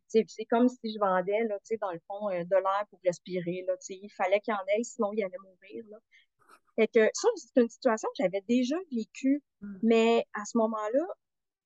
c'est 0.08 0.44
comme 0.44 0.68
si 0.68 0.92
je 0.92 0.98
vendais, 0.98 1.44
là, 1.44 1.58
tu 1.58 1.66
sais, 1.66 1.76
dans 1.78 1.92
le 1.92 2.00
fond, 2.06 2.30
euh, 2.30 2.44
de 2.44 2.56
l'air 2.56 2.84
pour 2.90 3.00
respirer, 3.04 3.64
là, 3.66 3.76
tu 3.78 3.86
sais, 3.86 3.98
il 4.00 4.10
fallait 4.10 4.40
qu'il 4.40 4.54
y 4.54 4.56
en 4.56 4.78
ait, 4.78 4.82
sinon 4.82 5.12
il 5.12 5.22
allait 5.22 5.36
mourir, 5.42 5.84
là. 5.90 5.98
Fait 6.76 6.88
que 6.88 7.08
ça, 7.14 7.28
c'est 7.36 7.60
une 7.60 7.68
situation 7.68 8.08
que 8.10 8.22
j'avais 8.22 8.42
déjà 8.42 8.76
vécue, 8.92 9.42
mm. 9.60 9.78
mais 9.82 10.26
à 10.34 10.44
ce 10.44 10.58
moment-là, 10.58 11.06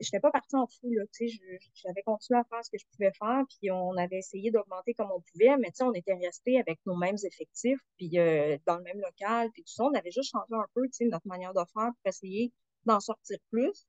je 0.00 0.06
n'étais 0.06 0.20
pas 0.20 0.30
partie 0.30 0.56
en 0.56 0.66
fou, 0.66 0.90
là, 0.92 1.04
tu 1.12 1.28
sais, 1.28 1.38
j'avais 1.74 2.02
continué 2.02 2.38
à 2.40 2.44
faire 2.44 2.64
ce 2.64 2.70
que 2.70 2.78
je 2.78 2.84
pouvais 2.92 3.12
faire, 3.18 3.42
puis 3.48 3.70
on 3.70 3.96
avait 3.96 4.18
essayé 4.18 4.50
d'augmenter 4.50 4.94
comme 4.94 5.10
on 5.10 5.20
pouvait, 5.20 5.56
mais 5.58 5.68
tu 5.68 5.76
sais, 5.76 5.84
on 5.84 5.92
était 5.92 6.14
resté 6.14 6.58
avec 6.58 6.78
nos 6.86 6.96
mêmes 6.96 7.18
effectifs, 7.22 7.80
puis 7.96 8.18
euh, 8.18 8.56
dans 8.66 8.76
le 8.76 8.82
même 8.82 9.00
local, 9.00 9.50
puis 9.52 9.62
tout 9.62 9.72
ça, 9.72 9.84
on 9.84 9.94
avait 9.94 10.10
juste 10.10 10.30
changé 10.30 10.54
un 10.54 10.66
peu, 10.74 10.82
tu 10.86 10.92
sais, 10.92 11.04
notre 11.06 11.26
manière 11.26 11.52
de 11.52 11.60
faire 11.74 11.90
pour 11.92 12.06
essayer 12.06 12.52
d'en 12.86 13.00
sortir 13.00 13.38
plus. 13.50 13.86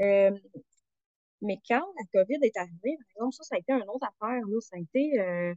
Euh, 0.00 0.38
mais 1.42 1.60
quand 1.68 1.84
la 1.98 2.22
COVID 2.22 2.38
est 2.42 2.56
arrivée, 2.56 2.96
par 2.96 3.08
exemple, 3.16 3.34
ça, 3.34 3.44
ça 3.44 3.56
a 3.56 3.58
été 3.58 3.72
une 3.72 3.88
autre 3.88 4.06
affaire, 4.06 4.40
là, 4.46 4.60
ça 4.60 4.76
a 4.76 4.80
été... 4.80 5.20
Euh, 5.20 5.54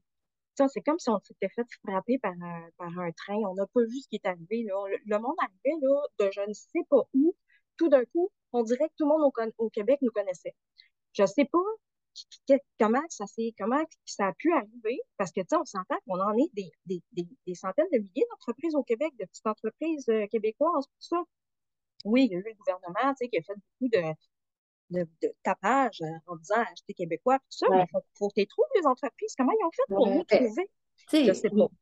c'est 0.68 0.82
comme 0.82 0.98
si 0.98 1.10
on 1.10 1.20
s'était 1.20 1.50
fait 1.50 1.66
frapper 1.86 2.18
par 2.18 2.34
un, 2.42 2.70
par 2.78 3.00
un 3.00 3.12
train. 3.12 3.36
On 3.36 3.54
n'a 3.54 3.68
pas 3.68 3.82
vu 3.82 4.00
ce 4.02 4.08
qui 4.08 4.16
est 4.16 4.26
arrivé. 4.26 4.64
Là. 4.64 4.74
Le, 5.06 5.20
monde 5.20 5.36
arrivait 5.40 5.80
là, 5.82 6.02
de 6.20 6.32
je 6.32 6.42
ne 6.48 6.54
sais 6.54 6.80
pas 6.90 7.04
où. 7.14 7.36
Tout 7.78 7.90
d'un 7.90 8.06
coup, 8.06 8.30
on 8.54 8.64
dirait 8.64 8.88
que 8.90 8.94
tout 8.98 9.06
le 9.06 9.18
monde 9.18 9.22
au, 9.24 9.66
au 9.66 9.70
Québec 9.70 10.00
nous 10.02 10.12
connaissait. 10.12 10.56
Je 11.14 11.24
ne 11.24 11.28
sais 11.28 11.46
pas 11.46 11.60
comment 12.80 13.02
ça, 13.10 13.26
comment 13.58 13.84
ça 14.06 14.28
a 14.28 14.34
pu 14.34 14.52
arriver, 14.52 15.00
parce 15.18 15.32
que 15.32 15.42
on 15.54 15.66
s'entend 15.66 15.98
qu'on 16.08 16.20
en 16.20 16.34
est 16.38 16.50
des, 16.54 16.72
des, 16.86 17.28
des, 17.46 17.56
centaines 17.56 17.88
de 17.92 18.00
milliers 18.00 18.26
d'entreprises 18.32 18.76
au 18.76 18.84
Québec, 18.84 19.14
de 19.20 19.26
petites 19.26 19.46
entreprises 19.46 20.08
euh, 20.10 20.26
québécoises, 20.28 20.86
tout 20.86 21.16
ça. 21.16 21.24
Oui, 22.06 22.26
il 22.26 22.32
y 22.32 22.36
a 22.36 22.40
eu 22.40 22.44
le 22.44 22.54
gouvernement 22.56 23.14
qui 23.16 23.38
a 23.38 23.42
fait 23.42 23.54
beaucoup 23.56 23.90
de, 23.92 25.02
de, 25.02 25.34
tapage 25.44 26.02
euh, 26.02 26.18
en 26.28 26.36
disant 26.38 26.62
acheter 26.62 26.94
québécois, 26.94 27.40
tout 27.40 27.58
ça, 27.58 27.68
mais 27.70 27.84
il 27.84 27.88
faut, 27.92 28.04
faut 28.18 28.30
que 28.30 28.42
tu 28.42 28.48
trouves 28.48 28.66
les 28.76 28.86
entreprises. 28.86 29.34
Comment 29.38 29.54
ils 29.60 29.66
ont 29.66 29.72
fait 29.72 29.94
pour 29.94 30.10
vous 30.10 30.24
trouver? 30.24 30.70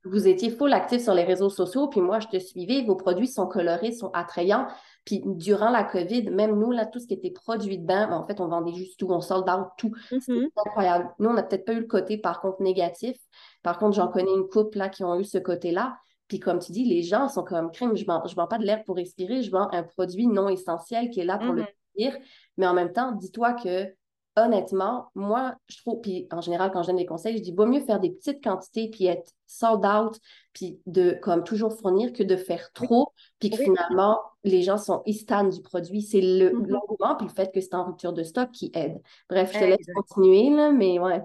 Vous, 0.03 0.27
étiez 0.27 0.51
full 0.51 0.71
actif 0.73 1.01
sur 1.01 1.13
les 1.13 1.23
réseaux 1.23 1.49
sociaux, 1.49 1.88
puis 1.88 2.01
moi, 2.01 2.19
je 2.19 2.27
te 2.27 2.38
suivais. 2.38 2.83
Vos 2.83 2.95
produits 2.95 3.27
sont 3.27 3.47
colorés, 3.47 3.91
sont 3.91 4.11
attrayants. 4.13 4.67
Puis 5.03 5.21
durant 5.25 5.69
la 5.69 5.83
COVID, 5.83 6.29
même 6.29 6.59
nous, 6.59 6.71
là, 6.71 6.85
tout 6.85 6.99
ce 6.99 7.07
qui 7.07 7.15
était 7.15 7.31
produit 7.31 7.79
dedans, 7.79 8.07
ben, 8.07 8.17
en 8.17 8.25
fait, 8.25 8.39
on 8.39 8.47
vendait 8.47 8.73
juste 8.73 8.99
tout, 8.99 9.07
on 9.09 9.21
sold 9.21 9.49
out 9.49 9.67
tout. 9.77 9.91
C'est 10.09 10.17
mm-hmm. 10.17 10.49
incroyable. 10.65 11.09
Nous, 11.19 11.29
on 11.29 11.33
n'a 11.33 11.43
peut-être 11.43 11.65
pas 11.65 11.73
eu 11.73 11.79
le 11.79 11.88
côté, 11.88 12.17
par 12.17 12.39
contre, 12.39 12.61
négatif. 12.61 13.17
Par 13.63 13.79
contre, 13.79 13.95
j'en 13.95 14.07
connais 14.07 14.33
une 14.33 14.47
couple 14.47 14.77
là, 14.77 14.89
qui 14.89 15.03
ont 15.03 15.19
eu 15.19 15.23
ce 15.23 15.38
côté-là. 15.39 15.97
Puis 16.27 16.39
comme 16.39 16.59
tu 16.59 16.71
dis, 16.71 16.85
les 16.85 17.03
gens 17.03 17.27
sont 17.27 17.43
comme 17.43 17.71
crime, 17.71 17.95
je 17.95 18.01
ne 18.01 18.07
vends, 18.07 18.25
je 18.25 18.35
vends 18.35 18.47
pas 18.47 18.57
de 18.57 18.65
l'air 18.65 18.83
pour 18.83 18.95
respirer, 18.95 19.43
je 19.43 19.51
vends 19.51 19.69
un 19.71 19.83
produit 19.83 20.25
non 20.25 20.49
essentiel 20.49 21.09
qui 21.11 21.19
est 21.19 21.25
là 21.25 21.38
pour 21.38 21.53
le 21.53 21.65
dire. 21.97 22.13
Mm-hmm. 22.13 22.21
Mais 22.57 22.67
en 22.67 22.73
même 22.73 22.91
temps, 22.91 23.11
dis-toi 23.11 23.53
que 23.53 23.93
honnêtement, 24.38 25.10
moi, 25.15 25.56
je 25.67 25.78
trouve, 25.78 26.02
puis 26.02 26.28
en 26.32 26.41
général, 26.41 26.71
quand 26.71 26.84
je 26.84 26.88
donne 26.88 26.98
des 26.98 27.06
conseils, 27.06 27.38
je 27.38 27.41
dis, 27.41 27.54
vaut 27.54 27.65
mieux 27.65 27.82
faire 27.82 28.00
des 28.00 28.12
petites 28.12 28.43
quantités, 28.43 28.89
puis 28.89 29.06
être 29.06 29.32
sold 29.48 29.86
out, 29.86 30.19
puis 30.54 30.80
de 30.86 31.17
comme 31.21 31.43
toujours 31.43 31.74
fournir 31.74 32.13
que 32.13 32.24
de 32.24 32.36
faire 32.36 32.71
trop, 32.74 33.12
puis 33.39 33.50
que 33.50 33.58
finalement, 33.58 34.19
les 34.43 34.62
gens 34.62 34.78
sont 34.78 35.02
istans 35.06 35.50
du 35.50 35.62
produit. 35.62 36.02
C'est 36.02 36.21
le 36.21 36.50
mm-hmm. 36.50 36.67
l'engouement, 36.67 37.15
puis 37.15 37.28
le 37.28 37.34
fait 37.34 37.52
que 37.54 37.62
c'est 37.62 37.74
en 37.76 37.86
rupture 37.86 38.13
de 38.13 38.24
stock 38.24 38.52
qui 38.52 38.71
aide. 38.74 39.02
Bref, 39.30 39.52
je 39.54 39.60
te 39.60 39.63
laisse 39.65 39.88
continuer, 39.93 40.50
là, 40.50 40.71
mais 40.71 41.00
ouais. 41.00 41.21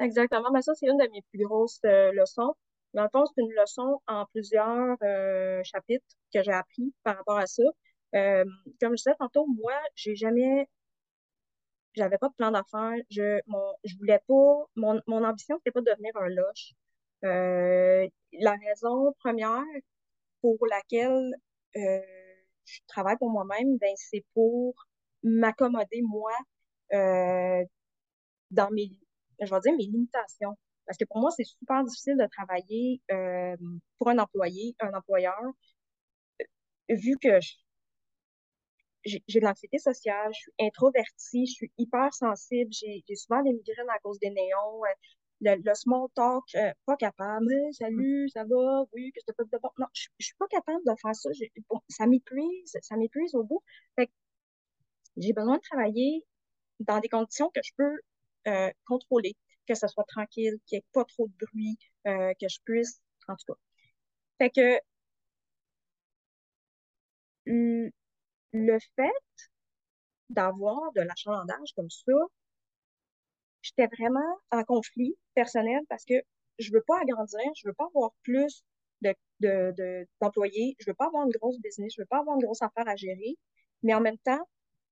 Exactement. 0.00 0.50
Mais 0.52 0.62
ça, 0.62 0.74
c'est 0.74 0.86
une 0.86 0.96
de 0.96 1.08
mes 1.12 1.22
plus 1.30 1.44
grosses 1.44 1.80
euh, 1.84 2.10
leçons. 2.12 2.54
Dans 2.94 3.04
le 3.04 3.08
fond, 3.12 3.24
c'est 3.26 3.42
une 3.42 3.52
leçon 3.52 4.00
en 4.08 4.24
plusieurs 4.32 4.96
euh, 5.02 5.60
chapitres 5.62 6.04
que 6.34 6.42
j'ai 6.42 6.52
appris 6.52 6.92
par 7.04 7.16
rapport 7.16 7.38
à 7.38 7.46
ça. 7.46 7.62
Euh, 8.14 8.44
comme 8.80 8.92
je 8.92 9.02
disais 9.02 9.14
tantôt, 9.18 9.46
moi, 9.46 9.74
j'ai 9.94 10.16
jamais, 10.16 10.68
j'avais 11.94 12.18
pas 12.18 12.28
de 12.28 12.34
plan 12.34 12.50
d'affaires. 12.50 12.96
Je, 13.10 13.40
mon, 13.46 13.74
je 13.84 13.96
voulais 13.96 14.20
pas, 14.26 14.66
mon, 14.76 15.00
mon 15.06 15.24
ambition, 15.24 15.56
c'était 15.58 15.72
pas 15.72 15.80
de 15.80 15.90
devenir 15.90 16.16
un 16.16 16.28
loche. 16.28 16.72
Euh, 17.24 18.08
la 18.32 18.52
raison 18.52 19.12
première 19.18 19.64
pour 20.40 20.58
laquelle 20.66 21.34
euh, 21.76 22.00
je 22.64 22.80
travaille 22.88 23.16
pour 23.18 23.30
moi-même, 23.30 23.76
ben, 23.78 23.92
c'est 23.96 24.24
pour 24.34 24.74
m'accommoder, 25.22 26.02
moi, 26.02 26.32
euh, 26.92 27.64
dans 28.50 28.70
mes, 28.70 28.90
je 29.40 29.50
vais 29.54 29.60
dire, 29.60 29.76
mes 29.76 29.84
limitations. 29.86 30.56
Parce 30.86 30.98
que 30.98 31.04
pour 31.04 31.20
moi, 31.20 31.30
c'est 31.30 31.44
super 31.44 31.84
difficile 31.84 32.16
de 32.16 32.26
travailler 32.26 33.00
euh, 33.12 33.56
pour 33.98 34.08
un 34.08 34.18
employé, 34.18 34.74
un 34.80 34.92
employeur, 34.94 35.40
vu 36.88 37.16
que 37.18 37.40
je, 37.40 37.54
j'ai 39.04 39.40
de 39.40 39.44
l'anxiété 39.44 39.78
sociale, 39.78 40.30
je 40.34 40.40
suis 40.40 40.52
introvertie, 40.60 41.46
je 41.46 41.52
suis 41.52 41.72
hyper 41.78 42.12
sensible, 42.12 42.70
j'ai 42.72 43.16
souvent 43.16 43.42
des 43.42 43.52
migraines 43.52 43.88
à 43.88 43.98
cause 44.00 44.18
des 44.18 44.30
néons, 44.30 44.84
euh, 44.84 45.56
le, 45.64 45.74
small 45.74 46.08
talk, 46.14 46.44
euh, 46.54 46.72
pas 46.86 46.96
capable. 46.96 47.54
salut, 47.72 48.28
ça 48.28 48.44
va? 48.44 48.84
Oui, 48.92 49.10
que 49.12 49.20
je 49.26 49.32
te 49.32 49.42
de 49.42 49.58
bon? 49.62 49.70
Non, 49.78 49.86
je, 49.94 50.08
je 50.18 50.26
suis 50.26 50.36
pas 50.36 50.48
capable 50.48 50.84
de 50.84 50.92
faire 51.00 51.14
ça. 51.14 51.30
ça 51.88 52.06
m'épuise, 52.06 52.76
ça 52.82 52.96
m'épuise 52.96 53.34
au 53.34 53.44
bout. 53.44 53.62
Fait 53.96 54.10
j'ai 55.16 55.32
besoin 55.32 55.56
de 55.56 55.62
travailler 55.62 56.24
dans 56.80 57.00
des 57.00 57.08
conditions 57.08 57.50
que 57.54 57.60
je 57.64 57.72
peux 57.76 57.98
euh, 58.48 58.70
contrôler, 58.86 59.36
que 59.66 59.74
ce 59.74 59.86
soit 59.88 60.04
tranquille, 60.04 60.58
qu'il 60.66 60.78
n'y 60.78 60.80
ait 60.80 60.86
pas 60.92 61.04
trop 61.04 61.28
de 61.28 61.46
bruit, 61.46 61.78
que 62.04 62.48
je 62.48 62.58
puisse, 62.64 63.00
en 63.28 63.36
tout 63.36 63.52
cas. 63.54 63.58
Fait 64.38 64.50
que 64.50 64.80
le 68.52 68.78
fait 68.96 69.12
d'avoir 70.28 70.92
de 70.92 71.02
l'achalandage 71.02 71.72
comme 71.74 71.90
ça, 71.90 72.12
j'étais 73.62 73.86
vraiment 73.86 74.38
en 74.50 74.64
conflit 74.64 75.16
personnel 75.34 75.80
parce 75.88 76.04
que 76.04 76.14
je 76.58 76.72
veux 76.72 76.82
pas 76.86 77.00
agrandir, 77.00 77.40
je 77.56 77.68
veux 77.68 77.74
pas 77.74 77.86
avoir 77.86 78.12
plus 78.22 78.64
de, 79.02 79.14
de, 79.40 80.06
d'employés, 80.20 80.76
je 80.78 80.90
veux 80.90 80.94
pas 80.94 81.06
avoir 81.06 81.24
une 81.24 81.32
grosse 81.32 81.58
business, 81.60 81.94
je 81.96 82.02
veux 82.02 82.06
pas 82.06 82.18
avoir 82.18 82.36
une 82.36 82.44
grosse 82.44 82.62
affaire 82.62 82.86
à 82.86 82.96
gérer, 82.96 83.36
mais 83.82 83.94
en 83.94 84.00
même 84.00 84.18
temps, 84.18 84.46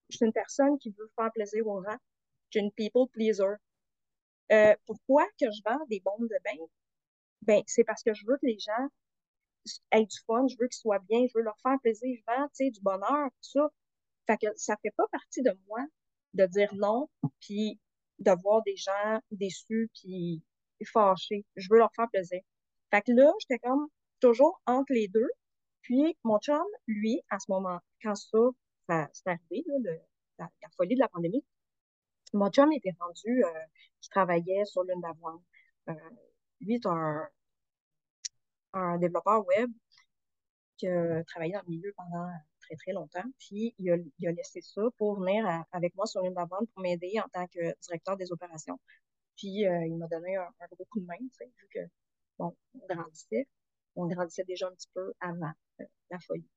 je 0.09 0.17
suis 0.17 0.27
une 0.27 0.33
personne 0.33 0.79
qui 0.79 0.91
veut 0.91 1.11
faire 1.17 1.31
plaisir 1.33 1.67
aux 1.67 1.83
gens. 1.83 1.97
Je 2.51 2.59
suis 2.59 2.65
une 2.65 2.73
people 2.73 3.07
pleaser. 3.13 3.57
Euh, 4.51 4.75
pourquoi 4.87 5.27
que 5.39 5.51
je 5.51 5.61
vends 5.65 5.85
des 5.91 6.01
bombes 6.01 6.29
de 6.29 6.39
bain? 6.45 6.65
Ben, 7.43 7.63
c'est 7.67 7.85
parce 7.85 8.03
que 8.03 8.15
je 8.15 8.25
veux 8.27 8.37
que 8.39 8.47
les 8.47 8.59
gens 8.59 8.89
aient 9.93 10.07
du 10.07 10.19
fun, 10.27 10.47
je 10.49 10.57
veux 10.59 10.69
qu'ils 10.69 10.81
soient 10.81 10.99
bien, 11.01 11.27
je 11.27 11.33
veux 11.37 11.45
leur 11.45 11.59
faire 11.63 11.79
plaisir, 11.83 12.09
je 12.17 12.23
vends, 12.27 12.47
tu 12.49 12.67
sais, 12.67 12.71
du 12.71 12.81
bonheur, 12.81 13.31
tout 13.31 13.51
ça. 13.61 13.69
Fait 14.27 14.37
que 14.39 14.47
ça 14.57 14.77
fait 14.83 14.93
pas 14.97 15.07
partie 15.11 15.43
de 15.43 15.53
moi 15.67 15.81
de 16.35 16.47
dire 16.47 16.75
non, 16.75 17.09
puis 17.41 17.81
de 18.19 18.31
voir 18.43 18.63
des 18.63 18.77
gens 18.77 19.21
déçus, 19.31 19.91
puis 19.95 20.43
fâchés. 20.85 21.45
Je 21.57 21.69
veux 21.71 21.79
leur 21.79 21.91
faire 21.95 22.09
plaisir. 22.11 22.41
Fait 22.91 23.03
que 23.03 23.13
là, 23.13 23.33
j'étais 23.41 23.59
comme 23.59 23.89
toujours 24.21 24.61
entre 24.67 24.93
les 24.93 25.09
deux. 25.09 25.29
Puis 25.83 26.17
mon 26.25 26.39
chum, 26.39 26.65
lui, 26.87 27.21
à 27.31 27.39
ce 27.39 27.51
moment, 27.51 27.79
quand 28.03 28.15
ça, 28.15 28.39
ça 29.13 29.31
arrivé, 29.31 29.65
là, 29.83 29.93
la, 30.39 30.49
folie 30.77 30.95
de 30.95 31.01
la 31.01 31.09
pandémie, 31.09 31.45
mon 32.33 32.51
chum 32.51 32.73
était 32.73 32.95
rendu, 33.01 33.45
euh, 33.45 33.49
qui 34.01 34.11
travaillait 34.11 34.65
sur 34.65 34.83
l'une 34.85 35.01
d'avoine. 35.01 35.41
Euh, 35.89 35.95
lui 36.61 36.75
est 36.75 36.87
un, 36.87 37.29
un 38.73 38.99
développeur 38.99 39.47
web 39.47 39.71
qui 40.77 40.89
a 40.89 41.25
travaillé 41.25 41.53
dans 41.53 41.63
le 41.67 41.71
milieu 41.71 41.93
pendant 41.97 42.29
très, 42.61 42.77
très 42.77 42.93
longtemps. 42.93 43.25
Puis, 43.39 43.75
il 43.79 43.91
a, 43.91 43.97
il 44.19 44.29
a 44.29 44.33
laissé 44.33 44.61
ça 44.61 44.83
pour 44.97 45.19
venir 45.21 45.45
avec 45.73 45.95
moi 45.95 46.07
sur 46.07 46.23
l'une 46.23 46.35
d'avoine 46.35 46.67
pour 46.69 46.83
m'aider 46.83 47.19
en 47.19 47.29
tant 47.29 47.47
que 47.47 47.75
directeur 47.83 48.17
des 48.17 48.31
opérations. 48.33 48.79
Puis, 49.37 49.67
euh, 49.67 49.87
il 49.87 49.97
m'a 49.97 50.09
donné 50.09 50.37
un, 50.37 50.49
gros 50.73 50.85
coup 50.91 51.01
de 51.01 51.07
main, 51.07 51.15
vu 51.19 51.69
que, 51.73 51.81
bon, 52.39 52.57
on 52.75 52.87
grandissait. 52.95 53.47
On 53.97 54.07
grandissait 54.07 54.45
déjà 54.45 54.69
un 54.69 54.73
petit 54.73 54.89
peu 54.95 55.13
avant 55.21 55.53
euh, 55.81 55.85
la 56.11 56.19
folie. 56.21 56.49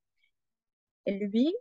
Et 1.05 1.17
lui, 1.17 1.53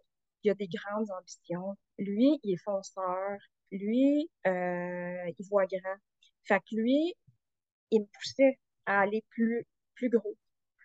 il 0.42 0.50
a 0.50 0.54
des 0.54 0.68
grandes 0.68 1.10
ambitions. 1.10 1.76
Lui, 1.98 2.40
il 2.42 2.54
est 2.54 2.62
fonceur. 2.64 3.38
Lui, 3.70 4.30
euh, 4.46 5.32
il 5.38 5.46
voit 5.48 5.66
grand. 5.66 5.96
Fait 6.44 6.60
que 6.60 6.74
lui, 6.74 7.14
il 7.90 8.00
me 8.00 8.06
poussait 8.06 8.58
à 8.86 9.00
aller 9.00 9.24
plus, 9.30 9.66
plus 10.00 10.10
gros. 10.10 10.36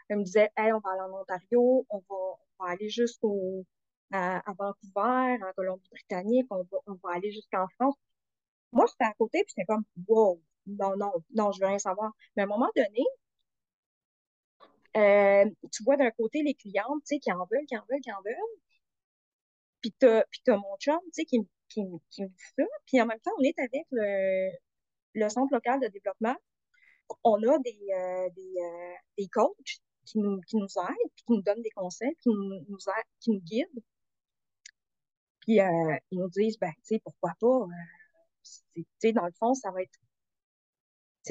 Il 0.10 0.18
me 0.18 0.24
disait, 0.24 0.50
hey, 0.58 0.72
on 0.74 0.80
va 0.80 0.92
aller 0.92 1.02
en 1.02 1.22
Ontario, 1.22 1.86
on 1.90 2.04
va, 2.10 2.72
aller 2.72 2.90
jusqu'au, 2.90 3.66
à, 4.12 4.44
Vancouver, 4.60 5.38
en 5.44 5.54
Colombie-Britannique, 5.56 6.48
on 6.52 6.64
va, 6.64 6.78
on 6.88 6.94
va 7.04 7.16
aller 7.16 7.32
jusqu'en 7.32 7.68
France. 7.80 7.96
Moi, 8.72 8.86
j'étais 8.88 9.06
à 9.06 9.14
côté, 9.14 9.44
puis 9.46 9.54
j'étais 9.58 9.66
comme, 9.66 9.86
wow, 10.08 10.42
non, 10.68 10.96
non, 10.98 11.14
non, 11.34 11.52
je 11.52 11.62
veux 11.62 11.68
rien 11.68 11.80
savoir. 11.80 12.12
Mais 12.36 12.44
à 12.44 12.46
un 12.46 12.50
moment 12.50 12.70
donné, 12.76 13.06
euh, 14.98 15.50
tu 15.72 15.84
vois 15.84 15.98
d'un 15.98 16.12
côté 16.12 16.42
les 16.44 16.54
clientes, 16.56 17.02
tu 17.06 17.16
sais, 17.16 17.20
qui 17.20 17.32
en 17.32 17.46
veulent, 17.52 17.66
qui 17.68 17.78
en 17.78 17.84
veulent, 17.90 18.02
qui 18.02 18.12
en 18.12 18.22
veulent. 18.24 18.36
Puis 19.82 19.92
t'as, 20.00 20.24
puis 20.32 20.42
t'as 20.44 20.58
mon 20.58 20.76
chum, 20.80 21.00
tu 21.06 21.12
sais, 21.14 21.26
qui, 21.26 21.40
qui, 21.70 21.82
qui 22.10 22.24
me 22.24 22.28
dit 22.28 22.44
ça. 22.58 22.64
Puis 22.86 23.02
en 23.02 23.06
même 23.06 23.20
temps, 23.20 23.32
on 23.40 23.44
est 23.44 23.58
avec 23.60 23.86
le, 23.92 24.52
le 25.14 25.30
centre 25.30 25.54
local 25.54 25.80
de 25.82 25.88
développement. 25.88 26.36
On 27.24 27.42
a 27.44 27.60
des, 27.60 27.78
euh, 27.94 28.30
des, 28.36 28.54
euh, 28.62 28.94
des 29.18 29.28
coachs 29.28 29.80
qui 30.06 30.20
nous, 30.20 30.40
qui 30.42 30.58
nous 30.58 30.68
aident, 30.78 31.12
puis 31.16 31.24
qui 31.26 31.32
nous 31.34 31.42
donnent 31.42 31.62
des 31.62 31.72
conseils, 31.72 32.16
qui 32.22 32.30
nous, 32.30 32.66
nous 32.68 32.78
qui 33.20 33.32
nous 33.32 33.42
guident. 33.42 33.84
Puis 35.42 35.60
euh, 35.60 35.98
ils 36.12 36.20
nous 36.20 36.30
disent, 36.30 36.58
ben, 36.60 36.72
tu 36.78 36.96
sais, 36.96 37.00
pourquoi 37.04 37.32
pas, 37.40 37.48
euh, 37.48 37.68
tu 38.76 38.86
sais, 39.00 39.14
dans 39.14 39.26
le 39.26 39.34
fond, 39.40 39.54
ça 39.54 39.72
va 39.72 39.82
être 39.82 40.00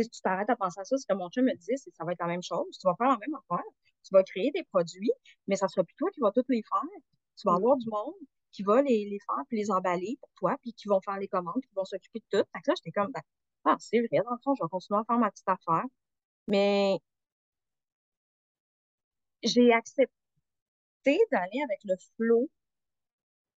si 0.03 0.09
tu 0.09 0.21
t'arrêtes 0.21 0.51
à 0.51 0.57
penser 0.57 0.81
à 0.81 0.85
ça, 0.85 0.97
ce 0.97 1.07
que 1.07 1.15
mon 1.15 1.29
chum 1.31 1.45
me 1.45 1.55
disait, 1.55 1.77
c'est 1.77 1.91
que 1.91 1.97
ça 1.97 2.05
va 2.05 2.13
être 2.13 2.21
la 2.21 2.27
même 2.27 2.43
chose. 2.43 2.67
Tu 2.79 2.87
vas 2.87 2.95
faire 2.97 3.09
la 3.09 3.19
même 3.19 3.35
affaire. 3.35 3.65
Tu 4.03 4.13
vas 4.13 4.23
créer 4.25 4.51
des 4.51 4.65
produits, 4.65 5.13
mais 5.47 5.57
ça 5.57 5.69
sera 5.69 5.85
plus 5.85 5.95
toi 5.97 6.11
qui 6.11 6.21
vas 6.21 6.33
tous 6.33 6.45
les 6.49 6.63
faire. 6.63 7.01
Tu 7.37 7.43
vas 7.47 7.53
mm. 7.53 7.57
avoir 7.57 7.77
du 7.77 7.89
monde 7.89 8.15
qui 8.53 8.63
va 8.63 8.83
les, 8.83 9.05
les 9.09 9.19
faire 9.27 9.45
puis 9.49 9.59
les 9.59 9.71
emballer 9.71 10.17
pour 10.21 10.31
toi, 10.37 10.57
puis 10.63 10.73
qui 10.73 10.89
vont 10.89 11.01
faire 11.01 11.19
les 11.19 11.29
commandes, 11.29 11.61
qui 11.63 11.75
vont 11.75 11.85
s'occuper 11.85 12.21
de 12.21 12.39
tout. 12.39 12.49
Fait 12.53 12.61
que 12.63 12.71
là, 12.71 12.75
j'étais 12.77 12.93
comme, 12.93 13.11
ben, 13.13 13.23
ah, 13.65 13.77
c'est 13.79 13.99
vrai, 14.01 14.23
dans 14.25 14.33
le 14.33 14.39
fond, 14.43 14.55
je 14.55 14.63
vais 14.65 14.69
continuer 14.69 15.01
à 15.01 15.05
faire 15.05 15.19
ma 15.19 15.31
petite 15.31 15.49
affaire. 15.49 15.85
Mais 16.49 16.99
j'ai 19.43 19.73
accepté 19.73 20.11
d'aller 21.31 21.63
avec 21.63 21.81
le 21.85 21.95
flow 22.17 22.49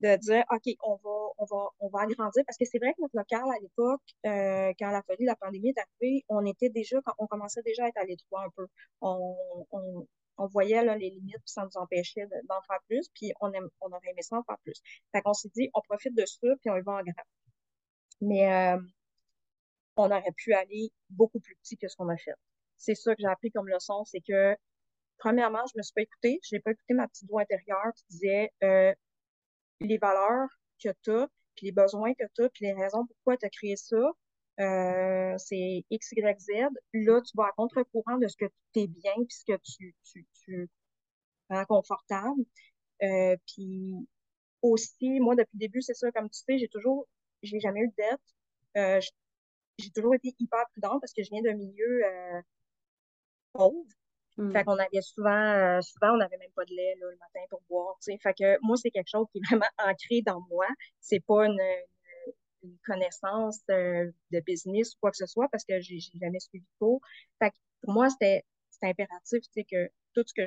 de 0.01 0.15
dire, 0.17 0.43
OK, 0.51 0.75
on 0.83 0.95
va, 0.95 1.33
on 1.39 1.45
va, 1.45 1.69
on 1.79 1.89
va 1.89 2.01
agrandir. 2.01 2.43
Parce 2.45 2.57
que 2.57 2.65
c'est 2.65 2.77
vrai 2.79 2.93
que 2.93 3.01
notre 3.01 3.17
local, 3.17 3.43
à 3.43 3.59
l'époque, 3.59 4.01
euh, 4.25 4.73
quand 4.79 4.91
la 4.91 5.01
folie 5.03 5.23
de 5.23 5.25
la 5.25 5.35
pandémie 5.35 5.69
est 5.69 5.79
arrivée, 5.79 6.25
on 6.29 6.45
était 6.45 6.69
déjà, 6.69 6.97
on 7.17 7.27
commençait 7.27 7.63
déjà 7.63 7.85
à 7.85 7.87
être 7.87 7.97
à 7.97 8.05
l'étroit 8.05 8.43
un 8.43 8.49
peu. 8.55 8.67
On, 9.01 9.35
on, 9.71 10.07
on 10.37 10.47
voyait 10.47 10.83
là, 10.83 10.95
les 10.97 11.09
limites, 11.09 11.37
puis 11.37 11.51
ça 11.51 11.63
nous 11.63 11.77
empêchait 11.81 12.27
d'en 12.47 12.61
faire 12.67 12.79
plus, 12.87 13.09
puis 13.15 13.33
on, 13.41 13.51
aime, 13.53 13.69
on 13.81 13.87
aurait 13.87 14.09
aimé 14.11 14.21
ça 14.21 14.37
en 14.37 14.43
faire 14.43 14.57
plus. 14.63 14.79
Fait 15.11 15.21
qu'on 15.21 15.33
s'est 15.33 15.49
dit, 15.55 15.69
on 15.73 15.81
profite 15.81 16.15
de 16.15 16.25
ça, 16.25 16.47
puis 16.61 16.69
on 16.69 16.77
y 16.77 16.81
va 16.81 16.93
en 16.93 17.01
grand. 17.03 17.13
Mais 18.21 18.51
euh, 18.51 18.79
on 19.97 20.11
aurait 20.11 20.31
pu 20.35 20.53
aller 20.53 20.91
beaucoup 21.09 21.39
plus 21.39 21.55
petit 21.57 21.77
que 21.77 21.87
ce 21.87 21.95
qu'on 21.95 22.09
a 22.09 22.17
fait. 22.17 22.35
C'est 22.77 22.95
ça 22.95 23.15
que 23.15 23.21
j'ai 23.21 23.27
appris 23.27 23.51
comme 23.51 23.67
leçon, 23.67 24.05
c'est 24.05 24.21
que, 24.21 24.55
premièrement, 25.17 25.65
je 25.73 25.77
me 25.77 25.83
suis 25.83 25.93
pas 25.93 26.01
écoutée, 26.01 26.39
je 26.43 26.55
n'ai 26.55 26.61
pas 26.61 26.71
écouté 26.71 26.93
ma 26.93 27.07
petite 27.07 27.29
voix 27.29 27.41
intérieure 27.41 27.91
qui 27.95 28.03
disait, 28.09 28.51
euh, 28.63 28.93
les 29.79 29.97
valeurs 29.97 30.49
que 30.83 30.89
tu 31.03 31.11
as, 31.11 31.27
puis 31.55 31.67
les 31.67 31.71
besoins 31.71 32.13
que 32.13 32.25
tu 32.35 32.43
as, 32.43 32.49
puis 32.49 32.65
les 32.65 32.73
raisons 32.73 33.05
pourquoi 33.05 33.37
tu 33.37 33.45
as 33.45 33.49
créé 33.49 33.75
ça, 33.75 33.97
euh, 34.59 35.35
c'est 35.37 35.85
X, 35.89 36.11
Y, 36.13 36.39
Z. 36.39 36.51
Là, 36.93 37.21
tu 37.21 37.31
vas 37.35 37.45
à 37.45 37.51
contre-courant 37.51 38.17
de 38.17 38.27
ce 38.27 38.37
que 38.37 38.45
tu 38.73 38.81
es 38.81 38.87
bien, 38.87 39.13
puis 39.15 39.37
ce 39.37 39.45
que 39.45 39.57
tu, 39.63 39.95
tu, 40.03 40.27
tu 40.33 40.69
rends 41.49 41.65
confortable. 41.65 42.41
Euh, 43.03 43.35
puis 43.47 43.95
aussi, 44.61 45.19
moi, 45.19 45.35
depuis 45.35 45.55
le 45.55 45.59
début, 45.59 45.81
c'est 45.81 45.93
ça, 45.93 46.11
comme 46.11 46.29
tu 46.29 46.39
sais, 46.39 46.57
j'ai 46.57 46.67
toujours, 46.67 47.07
j'ai 47.43 47.59
jamais 47.59 47.81
eu 47.81 47.87
de 47.89 47.93
dette. 47.97 48.21
Euh, 48.77 49.01
j'ai 49.77 49.91
toujours 49.91 50.15
été 50.15 50.33
hyper 50.39 50.65
prudente 50.71 50.99
parce 51.01 51.13
que 51.13 51.23
je 51.23 51.29
viens 51.29 51.41
d'un 51.41 51.55
milieu 51.55 52.05
euh, 52.05 52.41
pauvre. 53.53 53.85
Mm. 54.37 54.51
Fait 54.51 54.63
qu'on 54.63 54.77
avait 54.77 55.01
souvent, 55.01 55.31
euh, 55.31 55.81
souvent, 55.81 56.13
on 56.13 56.17
n'avait 56.17 56.37
même 56.37 56.51
pas 56.55 56.65
de 56.65 56.73
lait 56.73 56.95
là, 56.99 57.07
le 57.09 57.17
matin 57.17 57.39
pour 57.49 57.61
boire. 57.69 57.95
sais. 57.99 58.17
Fait 58.21 58.33
que 58.33 58.57
moi, 58.61 58.77
c'est 58.77 58.91
quelque 58.91 59.09
chose 59.09 59.25
qui 59.31 59.39
est 59.39 59.47
vraiment 59.49 59.65
ancré 59.79 60.21
dans 60.21 60.41
moi. 60.49 60.67
C'est 60.99 61.23
pas 61.25 61.45
une, 61.45 61.59
une 62.63 62.77
connaissance 62.85 63.59
de, 63.67 64.13
de, 64.31 64.39
business 64.41 64.93
ou 64.93 64.97
quoi 65.01 65.11
que 65.11 65.17
ce 65.17 65.25
soit 65.25 65.47
parce 65.51 65.63
que 65.65 65.79
j'ai 65.79 65.99
jamais 66.19 66.39
suivi 66.39 66.63
de 66.63 66.77
cours. 66.79 67.01
Fait 67.39 67.49
que 67.49 67.55
pour 67.81 67.93
moi, 67.93 68.09
c'était 68.09 68.43
impératif 68.83 69.43
que 69.55 69.89
tout 70.13 70.23
ce 70.25 70.33
que 70.33 70.45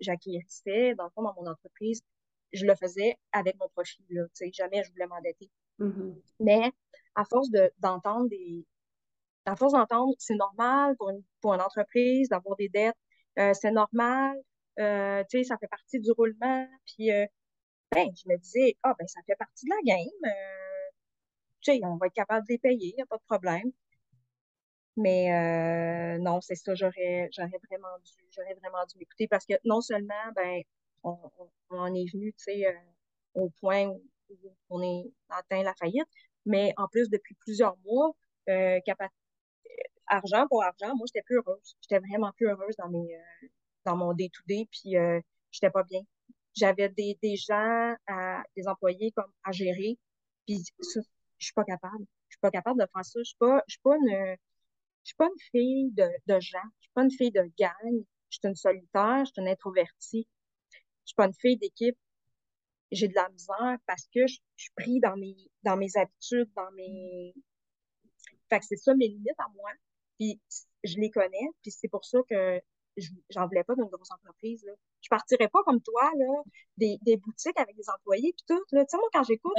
j'acquérissais, 0.00 0.94
dans 0.94 1.04
le 1.04 1.10
fond, 1.10 1.22
dans 1.22 1.34
mon 1.34 1.46
entreprise, 1.46 2.02
je 2.52 2.64
le 2.66 2.74
faisais 2.74 3.16
avec 3.32 3.56
mon 3.58 3.68
profit. 3.68 4.04
Là, 4.10 4.24
jamais 4.52 4.82
je 4.84 4.90
voulais 4.90 5.06
m'endetter. 5.06 5.50
Mm-hmm. 5.80 6.14
Mais 6.40 6.72
à 7.18 7.24
force 7.24 7.48
d'entendre 7.80 8.28
des, 8.28 8.64
à 9.44 9.56
force 9.56 9.72
d'entendre, 9.72 10.14
c'est 10.18 10.36
normal 10.36 10.96
pour 10.96 11.10
une, 11.10 11.22
pour 11.40 11.54
une 11.54 11.60
entreprise 11.60 12.28
d'avoir 12.28 12.56
des 12.56 12.68
dettes, 12.68 12.96
euh, 13.38 13.52
c'est 13.54 13.72
normal, 13.72 14.36
euh, 14.78 15.24
tu 15.30 15.38
sais, 15.38 15.44
ça 15.44 15.58
fait 15.58 15.68
partie 15.68 16.00
du 16.00 16.12
roulement. 16.12 16.68
Puis, 16.86 17.10
euh, 17.12 17.26
ben, 17.92 18.08
je 18.16 18.28
me 18.30 18.36
disais, 18.38 18.76
ah, 18.84 18.94
ben, 18.98 19.06
ça 19.08 19.20
fait 19.26 19.36
partie 19.36 19.66
de 19.66 19.70
la 19.70 19.82
game. 19.84 20.32
tu 21.60 21.72
sais, 21.72 21.80
on 21.84 21.96
va 21.96 22.06
être 22.06 22.14
capable 22.14 22.46
de 22.46 22.52
les 22.52 22.58
payer, 22.58 22.90
il 22.90 22.96
n'y 22.96 23.02
a 23.02 23.06
pas 23.06 23.16
de 23.18 23.22
problème. 23.24 23.72
Mais 24.96 26.18
non, 26.18 26.40
c'est 26.40 26.56
ça, 26.56 26.74
j'aurais, 26.74 27.30
vraiment 27.68 27.88
dû, 28.04 28.12
dû 28.92 28.98
m'écouter 28.98 29.28
parce 29.28 29.46
que 29.46 29.54
non 29.64 29.80
seulement, 29.80 30.32
ben, 30.34 30.62
on, 31.04 31.16
on, 31.70 31.94
est 31.94 32.12
venu, 32.12 32.32
tu 32.34 32.44
sais, 32.44 32.76
au 33.34 33.50
point 33.60 33.86
où 33.86 34.02
on 34.70 34.82
est 34.82 35.12
atteint 35.30 35.62
la 35.62 35.74
faillite, 35.74 36.08
mais 36.46 36.72
en 36.76 36.88
plus, 36.88 37.08
depuis 37.10 37.34
plusieurs 37.36 37.76
mois, 37.84 38.12
euh, 38.48 38.80
argent 40.06 40.46
pour 40.48 40.62
argent, 40.62 40.94
moi, 40.96 41.06
j'étais 41.06 41.22
plus 41.22 41.36
heureuse. 41.36 41.76
J'étais 41.82 41.98
vraiment 42.00 42.32
plus 42.36 42.48
heureuse 42.48 42.74
dans 42.78 42.88
mes 42.88 43.16
euh, 43.16 43.48
dans 43.84 43.96
mon 43.96 44.12
day-to-day, 44.14 44.68
puis 44.70 44.96
euh, 44.96 45.20
j'étais 45.50 45.70
pas 45.70 45.82
bien. 45.84 46.00
J'avais 46.54 46.88
des, 46.90 47.18
des 47.22 47.36
gens, 47.36 47.94
à, 48.06 48.42
des 48.56 48.66
employés 48.66 49.12
comme 49.12 49.30
à 49.44 49.52
gérer, 49.52 49.98
puis 50.46 50.62
je 50.80 51.00
suis 51.38 51.52
pas 51.54 51.64
capable. 51.64 52.04
Je 52.28 52.34
suis 52.34 52.40
pas 52.40 52.50
capable 52.50 52.80
de 52.80 52.86
faire 52.92 53.04
ça. 53.04 53.20
Je 53.20 53.24
suis 53.24 53.36
pas, 53.38 53.62
je 53.68 53.72
suis 53.74 53.80
pas 53.82 53.96
une, 53.96 54.36
je 55.04 55.08
suis 55.10 55.16
pas 55.16 55.26
une 55.26 55.40
fille 55.50 55.90
de, 55.92 56.08
de 56.26 56.40
gens. 56.40 56.58
Je 56.80 56.84
suis 56.84 56.92
pas 56.94 57.02
une 57.04 57.10
fille 57.10 57.30
de 57.30 57.50
gang. 57.58 58.04
Je 58.30 58.38
suis 58.38 58.48
une 58.48 58.56
solitaire, 58.56 59.24
je 59.24 59.32
suis 59.32 59.42
une 59.42 59.48
introvertie. 59.48 60.26
Je 60.72 60.78
suis 61.06 61.14
pas 61.14 61.26
une 61.26 61.34
fille 61.34 61.56
d'équipe. 61.56 61.96
J'ai 62.90 63.08
de 63.08 63.14
la 63.14 63.28
misère 63.28 63.76
parce 63.86 64.04
que 64.14 64.26
je, 64.26 64.38
je 64.56 64.62
suis 64.62 64.72
pris 64.76 65.00
dans 65.00 65.16
mes, 65.16 65.36
dans 65.62 65.76
mes 65.76 65.90
habitudes, 65.96 66.50
dans 66.56 66.70
mes, 66.72 67.34
fait 68.48 68.60
que 68.60 68.64
c'est 68.66 68.76
ça 68.76 68.94
mes 68.94 69.08
limites 69.08 69.38
à 69.38 69.48
moi. 69.54 69.70
Puis 70.18 70.40
je 70.84 70.98
les 70.98 71.10
connais, 71.10 71.48
puis 71.62 71.70
c'est 71.70 71.88
pour 71.88 72.04
ça 72.04 72.18
que 72.28 72.60
j'en 73.30 73.46
voulais 73.46 73.64
pas 73.64 73.74
d'une 73.74 73.86
grosse 73.86 74.10
entreprise. 74.10 74.64
Là. 74.64 74.72
Je 75.00 75.08
partirais 75.08 75.48
pas 75.48 75.62
comme 75.64 75.80
toi, 75.80 76.10
là, 76.16 76.42
des, 76.76 76.98
des 77.02 77.16
boutiques 77.16 77.58
avec 77.58 77.76
des 77.76 77.88
employés 77.90 78.34
puis 78.36 78.44
tout. 78.48 78.64
Là. 78.72 78.84
Tu 78.84 78.90
sais, 78.90 78.96
moi, 78.96 79.08
quand 79.12 79.22
j'écoute, 79.24 79.54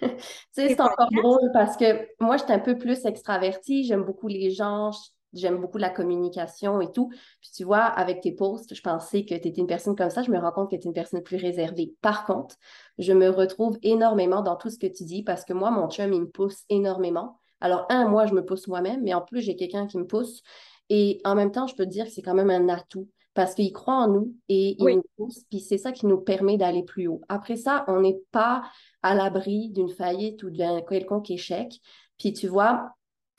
c'est 0.52 0.80
encore 0.80 1.08
drôle 1.12 1.50
parce 1.52 1.76
que 1.76 2.08
moi, 2.20 2.36
j'étais 2.36 2.52
un 2.52 2.58
peu 2.58 2.76
plus 2.76 3.04
extravertie. 3.04 3.84
J'aime 3.84 4.04
beaucoup 4.04 4.28
les 4.28 4.50
gens. 4.50 4.90
J'aime 5.34 5.60
beaucoup 5.60 5.78
la 5.78 5.90
communication 5.90 6.80
et 6.80 6.90
tout. 6.92 7.10
Puis 7.40 7.50
tu 7.54 7.64
vois, 7.64 7.82
avec 7.82 8.20
tes 8.22 8.32
posts, 8.32 8.74
je 8.74 8.80
pensais 8.80 9.24
que 9.24 9.34
tu 9.34 9.34
étais 9.34 9.60
une 9.60 9.66
personne 9.66 9.96
comme 9.96 10.10
ça. 10.10 10.22
Je 10.22 10.30
me 10.30 10.38
rends 10.38 10.52
compte 10.52 10.70
que 10.70 10.76
tu 10.76 10.82
es 10.82 10.86
une 10.86 10.92
personne 10.92 11.22
plus 11.22 11.36
réservée. 11.36 11.94
Par 12.00 12.24
contre, 12.24 12.56
je 12.98 13.12
me 13.12 13.28
retrouve 13.28 13.78
énormément 13.82 14.42
dans 14.42 14.56
tout 14.56 14.70
ce 14.70 14.78
que 14.78 14.86
tu 14.86 15.04
dis 15.04 15.22
parce 15.22 15.44
que 15.44 15.52
moi, 15.52 15.70
mon 15.70 15.88
chum, 15.90 16.12
il 16.12 16.20
me 16.22 16.30
pousse 16.30 16.64
énormément. 16.68 17.38
Alors, 17.60 17.86
un, 17.90 18.08
moi, 18.08 18.26
je 18.26 18.34
me 18.34 18.44
pousse 18.44 18.68
moi-même, 18.68 19.02
mais 19.02 19.14
en 19.14 19.22
plus, 19.22 19.40
j'ai 19.40 19.56
quelqu'un 19.56 19.86
qui 19.86 19.98
me 19.98 20.06
pousse. 20.06 20.42
Et 20.90 21.20
en 21.24 21.34
même 21.34 21.50
temps, 21.50 21.66
je 21.66 21.74
peux 21.74 21.84
te 21.84 21.90
dire 21.90 22.04
que 22.04 22.10
c'est 22.10 22.22
quand 22.22 22.34
même 22.34 22.50
un 22.50 22.68
atout 22.68 23.08
parce 23.34 23.54
qu'il 23.54 23.72
croit 23.72 23.96
en 23.96 24.08
nous 24.08 24.34
et 24.48 24.76
il 24.78 24.96
nous 24.96 25.02
pousse, 25.16 25.44
puis 25.50 25.58
c'est 25.58 25.78
ça 25.78 25.90
qui 25.90 26.06
nous 26.06 26.20
permet 26.20 26.56
d'aller 26.56 26.84
plus 26.84 27.08
haut. 27.08 27.20
Après 27.28 27.56
ça, 27.56 27.84
on 27.88 28.00
n'est 28.00 28.20
pas 28.30 28.62
à 29.02 29.14
l'abri 29.14 29.70
d'une 29.70 29.88
faillite 29.88 30.42
ou 30.44 30.50
d'un 30.50 30.80
quelconque 30.82 31.30
échec. 31.30 31.80
Puis 32.16 32.32
tu 32.32 32.46
vois, 32.46 32.92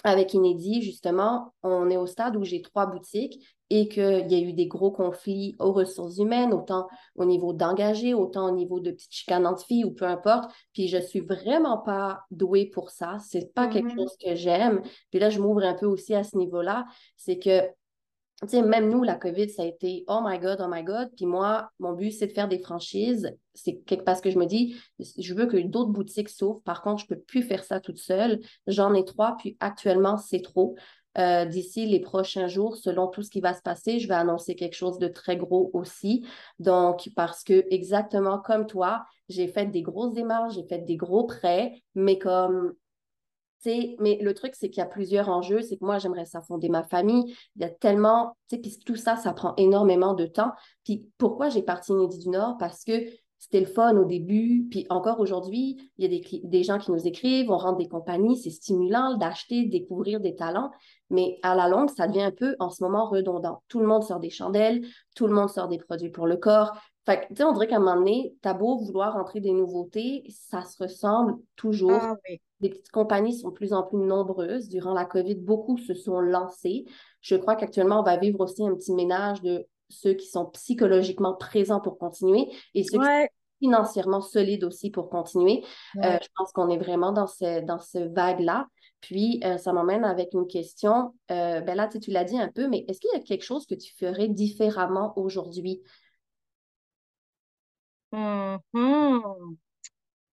avec 0.06 0.36
Inédit, 0.36 0.84
justement, 0.84 1.51
on 1.64 1.89
est 1.89 1.97
au 1.97 2.06
stade 2.06 2.38
où 2.38 2.43
j'ai 2.43 2.62
trois 2.62 2.86
boutiques 2.86 3.43
et 3.72 3.88
qu'il 3.88 4.32
y 4.32 4.36
a 4.36 4.39
eu 4.39 4.53
des 4.53 4.68
gros 4.68 4.91
conflits 4.91 5.56
aux 5.58 5.74
ressources 5.74 6.20
humaines, 6.20 6.53
autant 6.53 6.88
au 7.16 7.26
niveau 7.26 7.53
d'engagés, 7.53 8.14
autant 8.14 8.47
au 8.47 8.56
niveau 8.56 8.80
de 8.80 8.91
petites 8.91 9.12
chicanantes 9.12 9.64
filles 9.64 9.84
ou 9.84 9.91
peu 9.91 10.06
importe. 10.06 10.51
Puis 10.74 10.88
je 10.88 10.99
suis 10.99 11.22
vraiment 11.22 11.80
pas 11.80 12.22
douée 12.30 12.68
pour 12.68 12.91
ça. 12.91 13.18
C'est 13.20 13.51
pas 13.56 13.68
quelque 13.68 13.93
mm-hmm. 13.93 13.95
chose 13.95 14.16
que 14.24 14.36
j'aime. 14.36 14.84
Puis 15.10 15.20
là, 15.20 15.32
je 15.32 15.39
m'ouvre 15.39 15.64
un 15.64 15.74
peu 15.74 15.88
aussi 15.88 16.14
à 16.14 16.24
ce 16.24 16.38
niveau-là. 16.38 16.86
C'est 17.18 17.39
que 17.39 17.62
tu 18.50 18.62
même 18.62 18.90
nous, 18.90 19.04
la 19.04 19.16
COVID, 19.16 19.50
ça 19.50 19.64
a 19.64 19.66
été 19.66 20.04
oh 20.08 20.20
my 20.24 20.40
God, 20.40 20.60
oh 20.62 20.68
my 20.70 20.84
God. 20.84 21.10
Puis 21.16 21.26
moi, 21.26 21.70
mon 21.80 21.94
but, 21.94 22.12
c'est 22.12 22.28
de 22.28 22.34
faire 22.34 22.48
des 22.48 22.60
franchises. 22.60 23.36
C'est 23.54 23.82
parce 24.04 24.20
que 24.20 24.30
je 24.30 24.38
me 24.38 24.46
dis, 24.46 24.76
je 25.00 25.34
veux 25.34 25.46
que 25.46 25.58
d'autres 25.58 25.92
boutiques 25.92 26.30
s'ouvrent. 26.30 26.62
Par 26.64 26.82
contre, 26.82 27.02
je 27.02 27.06
ne 27.10 27.16
peux 27.16 27.22
plus 27.22 27.44
faire 27.44 27.64
ça 27.64 27.80
toute 27.80 27.98
seule. 27.98 28.42
J'en 28.68 28.94
ai 28.94 29.06
trois, 29.06 29.38
puis 29.38 29.56
actuellement, 29.60 30.18
c'est 30.18 30.42
trop. 30.42 30.76
Euh, 31.18 31.46
d'ici 31.46 31.86
les 31.86 32.02
prochains 32.02 32.48
jours, 32.50 32.76
selon 32.76 33.08
tout 33.08 33.22
ce 33.22 33.30
qui 33.30 33.40
va 33.40 33.54
se 33.54 33.62
passer, 33.62 34.00
je 34.00 34.08
vais 34.10 34.16
annoncer 34.16 34.56
quelque 34.56 34.76
chose 34.76 35.00
de 35.00 35.08
très 35.08 35.38
gros 35.38 35.70
aussi. 35.74 36.26
Donc, 36.60 37.10
parce 37.16 37.42
que 37.44 37.66
exactement 37.70 38.38
comme 38.40 38.68
toi, 38.68 39.06
j'ai 39.30 39.48
fait 39.48 39.68
des 39.68 39.82
grosses 39.82 40.12
démarches, 40.12 40.56
j'ai 40.56 40.68
fait 40.68 40.80
des 40.80 40.98
gros 40.98 41.26
prêts, 41.26 41.82
mais 41.96 42.20
comme 42.20 42.74
mais 43.66 44.20
le 44.22 44.34
truc, 44.34 44.53
c'est 44.56 44.70
qu'il 44.70 44.82
y 44.82 44.84
a 44.84 44.88
plusieurs 44.88 45.30
enjeux. 45.30 45.62
C'est 45.62 45.78
que 45.78 45.86
moi, 45.86 45.97
j'aimerais 45.97 46.26
ça 46.26 46.41
fonder 46.41 46.70
ma 46.70 46.84
famille. 46.84 47.36
Il 47.56 47.62
y 47.62 47.66
a 47.66 47.70
tellement, 47.70 48.36
tu 48.49 48.56
sais, 48.56 48.62
puis 48.62 48.80
tout 48.86 48.95
ça, 48.95 49.16
ça 49.16 49.34
prend 49.34 49.53
énormément 49.58 50.14
de 50.14 50.26
temps. 50.26 50.51
Puis 50.84 51.10
pourquoi 51.18 51.49
j'ai 51.49 51.64
parti 51.64 51.91
Inédit 51.91 52.20
du 52.20 52.30
Nord? 52.30 52.58
Parce 52.58 52.84
que 52.84 52.93
c'était 53.45 53.60
le 53.60 53.66
fun 53.68 53.95
au 53.97 54.06
début. 54.06 54.68
Puis 54.70 54.86
encore 54.89 55.20
aujourd'hui, 55.20 55.78
il 55.97 56.03
y 56.03 56.06
a 56.06 56.20
des, 56.20 56.41
des, 56.43 56.64
gens 56.64 56.80
qui 56.80 56.91
nous 56.91 57.06
écrivent, 57.08 57.51
on 57.51 57.58
rentre 57.58 57.78
des 57.78 57.88
compagnies, 57.88 58.38
c'est 58.38 58.49
stimulant 58.49 59.18
d'acheter, 59.18 59.66
de 59.66 59.72
découvrir 59.72 60.20
des 60.20 60.36
talents. 60.36 60.72
Mais 61.10 61.38
à 61.43 61.56
la 61.56 61.68
longue, 61.68 61.89
ça 61.89 62.08
devient 62.08 62.24
un 62.24 62.32
peu 62.32 62.56
en 62.60 62.70
ce 62.70 62.84
moment 62.84 63.08
redondant. 63.08 63.62
Tout 63.68 63.80
le 63.80 63.88
monde 63.88 64.03
sort 64.03 64.20
des 64.20 64.32
chandelles, 64.32 64.82
tout 65.16 65.28
le 65.28 65.34
monde 65.34 65.49
sort 65.49 65.68
des 65.68 65.78
produits 65.78 66.10
pour 66.10 66.26
le 66.26 66.38
corps. 66.38 66.76
Fait 67.06 67.22
que, 67.22 67.28
tu 67.28 67.36
sais, 67.36 67.43
on 67.43 67.51
dirait 67.51 67.68
qu'à 67.68 67.76
un 67.76 67.80
moment 67.80 67.95
donné, 67.95 68.36
t'as 68.41 68.53
beau 68.53 68.78
vouloir 68.78 69.14
rentrer 69.14 69.39
des 69.39 69.51
nouveautés, 69.51 70.24
ça 70.30 70.64
se 70.64 70.82
ressemble 70.82 71.36
toujours. 71.56 71.91
Ah, 72.01 72.16
oui. 72.28 72.41
Les 72.62 72.70
petites 72.70 72.89
compagnies 72.89 73.38
sont 73.38 73.49
de 73.49 73.53
plus 73.53 73.74
en 73.74 73.84
plus 73.84 73.99
nombreuses. 73.99 74.70
Durant 74.70 74.93
la 74.93 75.06
COVID, 75.06 75.36
beaucoup 75.36 75.78
se 75.78 75.93
sont 75.93 76.20
lancés. 76.20 76.86
Je 77.22 77.36
crois 77.36 77.56
qu'actuellement, 77.56 77.99
on 77.99 78.03
va 78.03 78.18
vivre 78.18 78.39
aussi 78.39 78.66
un 78.66 78.74
petit 78.74 78.93
ménage 78.93 79.41
de 79.41 79.68
ceux 79.89 80.14
qui 80.14 80.28
sont 80.28 80.45
psychologiquement 80.47 81.36
présents 81.36 81.80
pour 81.80 81.99
continuer 81.99 82.47
et 82.74 82.84
ceux 82.84 82.97
qui 82.97 83.06
sont 83.06 83.28
financièrement 83.60 84.22
solides 84.22 84.64
aussi 84.64 84.89
pour 84.89 85.10
continuer. 85.10 85.64
Euh, 86.03 86.18
je 86.22 86.28
pense 86.36 86.51
qu'on 86.53 86.70
est 86.70 86.78
vraiment 86.78 87.12
dans 87.12 87.28
ce, 87.28 87.62
dans 87.64 87.80
ce 87.80 87.99
vague-là. 88.14 88.68
Puis, 89.01 89.39
euh, 89.43 89.58
ça 89.58 89.72
m'emmène 89.72 90.03
avec 90.03 90.34
une 90.34 90.47
question. 90.47 91.14
Euh, 91.30 91.62
ben 91.62 91.76
là, 91.76 91.88
tu 91.88 92.10
l'as 92.10 92.24
dit 92.24 92.39
un 92.39 92.49
peu, 92.49 92.68
mais 92.68 92.86
est-ce 92.88 92.99
qu'il 92.99 93.12
y 93.14 93.16
a 93.16 93.20
quelque 93.20 93.43
chose 93.43 93.68
que 93.68 93.76
tu 93.76 93.93
ferais 93.95 94.28
différemment 94.28 95.14
aujourd'hui? 95.18 95.84
Mm 98.16 99.57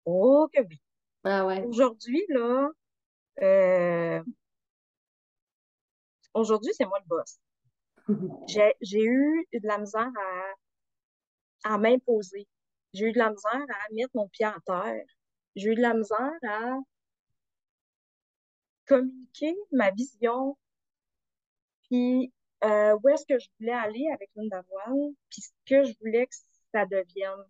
Oh 0.04 0.48
que 0.52 0.60
oui. 0.60 0.80
Ah 1.24 1.46
ouais. 1.46 1.64
Aujourd'hui, 1.64 2.24
là, 2.28 2.70
euh, 3.42 4.22
aujourd'hui, 6.34 6.72
c'est 6.74 6.86
moi 6.86 6.98
le 7.00 7.06
boss. 7.06 7.38
J'ai, 8.48 9.02
eu 9.04 9.46
de 9.52 9.66
la 9.66 9.78
misère 9.78 10.10
à, 11.64 11.74
à 11.74 11.78
m'imposer. 11.78 12.46
J'ai 12.92 13.06
eu 13.06 13.12
de 13.12 13.18
la 13.18 13.30
misère 13.30 13.66
à 13.68 13.92
mettre 13.92 14.10
mon 14.14 14.28
pied 14.28 14.46
à 14.46 14.56
terre. 14.66 15.04
J'ai 15.56 15.70
eu 15.70 15.74
de 15.74 15.80
la 15.82 15.94
misère 15.94 16.38
à 16.48 16.78
communiquer 18.86 19.56
ma 19.72 19.90
vision, 19.90 20.56
puis 21.84 22.32
euh, 22.64 22.96
où 23.02 23.08
est-ce 23.08 23.24
que 23.26 23.38
je 23.38 23.48
voulais 23.58 23.72
aller 23.72 24.08
avec 24.12 24.30
une 24.36 24.48
d'avoine, 24.48 25.14
puis 25.30 25.42
ce 25.42 25.50
que 25.66 25.84
je 25.84 25.94
voulais 26.00 26.26
que 26.26 26.34
ça 26.72 26.86
devienne. 26.86 27.44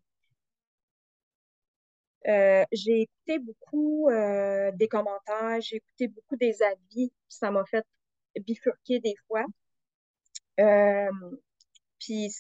Euh, 2.28 2.64
j'ai 2.70 3.02
écouté 3.02 3.38
beaucoup 3.40 4.08
euh, 4.10 4.70
des 4.72 4.88
commentaires, 4.88 5.60
j'ai 5.60 5.76
écouté 5.76 6.08
beaucoup 6.08 6.36
des 6.36 6.62
avis, 6.62 7.12
ça 7.28 7.50
m'a 7.50 7.64
fait 7.64 7.84
bifurquer 8.40 9.00
des 9.00 9.14
fois. 9.26 9.44
Euh, 10.60 11.10
puis 11.98 12.30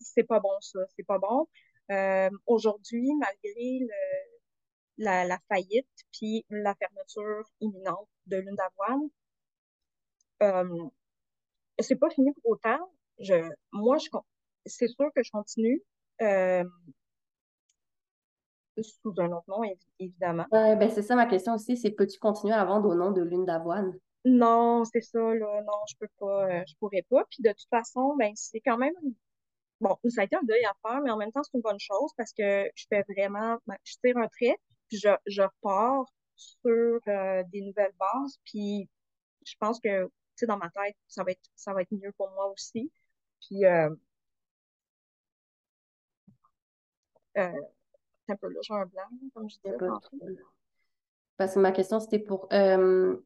c'est 0.00 0.24
pas 0.24 0.40
bon 0.40 0.60
ça, 0.60 0.80
c'est 0.96 1.04
pas 1.04 1.18
bon. 1.18 1.46
Aujourd'hui, 2.46 3.10
malgré 3.18 3.80
la, 4.98 5.24
la, 5.24 5.38
faillite 5.48 5.88
puis 6.12 6.44
la 6.50 6.74
fermeture 6.74 7.48
imminente 7.60 8.08
de 8.26 8.38
l'une 8.38 8.56
d'avoine, 8.56 9.08
c'est 11.78 11.96
pas 11.96 12.10
fini 12.10 12.32
pour 12.32 12.52
autant. 12.52 12.92
Je, 13.20 13.34
moi, 13.72 13.98
je, 13.98 14.08
c'est 14.66 14.88
sûr 14.88 15.10
que 15.14 15.22
je 15.22 15.30
continue 15.30 15.82
sous 18.82 19.14
un 19.18 19.32
autre 19.32 19.44
nom, 19.48 19.62
évidemment. 19.98 20.46
Ouais, 20.52 20.76
ben 20.76 20.90
c'est 20.90 21.02
ça 21.02 21.16
ma 21.16 21.26
question 21.26 21.54
aussi, 21.54 21.76
c'est 21.76 21.90
peux-tu 21.90 22.18
continuer 22.18 22.54
à 22.54 22.64
vendre 22.64 22.88
au 22.88 22.94
nom 22.94 23.10
de 23.10 23.22
l'une 23.22 23.44
d'avoine? 23.44 23.98
Non, 24.24 24.84
c'est 24.84 25.00
ça, 25.00 25.18
là. 25.18 25.62
Non, 25.62 25.78
je 25.88 25.96
peux 25.98 26.08
pas, 26.18 26.46
euh, 26.46 26.62
je 26.66 26.74
pourrais 26.80 27.04
pas. 27.08 27.24
Puis 27.30 27.42
de 27.42 27.50
toute 27.50 27.68
façon, 27.70 28.16
ben 28.16 28.32
c'est 28.34 28.60
quand 28.60 28.76
même 28.76 28.94
bon, 29.80 29.96
ça 30.08 30.22
a 30.22 30.24
été 30.24 30.36
un 30.36 30.42
deuil 30.42 30.64
à 30.64 30.74
faire, 30.86 31.00
mais 31.02 31.10
en 31.10 31.16
même 31.16 31.32
temps, 31.32 31.42
c'est 31.42 31.56
une 31.56 31.62
bonne 31.62 31.78
chose 31.80 32.12
parce 32.16 32.32
que 32.32 32.68
je 32.74 32.86
fais 32.88 33.04
vraiment, 33.08 33.58
ben, 33.66 33.76
je 33.84 33.94
tire 34.04 34.16
un 34.18 34.28
trait, 34.28 34.56
puis 34.88 34.98
je, 34.98 35.10
je 35.26 35.42
repars 35.42 36.06
sur 36.36 37.00
euh, 37.08 37.42
des 37.52 37.62
nouvelles 37.62 37.94
bases. 37.98 38.38
Puis 38.44 38.88
je 39.44 39.54
pense 39.58 39.80
que, 39.80 40.04
tu 40.06 40.10
sais, 40.36 40.46
dans 40.46 40.58
ma 40.58 40.70
tête, 40.70 40.96
ça 41.08 41.24
va 41.24 41.32
être, 41.32 41.40
ça 41.56 41.72
va 41.74 41.82
être 41.82 41.92
mieux 41.92 42.12
pour 42.16 42.30
moi 42.32 42.48
aussi. 42.52 42.90
Puis 43.40 43.64
euh, 43.64 43.90
euh 47.36 47.52
un 48.28 48.36
peu 48.36 48.48
là, 48.48 48.60
j'ai 48.62 48.74
un 48.74 48.86
blanc, 48.86 49.02
comme 49.34 49.48
je 49.48 49.56
disais. 49.56 49.76
Parce 51.38 51.54
que 51.54 51.60
ma 51.60 51.72
question, 51.72 52.00
c'était 52.00 52.18
pour 52.18 52.48
euh, 52.52 53.16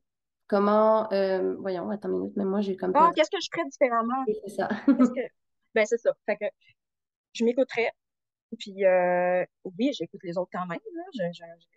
comment. 0.46 1.11
Euh, 1.12 1.57
voyons, 1.57 1.88
attends 1.90 2.11
une 2.11 2.18
minute, 2.18 2.36
mais 2.36 2.44
moi, 2.44 2.61
j'ai 2.61 2.76
comme. 2.76 2.92
Ah, 2.94 3.11
qu'est-ce 3.16 3.30
que 3.30 3.40
je 3.40 3.48
ferais 3.50 3.68
différemment? 3.68 4.24
c'est 4.44 4.55
ça. 4.55 4.68
Ben, 5.74 5.86
c'est 5.86 5.96
ça. 5.96 6.12
Fait 6.26 6.36
que 6.36 6.44
je 7.32 7.46
m'écouterais. 7.46 7.90
Puis, 8.59 8.84
euh, 8.84 9.42
oui, 9.64 9.90
j'écoute 9.98 10.20
les 10.22 10.36
autres 10.36 10.50
quand 10.53 10.66
même. 10.66 10.78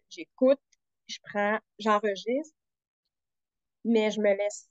J'écoute, 0.10 0.60
je, 1.08 1.18
prends, 1.24 1.58
j'enregistre, 1.80 2.54
mais 3.86 4.12
je 4.12 4.20
me 4.20 4.36
laisse 4.36 4.70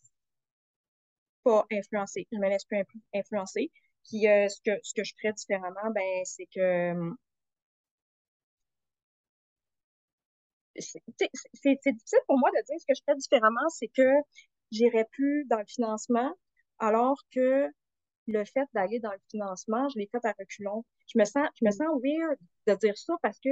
pas 1.42 1.64
influencer. 1.72 2.28
Je 2.30 2.36
me 2.36 2.50
laisse 2.50 2.66
plus 2.66 2.84
influencer. 3.14 3.70
Puis, 4.10 4.24
ce, 4.24 4.60
que, 4.60 4.78
ce 4.82 4.92
que 4.92 5.04
je 5.04 5.14
ferais 5.18 5.32
différemment, 5.32 5.90
ben, 5.94 6.22
c'est 6.24 6.48
que 6.54 7.14
c'est 10.76 11.02
difficile 11.12 12.18
pour 12.26 12.38
moi 12.38 12.50
de 12.50 12.64
dire 12.64 12.76
ce 12.78 12.86
que 12.86 12.94
je 12.94 13.02
ferais 13.06 13.16
différemment, 13.16 13.68
c'est 13.68 13.88
que 13.88 14.10
j'irais 14.70 15.06
plus 15.12 15.44
dans 15.46 15.58
le 15.58 15.66
financement, 15.66 16.32
alors 16.78 17.18
que 17.32 17.68
le 18.26 18.44
fait 18.44 18.66
d'aller 18.72 19.00
dans 19.00 19.12
le 19.12 19.20
financement, 19.30 19.88
je 19.90 19.98
l'ai 19.98 20.08
fait 20.10 20.24
à 20.26 20.34
reculons. 20.38 20.84
Je 21.06 21.18
me 21.18 21.24
sens, 21.24 21.46
je 21.60 21.66
me 21.66 21.70
sens 21.70 21.86
weird 22.02 22.38
de 22.66 22.74
dire 22.74 22.96
ça 22.96 23.14
parce 23.22 23.38
que. 23.40 23.50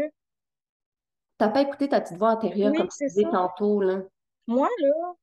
T'as 1.38 1.48
pas 1.48 1.62
écouté 1.62 1.88
ta 1.88 2.00
petite 2.00 2.18
voix 2.18 2.30
intérieure 2.30 2.72
comme 2.74 2.88
tu 2.88 3.06
disais 3.06 3.24
tantôt, 3.30 3.80
là. 3.80 4.02
Moi, 4.46 4.68
là, 4.80 5.14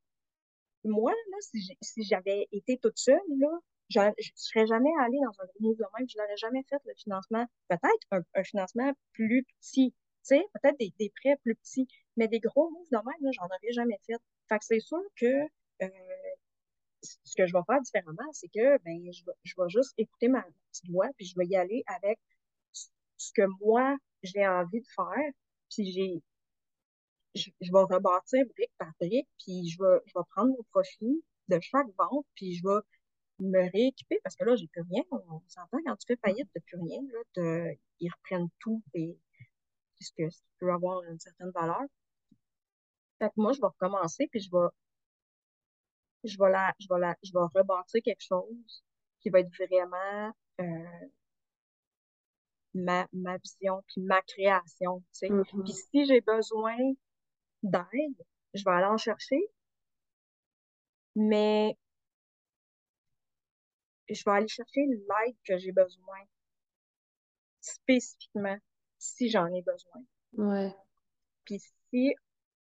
moi, 0.83 1.11
là, 1.11 1.37
si 1.81 2.03
j'avais 2.03 2.47
été 2.51 2.77
toute 2.77 2.97
seule, 2.97 3.19
là, 3.39 3.59
je 3.89 3.99
ne 3.99 4.13
serais 4.35 4.67
jamais 4.67 4.91
allée 5.01 5.17
dans 5.23 5.43
un 5.43 5.45
gros 5.45 5.69
mouvement, 5.69 5.87
je 6.07 6.17
n'aurais 6.17 6.37
jamais 6.37 6.63
fait 6.69 6.79
le 6.85 6.93
financement. 6.95 7.45
Peut-être 7.67 8.07
un, 8.11 8.21
un, 8.35 8.43
financement 8.43 8.91
plus 9.13 9.45
petit, 9.59 9.93
sais, 10.23 10.43
peut-être 10.53 10.77
des, 10.79 10.93
des, 10.99 11.11
prêts 11.21 11.37
plus 11.43 11.55
petits, 11.55 11.87
mais 12.17 12.27
des 12.27 12.39
gros 12.39 12.69
moves 12.69 12.89
de 12.91 12.97
même, 12.97 13.33
j'en 13.33 13.45
avais 13.45 13.71
jamais 13.71 13.99
fait. 14.05 14.17
Fait 14.49 14.59
que 14.59 14.65
c'est 14.65 14.79
sûr 14.79 15.01
que 15.15 15.43
euh, 15.83 15.89
ce 17.01 17.35
que 17.35 17.47
je 17.47 17.53
vais 17.53 17.63
faire 17.65 17.81
différemment, 17.81 18.31
c'est 18.33 18.49
que 18.49 18.77
ben, 18.83 19.11
je, 19.11 19.25
vais, 19.25 19.31
je 19.43 19.53
vais 19.57 19.69
juste 19.69 19.93
écouter 19.97 20.27
ma 20.27 20.43
petite 20.71 20.89
voix, 20.91 21.09
puis 21.17 21.25
je 21.25 21.35
vais 21.37 21.45
y 21.47 21.55
aller 21.55 21.83
avec 21.87 22.19
ce 23.17 23.31
que 23.33 23.45
moi, 23.61 23.97
j'ai 24.23 24.47
envie 24.47 24.81
de 24.81 24.87
faire, 24.95 25.31
puis 25.69 25.91
j'ai 25.91 26.21
je, 27.35 27.49
je, 27.61 27.71
vais 27.71 27.79
rebâtir 27.79 28.43
brique 28.55 28.71
par 28.77 28.91
brique, 28.99 29.27
puis 29.37 29.69
je 29.69 29.81
vais, 29.81 29.99
je 30.05 30.13
vais 30.15 30.25
prendre 30.31 30.49
mon 30.49 30.63
profit 30.71 31.23
de 31.47 31.59
chaque 31.61 31.87
vente, 31.97 32.25
puis 32.35 32.55
je 32.55 32.63
vais 32.67 32.81
me 33.39 33.71
rééquiper 33.71 34.19
parce 34.23 34.35
que 34.35 34.43
là, 34.45 34.55
j'ai 34.55 34.67
plus 34.67 34.81
rien. 34.81 35.03
On, 35.11 35.41
s'entend 35.47 35.77
quand 35.85 35.95
tu 35.97 36.07
fais 36.07 36.17
faillite, 36.17 36.49
tu 36.53 36.61
plus 36.61 36.77
rien. 36.77 37.01
Là, 37.35 37.73
ils 37.99 38.09
reprennent 38.09 38.49
tout 38.59 38.83
ce 39.99 40.11
que 40.17 40.29
ça 40.29 40.41
peut 40.59 40.71
avoir 40.71 41.03
une 41.03 41.19
certaine 41.19 41.51
valeur. 41.51 41.81
Fait 43.19 43.27
que 43.29 43.33
moi, 43.37 43.53
je 43.53 43.59
vais 43.61 43.67
recommencer, 43.67 44.27
puis 44.31 44.39
je 44.39 44.49
vais 44.51 44.67
je 46.23 46.37
vais 46.37 46.49
la, 46.49 46.73
je 46.79 46.87
vais 46.89 46.99
la, 46.99 47.15
je 47.23 47.31
vais 47.31 47.39
rebâtir 47.55 48.01
quelque 48.03 48.23
chose 48.23 48.83
qui 49.21 49.29
va 49.29 49.39
être 49.39 49.51
vraiment 49.57 50.33
euh, 50.61 51.07
ma, 52.73 53.07
ma 53.13 53.37
vision, 53.37 53.83
puis 53.87 54.01
ma 54.01 54.21
création, 54.21 54.99
tu 54.99 55.05
sais. 55.11 55.29
Mhm. 55.29 55.43
Puis 55.63 55.73
si 55.73 56.05
j'ai 56.05 56.21
besoin 56.21 56.77
d'aide, 57.63 58.25
je 58.53 58.63
vais 58.63 58.71
aller 58.71 58.85
en 58.87 58.97
chercher, 58.97 59.41
mais 61.15 61.77
je 64.09 64.23
vais 64.25 64.31
aller 64.31 64.47
chercher 64.47 64.85
l'aide 64.85 65.35
que 65.45 65.57
j'ai 65.57 65.71
besoin, 65.71 66.19
spécifiquement, 67.61 68.57
si 68.99 69.29
j'en 69.29 69.47
ai 69.47 69.61
besoin. 69.63 70.03
Ouais. 70.33 70.75
Puis 71.45 71.59
si 71.89 72.13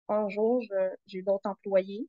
un 0.09 0.29
jour 0.29 0.63
j'ai 1.07 1.23
d'autres 1.23 1.49
employés, 1.49 2.09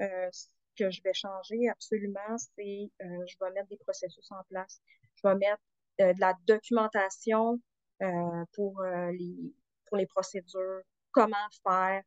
euh, 0.00 0.28
ce 0.32 0.48
que 0.78 0.90
je 0.90 1.02
vais 1.02 1.12
changer 1.12 1.68
absolument, 1.68 2.38
c'est 2.56 2.90
euh, 3.02 3.24
je 3.26 3.36
vais 3.40 3.50
mettre 3.52 3.68
des 3.68 3.76
processus 3.76 4.30
en 4.30 4.42
place. 4.48 4.80
Je 5.16 5.28
vais 5.28 5.34
mettre 5.34 5.62
euh, 6.00 6.12
de 6.14 6.20
la 6.20 6.34
documentation 6.46 7.60
euh, 8.02 8.44
pour, 8.54 8.80
euh, 8.80 9.12
les, 9.12 9.54
pour 9.86 9.98
les 9.98 10.06
procédures, 10.06 10.82
comment 11.12 11.36
faire 11.62 12.02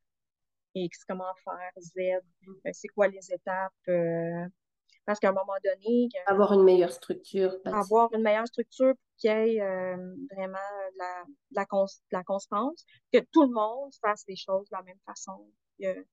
X, 0.76 1.06
comment 1.06 1.34
faire 1.44 1.72
Z, 1.80 1.98
euh, 1.98 2.72
c'est 2.74 2.90
quoi 2.90 3.08
les 3.08 3.32
étapes. 3.32 3.74
Parce 5.08 5.20
qu'à 5.20 5.30
un 5.30 5.34
moment 5.34 5.56
donné, 5.64 6.10
Avoir 6.28 6.54
une 6.54 6.64
meilleure 6.64 6.92
structure. 6.92 7.56
avoir 7.66 8.14
une 8.14 8.22
meilleure 8.22 8.46
structure 8.48 8.94
pour 8.94 9.16
qu'il 9.18 9.32
y 9.32 9.34
ait 9.34 9.62
euh, 9.62 9.96
vraiment 10.36 10.58
de 10.94 10.98
la, 11.00 11.24
de 11.26 11.56
la, 11.56 11.66
cons- 11.66 11.86
de 11.86 12.18
la 12.18 12.24
constance, 12.24 12.86
que 13.12 13.20
tout 13.32 13.44
le 13.44 13.54
monde 13.54 13.92
fasse 14.02 14.24
les 14.28 14.36
choses 14.36 14.70
de 14.70 14.76
la 14.76 14.84
même 14.84 15.00
façon, 15.06 15.50
qu'il 15.80 16.06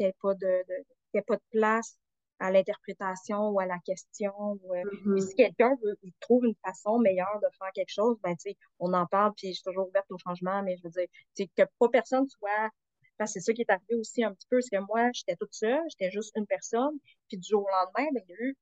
n'y 0.00 0.06
ait 0.06 0.14
pas 0.20 0.34
de, 0.34 0.40
de- 0.40 0.84
qu'il 1.10 1.14
y 1.14 1.18
ait 1.18 1.22
pas 1.22 1.36
de 1.36 1.42
place 1.50 1.96
à 2.40 2.50
l'interprétation 2.50 3.50
ou 3.50 3.60
à 3.60 3.66
la 3.66 3.78
question. 3.78 4.32
Ou, 4.64 4.74
euh, 4.74 4.82
Mhm. 4.84 5.12
puis 5.14 5.22
si 5.22 5.34
quelqu'un 5.36 5.76
trouve 6.20 6.44
une 6.44 6.56
façon 6.64 6.98
meilleure 6.98 7.38
de 7.40 7.46
faire 7.58 7.70
quelque 7.72 7.92
chose, 7.92 8.18
ben, 8.22 8.34
tu 8.36 8.50
sais, 8.50 8.56
on 8.80 8.92
en 8.92 9.06
parle, 9.06 9.32
puis 9.36 9.48
je 9.48 9.54
suis 9.54 9.62
toujours 9.62 9.88
ouverte 9.88 10.10
au 10.10 10.18
changement, 10.18 10.62
mais 10.62 10.76
je 10.76 10.82
veux 10.82 10.90
dire, 10.90 11.48
que 11.56 11.62
pas 11.78 11.88
personne 11.88 12.28
soit, 12.28 12.70
parce 13.18 13.32
que 13.32 13.40
c'est 13.40 13.46
ça 13.46 13.52
qui 13.52 13.62
est 13.62 13.70
arrivé 13.70 13.94
aussi 13.94 14.24
un 14.24 14.34
petit 14.34 14.46
peu, 14.48 14.60
c'est 14.60 14.76
que 14.76 14.82
moi, 14.82 15.10
j'étais 15.12 15.36
toute 15.36 15.54
seule, 15.54 15.82
j'étais 15.88 16.10
juste 16.10 16.32
une 16.36 16.46
personne, 16.46 16.98
puis 17.28 17.38
du 17.38 17.48
jour 17.48 17.62
au 17.62 17.68
lendemain, 17.68 18.10
ben, 18.12 18.22
il 18.28 18.30
y 18.30 18.34
a 18.34 18.42
eu 18.48 18.56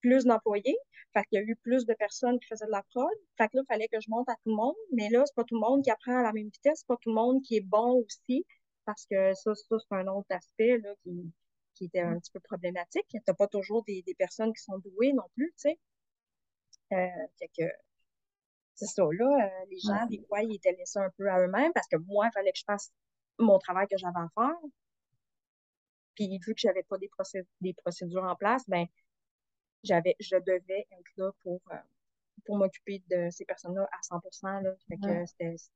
plus 0.00 0.24
d'employés, 0.24 0.76
fait 1.12 1.24
qu'il 1.24 1.38
y 1.38 1.42
a 1.42 1.44
eu 1.44 1.56
plus 1.56 1.86
de 1.86 1.94
personnes 1.94 2.38
qui 2.38 2.46
faisaient 2.46 2.66
de 2.66 2.70
la 2.70 2.82
prod, 2.90 3.08
fait 3.38 3.48
que 3.48 3.56
là, 3.56 3.62
il 3.64 3.72
fallait 3.72 3.88
que 3.88 4.00
je 4.00 4.10
monte 4.10 4.28
à 4.28 4.34
tout 4.34 4.50
le 4.50 4.56
monde, 4.56 4.76
mais 4.92 5.08
là, 5.10 5.24
c'est 5.26 5.34
pas 5.34 5.44
tout 5.44 5.54
le 5.54 5.60
monde 5.60 5.82
qui 5.82 5.90
apprend 5.90 6.18
à 6.18 6.22
la 6.22 6.32
même 6.32 6.48
vitesse, 6.48 6.80
c'est 6.80 6.86
pas 6.86 6.98
tout 7.00 7.10
le 7.10 7.14
monde 7.14 7.42
qui 7.42 7.56
est 7.56 7.60
bon 7.66 8.04
aussi, 8.04 8.44
parce 8.84 9.06
que 9.06 9.34
ça, 9.34 9.54
ça 9.54 9.76
c'est 9.78 9.94
un 9.96 10.06
autre 10.08 10.28
aspect, 10.30 10.78
là, 10.78 10.94
qui, 11.02 11.32
qui 11.74 11.86
était 11.86 12.00
un 12.00 12.18
petit 12.18 12.30
peu 12.32 12.40
problématique. 12.40 13.06
T'as 13.24 13.34
pas 13.34 13.48
toujours 13.48 13.82
des, 13.84 14.02
des 14.02 14.14
personnes 14.14 14.52
qui 14.52 14.62
sont 14.62 14.78
douées 14.78 15.12
non 15.12 15.24
plus, 15.34 15.52
tu 15.56 15.70
sais. 15.70 15.78
Euh, 16.92 17.26
fait 17.38 17.50
que, 17.56 17.64
c'est 18.74 18.86
ça, 18.86 19.02
là, 19.02 19.46
euh, 19.46 19.66
les 19.70 19.78
gens, 19.78 20.06
des 20.06 20.20
fois, 20.28 20.42
ils 20.42 20.56
étaient 20.56 20.72
laissés 20.72 20.98
un 20.98 21.10
peu 21.16 21.28
à 21.30 21.40
eux-mêmes 21.40 21.72
parce 21.72 21.88
que 21.88 21.96
moi, 21.96 22.26
il 22.26 22.32
fallait 22.32 22.52
que 22.52 22.58
je 22.58 22.64
fasse 22.64 22.92
mon 23.38 23.58
travail 23.58 23.86
que 23.88 23.96
j'avais 23.98 24.18
à 24.18 24.28
faire. 24.34 24.56
Puis, 26.14 26.38
vu 26.38 26.54
que 26.54 26.60
j'avais 26.60 26.82
pas 26.84 26.98
des, 26.98 27.08
procé- 27.08 27.46
des 27.60 27.72
procédures 27.74 28.24
en 28.24 28.36
place, 28.36 28.64
ben, 28.68 28.86
j'avais, 29.84 30.16
je 30.20 30.36
devais 30.36 30.86
être 30.90 31.10
là 31.16 31.30
pour, 31.42 31.60
euh, 31.72 31.76
pour 32.46 32.58
m'occuper 32.58 33.02
de 33.10 33.28
ces 33.30 33.44
personnes-là 33.46 33.88
à 33.92 34.02
100%, 34.02 34.60
là. 34.60 34.70
Fait 34.88 34.98
que 34.98 35.12
Ouais. 35.12 35.24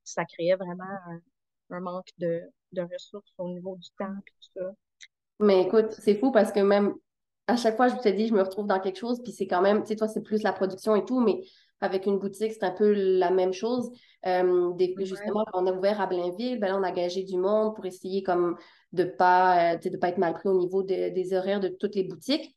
ça 0.05 0.25
créait 0.25 0.57
vraiment 0.57 0.85
un, 0.85 1.21
un 1.71 1.81
manque 1.81 2.11
de, 2.19 2.43
de 2.73 2.83
ressources 2.83 3.33
au 3.39 3.49
niveau 3.51 3.77
du 3.77 3.91
temps 3.99 4.15
et 4.27 4.31
tout 4.33 4.51
ça. 4.61 4.75
Mais 5.41 5.63
écoute, 5.63 5.93
c'est 5.93 6.17
fou 6.17 6.33
parce 6.33 6.53
que 6.53 6.61
même 6.61 6.95
à 7.47 7.57
chaque 7.57 7.77
fois, 7.77 7.89
je 7.89 7.97
te 7.97 8.09
dis, 8.09 8.29
je 8.29 8.35
me 8.35 8.43
retrouve 8.43 8.67
dans 8.67 8.81
quelque 8.81 8.99
chose, 8.99 9.23
puis 9.23 9.33
c'est 9.33 9.47
quand 9.47 9.63
même, 9.63 9.81
tu 9.83 9.89
sais, 9.89 9.97
toi, 9.97 10.09
c'est 10.09 10.23
plus 10.23 10.43
la 10.43 10.53
production 10.53 10.95
et 10.97 11.05
tout, 11.05 11.21
mais 11.21 11.41
avec 11.81 12.07
une 12.07 12.19
boutique, 12.19 12.53
c'est 12.53 12.65
un 12.65 12.73
peu 12.73 12.93
la 12.93 13.31
même 13.31 13.53
chose. 13.53 13.91
Euh, 14.27 14.73
des- 14.73 14.95
justement, 15.01 15.45
on 15.55 15.67
a 15.67 15.73
ouvert 15.73 16.01
à 16.01 16.07
Blainville, 16.07 16.59
ben 16.59 16.69
là, 16.69 16.77
on 16.79 16.83
a 16.83 16.91
engagé 16.91 17.23
du 17.23 17.37
monde 17.37 17.75
pour 17.75 17.87
essayer 17.87 18.23
comme 18.23 18.57
de 18.93 19.05
pas, 19.05 19.75
euh, 19.75 19.77
de 19.79 19.97
pas 19.97 20.09
être 20.09 20.19
mal 20.19 20.35
pris 20.35 20.49
au 20.49 20.59
niveau 20.59 20.83
de- 20.83 21.11
des 21.11 21.35
horaires 21.35 21.61
de 21.61 21.69
toutes 21.69 21.95
les 21.95 22.05
boutiques. 22.05 22.55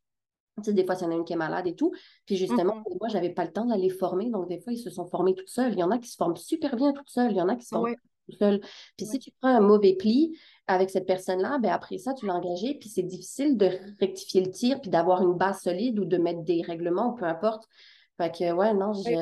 Des 0.67 0.85
fois, 0.85 0.95
s'il 0.95 1.05
y 1.05 1.09
en 1.09 1.13
a 1.13 1.15
une 1.15 1.23
qui 1.23 1.33
est 1.33 1.37
malade 1.37 1.65
et 1.65 1.75
tout. 1.75 1.91
Puis 2.25 2.35
justement, 2.35 2.75
Mhm. 2.75 2.97
moi, 2.99 3.07
j'avais 3.09 3.29
pas 3.31 3.45
le 3.45 3.51
temps 3.51 3.65
d'aller 3.65 3.89
former. 3.89 4.29
Donc, 4.29 4.47
des 4.49 4.59
fois, 4.59 4.73
ils 4.73 4.77
se 4.77 4.89
sont 4.89 5.05
formés 5.05 5.33
toutes 5.33 5.49
seuls. 5.49 5.71
Il 5.73 5.79
y 5.79 5.83
en 5.83 5.91
a 5.91 5.97
qui 5.97 6.09
se 6.09 6.15
forment 6.17 6.35
super 6.35 6.75
bien 6.75 6.91
toutes 6.93 7.09
seules. 7.09 7.31
Il 7.31 7.37
y 7.37 7.41
en 7.41 7.47
a 7.47 7.55
qui 7.55 7.63
se 7.63 7.69
forment 7.69 7.85
Ouais. 7.85 7.95
tout 8.29 8.37
seuls. 8.37 8.59
Puis 8.97 9.05
si 9.05 9.17
tu 9.17 9.31
prends 9.39 9.49
un 9.55 9.61
mauvais 9.61 9.95
pli 9.95 10.37
avec 10.67 10.89
cette 10.89 11.07
personne-là, 11.07 11.57
ben 11.59 11.71
après 11.71 11.97
ça, 11.97 12.13
tu 12.13 12.25
l'as 12.27 12.35
engagé. 12.35 12.75
Puis 12.75 12.89
c'est 12.89 13.01
difficile 13.01 13.57
de 13.57 13.69
rectifier 13.99 14.41
le 14.43 14.51
tir, 14.51 14.81
puis 14.81 14.89
d'avoir 14.91 15.21
une 15.23 15.33
base 15.37 15.61
solide 15.61 15.97
ou 15.99 16.05
de 16.05 16.17
mettre 16.17 16.41
des 16.41 16.61
règlements 16.61 17.13
ou 17.13 17.15
peu 17.15 17.25
importe. 17.25 17.65
Fait 18.17 18.31
que, 18.31 18.51
ouais, 18.53 18.73
non, 18.73 18.93
je, 18.93 19.13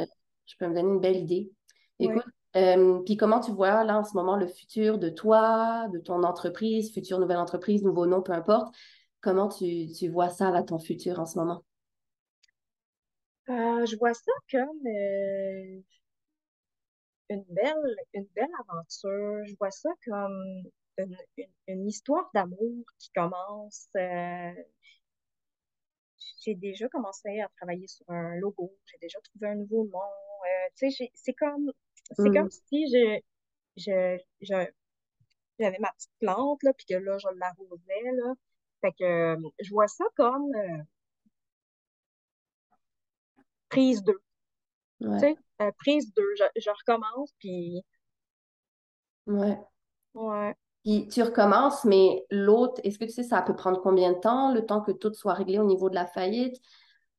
je 0.45 0.55
peux 0.59 0.67
me 0.67 0.75
donner 0.75 0.89
une 0.89 0.99
belle 0.99 1.17
idée. 1.17 1.51
Écoute, 1.99 2.23
euh, 2.55 2.99
puis 3.05 3.17
comment 3.17 3.39
tu 3.39 3.51
vois 3.51 3.83
là 3.83 3.97
en 3.99 4.03
ce 4.03 4.13
moment 4.15 4.35
le 4.37 4.47
futur 4.47 4.97
de 4.99 5.09
toi, 5.09 5.87
de 5.93 5.99
ton 5.99 6.23
entreprise, 6.23 6.91
future 6.93 7.19
nouvelle 7.19 7.37
entreprise, 7.37 7.83
nouveau 7.83 8.05
nom, 8.07 8.21
peu 8.21 8.33
importe. 8.33 8.73
Comment 9.21 9.47
tu, 9.49 9.87
tu 9.91 10.09
vois 10.09 10.29
ça, 10.29 10.51
là, 10.51 10.63
ton 10.63 10.79
futur 10.79 11.19
en 11.19 11.25
ce 11.25 11.37
moment? 11.39 11.63
Euh, 13.49 13.85
je 13.85 13.97
vois 13.97 14.13
ça 14.13 14.31
comme 14.51 14.79
euh, 14.87 15.81
une 17.29 17.43
belle, 17.49 17.95
une 18.13 18.27
belle 18.35 18.49
aventure. 18.67 19.45
Je 19.47 19.55
vois 19.59 19.71
ça 19.71 19.89
comme 20.05 20.63
une, 20.97 21.15
une- 21.37 21.47
une 21.67 21.87
histoire 21.87 22.29
d'amour 22.33 22.83
qui 22.99 23.09
commence. 23.15 23.87
J'ai 26.41 26.55
déjà 26.55 26.87
commencé 26.89 27.39
à 27.41 27.49
travailler 27.57 27.87
sur 27.87 28.09
un 28.09 28.35
logo. 28.37 28.73
J'ai 28.85 28.97
déjà 28.99 29.19
trouvé 29.21 29.47
un 29.49 29.55
nouveau 29.55 29.85
nom. 29.87 29.99
Euh, 29.99 30.69
tu 30.75 30.91
sais, 30.91 31.11
c'est 31.13 31.33
comme, 31.33 31.71
c'est 32.11 32.29
Mm. 32.29 32.33
comme 32.33 32.49
si 32.51 32.87
je, 32.91 33.19
je, 33.77 34.17
je- 34.41 34.71
j'avais 35.59 35.79
ma 35.79 35.91
petite 35.93 36.11
plante, 36.19 36.63
là, 36.63 36.73
puis 36.73 36.85
que 36.87 36.95
là, 36.95 37.17
je 37.19 37.27
l'arrosais, 37.37 38.11
là. 38.13 38.33
Fait 38.81 38.93
que 38.93 39.03
euh, 39.03 39.49
je 39.59 39.69
vois 39.71 39.87
ça 39.87 40.05
comme 40.15 40.53
euh, 40.55 40.83
prise 43.69 44.03
2. 44.03 44.19
Tu 45.01 45.19
sais, 45.19 45.37
prise 45.77 46.13
2. 46.13 46.23
Je, 46.37 46.61
je 46.61 46.69
recommence, 46.69 47.33
puis 47.39 47.83
ouais. 49.27 49.57
ouais. 50.13 50.55
Tu 51.11 51.21
recommences, 51.21 51.85
mais 51.85 52.25
l'autre, 52.31 52.81
est-ce 52.83 52.97
que 52.97 53.05
tu 53.05 53.11
sais, 53.11 53.23
ça 53.23 53.41
peut 53.41 53.55
prendre 53.55 53.81
combien 53.81 54.13
de 54.13 54.19
temps, 54.19 54.53
le 54.53 54.65
temps 54.65 54.81
que 54.81 54.91
tout 54.91 55.13
soit 55.13 55.33
réglé 55.33 55.59
au 55.59 55.65
niveau 55.65 55.89
de 55.89 55.95
la 55.95 56.05
faillite? 56.07 56.55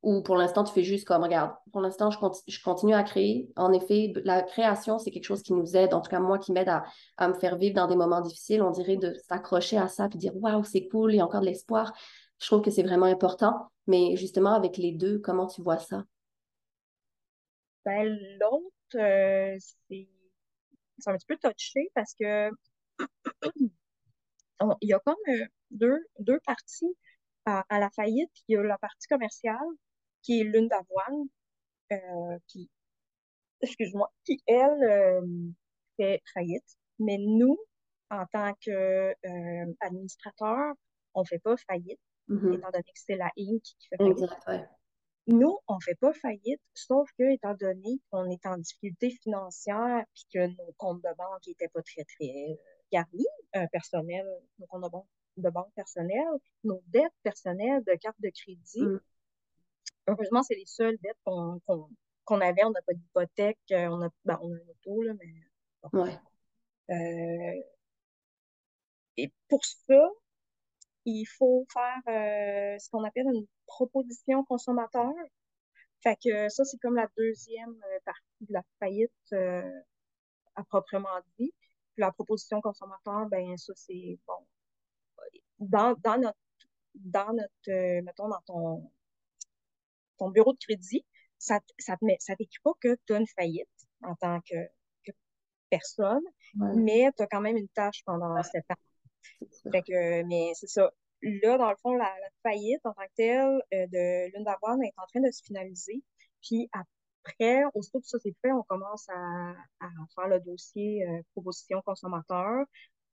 Ou 0.02 0.22
pour 0.22 0.36
l'instant, 0.36 0.64
tu 0.64 0.72
fais 0.72 0.82
juste 0.82 1.06
comme, 1.06 1.22
regarde, 1.22 1.52
pour 1.72 1.82
l'instant, 1.82 2.10
je, 2.10 2.18
je 2.48 2.62
continue 2.62 2.94
à 2.94 3.02
créer. 3.02 3.52
En 3.56 3.72
effet, 3.72 4.14
la 4.24 4.42
création, 4.42 4.98
c'est 4.98 5.10
quelque 5.10 5.26
chose 5.26 5.42
qui 5.42 5.52
nous 5.52 5.76
aide, 5.76 5.92
en 5.92 6.00
tout 6.00 6.10
cas 6.10 6.20
moi, 6.20 6.38
qui 6.38 6.52
m'aide 6.52 6.70
à, 6.70 6.84
à 7.18 7.28
me 7.28 7.34
faire 7.34 7.56
vivre 7.58 7.74
dans 7.74 7.86
des 7.86 7.96
moments 7.96 8.22
difficiles. 8.22 8.62
On 8.62 8.70
dirait 8.70 8.96
de 8.96 9.14
s'accrocher 9.28 9.76
à 9.76 9.88
ça 9.88 10.08
puis 10.08 10.18
dire, 10.18 10.32
waouh, 10.36 10.64
c'est 10.64 10.88
cool, 10.88 11.12
il 11.12 11.18
y 11.18 11.20
a 11.20 11.24
encore 11.24 11.42
de 11.42 11.46
l'espoir. 11.46 11.92
Je 12.40 12.46
trouve 12.46 12.62
que 12.62 12.70
c'est 12.70 12.82
vraiment 12.82 13.06
important. 13.06 13.68
Mais 13.86 14.16
justement, 14.16 14.54
avec 14.54 14.78
les 14.78 14.92
deux, 14.92 15.18
comment 15.18 15.46
tu 15.46 15.60
vois 15.60 15.78
ça? 15.78 16.04
Ben, 17.84 18.18
l'autre, 18.40 18.96
euh, 18.96 19.56
c'est 19.88 20.08
un 21.06 21.16
petit 21.16 21.26
peu 21.26 21.36
touché 21.36 21.90
parce 21.94 22.14
que 22.14 22.50
on- 24.60 24.76
il 24.80 24.88
y 24.88 24.92
a 24.92 25.00
comme 25.00 25.14
euh, 25.28 25.44
deux, 25.70 25.98
deux 26.18 26.40
parties 26.40 26.96
à, 27.46 27.64
à 27.68 27.78
la 27.80 27.90
faillite. 27.90 28.30
Il 28.48 28.54
y 28.54 28.56
a 28.56 28.62
la 28.62 28.78
partie 28.78 29.06
commerciale 29.08 29.56
qui 30.22 30.40
est 30.40 30.44
l'une 30.44 30.68
d'avoine, 30.68 31.24
euh, 31.92 32.38
qui, 32.46 32.70
excuse-moi, 33.62 34.12
qui, 34.24 34.42
elle, 34.46 34.82
euh, 34.84 35.26
fait 35.96 36.22
faillite. 36.34 36.76
Mais 36.98 37.16
nous, 37.18 37.58
en 38.10 38.26
tant 38.26 38.52
que 38.64 39.14
administrateur, 39.80 40.74
on 41.14 41.24
fait 41.24 41.38
pas 41.38 41.56
faillite, 41.56 42.00
Mhm. 42.28 42.54
étant 42.54 42.70
donné 42.70 42.84
que 42.84 42.90
c'est 43.06 43.16
la 43.16 43.30
Inc. 43.38 43.62
qui 43.62 43.88
fait 43.88 43.96
faillite. 43.96 44.18
Exact, 44.18 44.46
ouais. 44.48 44.68
Nous, 45.26 45.56
on 45.68 45.78
fait 45.80 45.94
pas 45.94 46.12
faillite, 46.12 46.60
sauf 46.74 47.08
que, 47.18 47.32
étant 47.32 47.54
donné 47.54 48.00
qu'on 48.10 48.28
est 48.30 48.44
en 48.46 48.56
difficulté 48.58 49.10
financière 49.22 50.04
puis 50.14 50.24
que 50.34 50.46
nos 50.46 50.72
comptes 50.76 51.02
de 51.02 51.14
banque 51.16 51.46
n'étaient 51.46 51.68
pas 51.68 51.82
très, 51.82 52.04
très 52.04 52.58
euh, 52.92 52.96
garnis, 52.96 53.26
euh, 53.56 53.66
personnels, 53.72 54.26
nos 54.58 54.66
comptes 54.66 54.84
de 54.84 54.88
banque 54.88 55.06
de 55.36 55.48
banque 55.48 55.72
personnelle, 55.74 56.28
nos 56.64 56.82
dettes 56.88 57.14
personnelles 57.22 57.82
de 57.84 57.94
carte 57.94 58.20
de 58.20 58.30
crédit. 58.30 58.82
Mm. 58.82 59.00
Heureusement, 60.08 60.42
c'est 60.42 60.54
les 60.54 60.66
seules 60.66 60.98
dettes 61.02 61.16
qu'on 61.24 62.40
avait. 62.40 62.64
On 62.64 62.70
n'a 62.70 62.82
pas 62.82 62.94
d'hypothèque, 62.94 63.58
euh, 63.72 63.88
on 63.88 64.02
a, 64.02 64.08
ben, 64.24 64.38
on 64.42 64.52
a 64.52 64.56
un 64.56 64.68
auto, 64.68 65.02
là, 65.02 65.12
mais 65.18 65.32
bon. 65.92 66.04
Ouais. 66.04 66.18
Euh, 66.90 67.62
et 69.16 69.32
pour 69.48 69.64
ça, 69.64 70.08
il 71.04 71.24
faut 71.26 71.66
faire 71.72 72.02
euh, 72.08 72.78
ce 72.78 72.88
qu'on 72.90 73.04
appelle 73.04 73.26
une 73.26 73.46
proposition 73.66 74.44
consommateur. 74.44 75.12
Fait 76.02 76.16
que 76.16 76.48
ça, 76.48 76.64
c'est 76.64 76.78
comme 76.78 76.96
la 76.96 77.08
deuxième 77.16 77.76
partie 78.04 78.46
de 78.48 78.52
la 78.52 78.62
faillite 78.78 79.12
euh, 79.32 79.70
à 80.56 80.64
proprement 80.64 81.08
dit. 81.38 81.52
Puis 81.94 82.02
la 82.02 82.12
proposition 82.12 82.60
consommateur, 82.60 83.26
ben 83.26 83.56
ça, 83.56 83.72
c'est 83.76 84.18
bon. 84.26 84.46
Dans, 85.58 85.94
dans 86.02 86.18
notre, 86.18 86.38
dans 86.94 87.32
notre 87.32 87.52
euh, 87.68 88.02
mettons, 88.02 88.28
dans 88.28 88.40
ton, 88.46 88.90
ton 90.18 90.30
bureau 90.30 90.52
de 90.52 90.58
crédit, 90.58 91.04
ça, 91.38 91.60
ça 91.78 91.96
te 91.96 92.04
met, 92.04 92.16
ça 92.20 92.36
t'écrit 92.36 92.58
pas 92.62 92.72
que 92.80 92.96
tu 93.06 93.14
as 93.14 93.18
une 93.18 93.26
faillite 93.26 93.68
en 94.02 94.14
tant 94.16 94.40
que, 94.42 94.56
que 95.04 95.12
personne, 95.68 96.22
Ouais. 96.58 96.72
mais 96.74 97.10
tu 97.16 97.22
as 97.22 97.26
quand 97.28 97.40
même 97.40 97.56
une 97.56 97.68
tâche 97.68 98.02
pendant 98.04 98.42
sept 98.42 98.64
ans. 98.70 98.74
Fait 99.70 99.82
que, 99.82 100.22
mais 100.24 100.50
c'est 100.54 100.66
ça. 100.66 100.90
Là, 101.22 101.58
dans 101.58 101.70
le 101.70 101.76
fond, 101.76 101.92
la, 101.94 102.04
la 102.06 102.28
faillite 102.42 102.80
en 102.84 102.92
tant 102.92 103.02
que 103.02 103.12
telle 103.14 103.62
euh, 103.74 103.86
de 103.86 104.32
Lune 104.34 104.44
d'Avoine 104.44 104.82
est 104.82 104.92
en 104.96 105.06
train 105.06 105.20
de 105.20 105.30
se 105.30 105.42
finaliser. 105.44 106.02
Puis 106.42 106.68
après, 107.30 107.62
aussitôt 107.74 108.00
que 108.00 108.06
ça 108.06 108.18
c'est 108.22 108.34
fait, 108.42 108.52
on 108.52 108.62
commence 108.62 109.08
à, 109.08 109.50
à 109.80 109.88
faire 110.14 110.28
le 110.28 110.40
dossier 110.40 111.06
euh, 111.06 111.22
proposition 111.32 111.82
consommateur. 111.82 112.64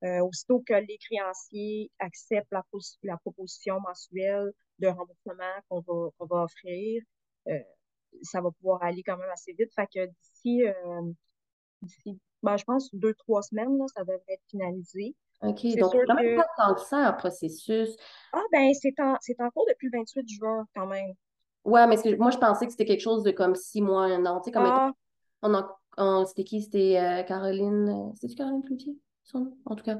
Euh, 0.03 0.19
aussitôt 0.19 0.59
que 0.59 0.73
les 0.73 0.97
créanciers 0.99 1.91
acceptent 1.97 2.51
la, 2.51 2.63
pos- 2.71 2.97
la 3.01 3.17
proposition 3.17 3.79
mensuelle 3.79 4.51
de 4.77 4.87
remboursement 4.87 5.43
qu'on 5.69 5.79
va, 5.81 6.09
va 6.19 6.43
offrir, 6.43 7.01
euh, 7.47 7.59
ça 8.21 8.39
va 8.41 8.51
pouvoir 8.51 8.83
aller 8.83 9.01
quand 9.01 9.17
même 9.17 9.29
assez 9.31 9.53
vite. 9.53 9.71
Fait 9.75 9.87
que 9.87 10.05
d'ici, 10.05 10.63
ben, 12.43 12.57
je 12.57 12.63
pense, 12.63 12.93
deux, 12.93 13.13
trois 13.15 13.41
semaines, 13.41 13.77
là, 13.77 13.85
ça 13.95 14.01
devrait 14.01 14.21
être 14.27 14.43
finalisé. 14.49 15.15
OK, 15.41 15.65
donc 15.77 15.91
quand 15.91 16.15
même 16.15 16.25
que 16.25 16.35
pas 16.35 16.47
tant 16.57 16.75
que 16.75 16.81
ça 16.81 16.97
un 16.97 17.13
processus? 17.13 17.95
Ah, 18.33 18.43
ben, 18.51 18.71
c'est 18.73 18.99
en, 18.99 19.17
c'est 19.21 19.39
en 19.41 19.49
cours 19.49 19.65
depuis 19.67 19.89
le 19.91 19.97
28 19.99 20.27
juin, 20.27 20.67
quand 20.75 20.87
même. 20.87 21.13
Ouais, 21.67 21.85
mais 21.85 21.97
que- 21.97 22.15
moi, 22.15 22.31
je 22.31 22.37
pensais 22.37 22.65
que 22.65 22.71
c'était 22.71 22.85
quelque 22.85 23.01
chose 23.01 23.23
de 23.23 23.31
comme 23.31 23.55
six 23.55 23.81
mois, 23.81 24.03
un 24.05 24.25
an. 24.25 24.39
Tu 24.39 24.45
sais, 24.45 24.51
comme 24.51 24.65
Ah, 24.65 24.91
on 25.41 25.53
en- 25.53 25.67
on- 25.97 26.25
c'était 26.25 26.43
qui? 26.45 26.61
C'était 26.61 26.97
euh, 26.97 27.23
Caroline. 27.23 27.89
euh, 27.89 28.11
C'était-tu 28.15 28.35
Caroline 28.37 28.63
Cloutier? 28.63 28.95
son 29.23 29.39
nom? 29.41 29.57
En 29.65 29.75
tout 29.75 29.83
cas, 29.83 29.99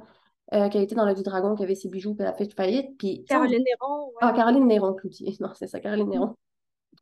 euh, 0.53 0.69
qui 0.69 0.77
a 0.77 0.81
été 0.81 0.95
dans 0.95 1.05
le 1.05 1.13
du 1.13 1.23
Dragon, 1.23 1.53
qui 1.55 1.63
avait 1.63 1.75
ses 1.75 1.89
bijoux, 1.89 2.15
puis 2.15 2.23
elle 2.23 2.29
a 2.29 2.33
fait 2.33 2.51
faillite. 2.53 2.97
Puis, 2.97 3.25
Caroline 3.25 3.63
Néron, 3.63 4.05
ouais. 4.07 4.13
Ah, 4.21 4.31
Caroline 4.33 4.65
Néron 4.65 4.93
Cloutier. 4.93 5.35
Non, 5.41 5.51
c'est 5.53 5.67
ça, 5.67 5.79
Caroline 5.81 6.09
Néron. 6.09 6.35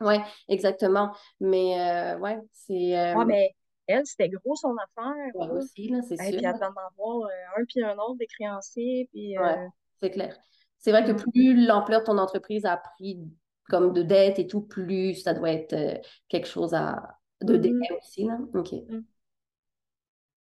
Ouais, 0.01 0.19
exactement. 0.49 1.11
Mais, 1.39 1.79
euh, 1.79 2.17
ouais, 2.17 2.39
c'est. 2.51 3.15
Ouais, 3.15 3.25
mais 3.25 3.55
elle, 3.87 4.05
c'était 4.05 4.29
gros 4.29 4.55
son 4.55 4.75
affaire, 4.77 5.35
ouais, 5.35 5.49
aussi, 5.51 5.89
là, 5.89 6.01
c'est 6.01 6.17
sûr. 6.17 6.25
puis, 6.25 6.35
elle 6.43 6.53
devait 6.53 6.65
en 6.65 6.69
avoir 6.69 7.29
un 7.57 7.63
puis 7.65 7.83
un 7.83 7.95
autre 7.99 8.17
des 8.17 8.25
créanciers, 8.27 9.07
puis... 9.13 9.37
Ouais, 9.37 9.67
c'est 10.01 10.09
clair. 10.09 10.35
C'est 10.79 10.91
vrai 10.91 11.03
que 11.05 11.11
mm, 11.11 11.31
plus 11.31 11.65
l'ampleur 11.65 12.01
de 12.01 12.05
ton 12.05 12.17
entreprise 12.17 12.65
a 12.65 12.77
pris 12.77 13.19
comme 13.69 13.93
de 13.93 14.03
dettes 14.03 14.39
et 14.39 14.47
tout, 14.47 14.61
plus 14.61 15.15
ça 15.15 15.33
doit 15.33 15.51
être 15.51 15.73
euh, 15.73 15.97
quelque 16.29 16.47
chose 16.47 16.73
à, 16.73 17.19
de 17.41 17.57
mhm, 17.57 17.57
délai 17.57 17.97
aussi, 17.99 18.25
là. 18.25 18.37
OK. 18.53 18.73
mm. 18.89 19.05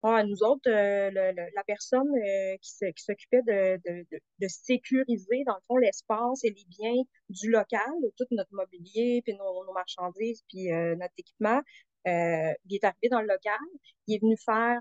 Ouais, 0.03 0.25
nous 0.25 0.43
autres, 0.43 0.71
euh, 0.71 1.11
le- 1.11 1.33
le- 1.33 1.51
la 1.55 1.65
personne 1.65 2.09
euh, 2.17 2.57
qui 2.63 2.71
s'occupait 2.97 3.43
de, 3.43 3.77
de, 3.85 4.07
de, 4.11 4.19
de 4.39 4.49
sécuriser, 4.49 5.45
dans 5.47 5.55
le 5.57 5.61
fond, 5.69 5.77
l'espace 5.77 6.43
et 6.45 6.51
les 6.51 6.65
biens 6.79 7.03
du 7.29 7.51
local, 7.51 7.93
tout 8.17 8.25
notre 8.31 8.53
mobilier, 8.55 9.21
puis 9.25 9.35
nos, 9.37 9.65
nos 9.67 9.73
marchandises, 9.75 10.43
puis 10.49 10.73
euh, 10.73 10.97
notre 10.97 11.13
équipement, 11.19 11.61
il 12.07 12.75
est 12.77 12.85
arrivé 12.85 13.09
dans 13.11 13.21
le 13.21 13.27
local. 13.29 13.59
Il 14.07 14.15
est 14.17 14.21
venu 14.23 14.37
faire 14.39 14.81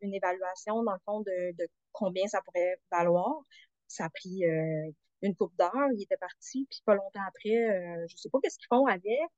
une 0.00 0.14
évaluation, 0.14 0.82
dans 0.82 0.92
le 0.94 0.98
fond, 1.04 1.20
de, 1.20 1.54
combien 1.92 2.26
ça 2.28 2.40
pourrait 2.42 2.76
valoir. 2.90 3.42
Ça 3.88 4.06
a 4.06 4.10
pris 4.10 4.42
une 5.22 5.34
couple 5.34 5.56
d'heures. 5.58 5.88
Il 5.94 6.02
était 6.02 6.16
parti, 6.16 6.66
puis 6.70 6.80
pas 6.84 6.94
longtemps 6.94 7.20
après, 7.26 7.56
euh, 7.56 8.06
je 8.08 8.16
sais 8.16 8.28
pas 8.30 8.38
qu'est-ce 8.42 8.58
qu'ils 8.58 8.68
font 8.68 8.86
avec, 8.86 9.30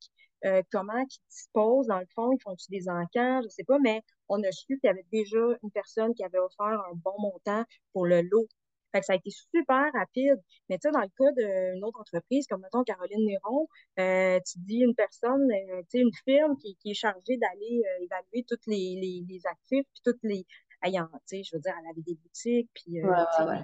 euh, 0.44 0.62
comment 0.70 0.98
ils 0.98 1.18
disposent, 1.30 1.86
dans 1.86 2.00
le 2.00 2.06
fond, 2.14 2.32
ils 2.32 2.40
font-tu 2.42 2.66
des 2.70 2.88
encans, 2.88 3.40
je 3.42 3.48
sais 3.48 3.64
pas, 3.64 3.78
mais 3.78 4.02
on 4.28 4.42
a 4.42 4.50
su 4.50 4.78
qu'il 4.78 4.88
y 4.88 4.88
avait 4.88 5.06
déjà 5.12 5.38
une 5.62 5.70
personne 5.70 6.14
qui 6.14 6.24
avait 6.24 6.38
offert 6.38 6.66
un 6.66 6.94
bon 6.94 7.14
montant 7.18 7.64
pour 7.92 8.06
le 8.06 8.22
lot. 8.22 8.46
Fait 8.92 9.00
que 9.00 9.06
ça 9.06 9.14
a 9.14 9.16
été 9.16 9.30
super 9.30 9.90
rapide. 9.94 10.38
Mais 10.68 10.76
tu 10.76 10.82
sais, 10.82 10.90
dans 10.92 11.00
le 11.00 11.08
cas 11.16 11.32
d'une 11.72 11.82
autre 11.82 11.98
entreprise, 11.98 12.46
comme 12.46 12.60
mettons 12.60 12.84
Caroline 12.84 13.24
Néron, 13.24 13.66
euh, 13.98 14.38
tu 14.46 14.58
dis 14.58 14.80
une 14.80 14.94
personne, 14.94 15.50
euh, 15.50 15.80
tu 15.82 15.86
sais, 15.92 15.98
une 16.00 16.12
firme 16.24 16.58
qui, 16.58 16.76
qui 16.76 16.90
est 16.90 16.94
chargée 16.94 17.38
d'aller 17.38 17.82
euh, 17.86 18.04
évaluer 18.04 18.44
tous 18.46 18.58
les, 18.66 18.98
les, 19.00 19.24
les 19.26 19.40
actifs, 19.46 19.86
puis 19.94 20.02
toutes 20.04 20.22
les 20.24 20.44
ayant, 20.84 21.08
tu 21.26 21.38
sais, 21.38 21.42
je 21.42 21.56
veux 21.56 21.60
dire, 21.62 21.72
elle 21.80 21.90
avait 21.90 22.02
des 22.02 22.16
boutiques, 22.16 22.68
puis 22.74 23.00
euh, 23.00 23.08
ouais, 23.08 23.46
ouais. 23.46 23.62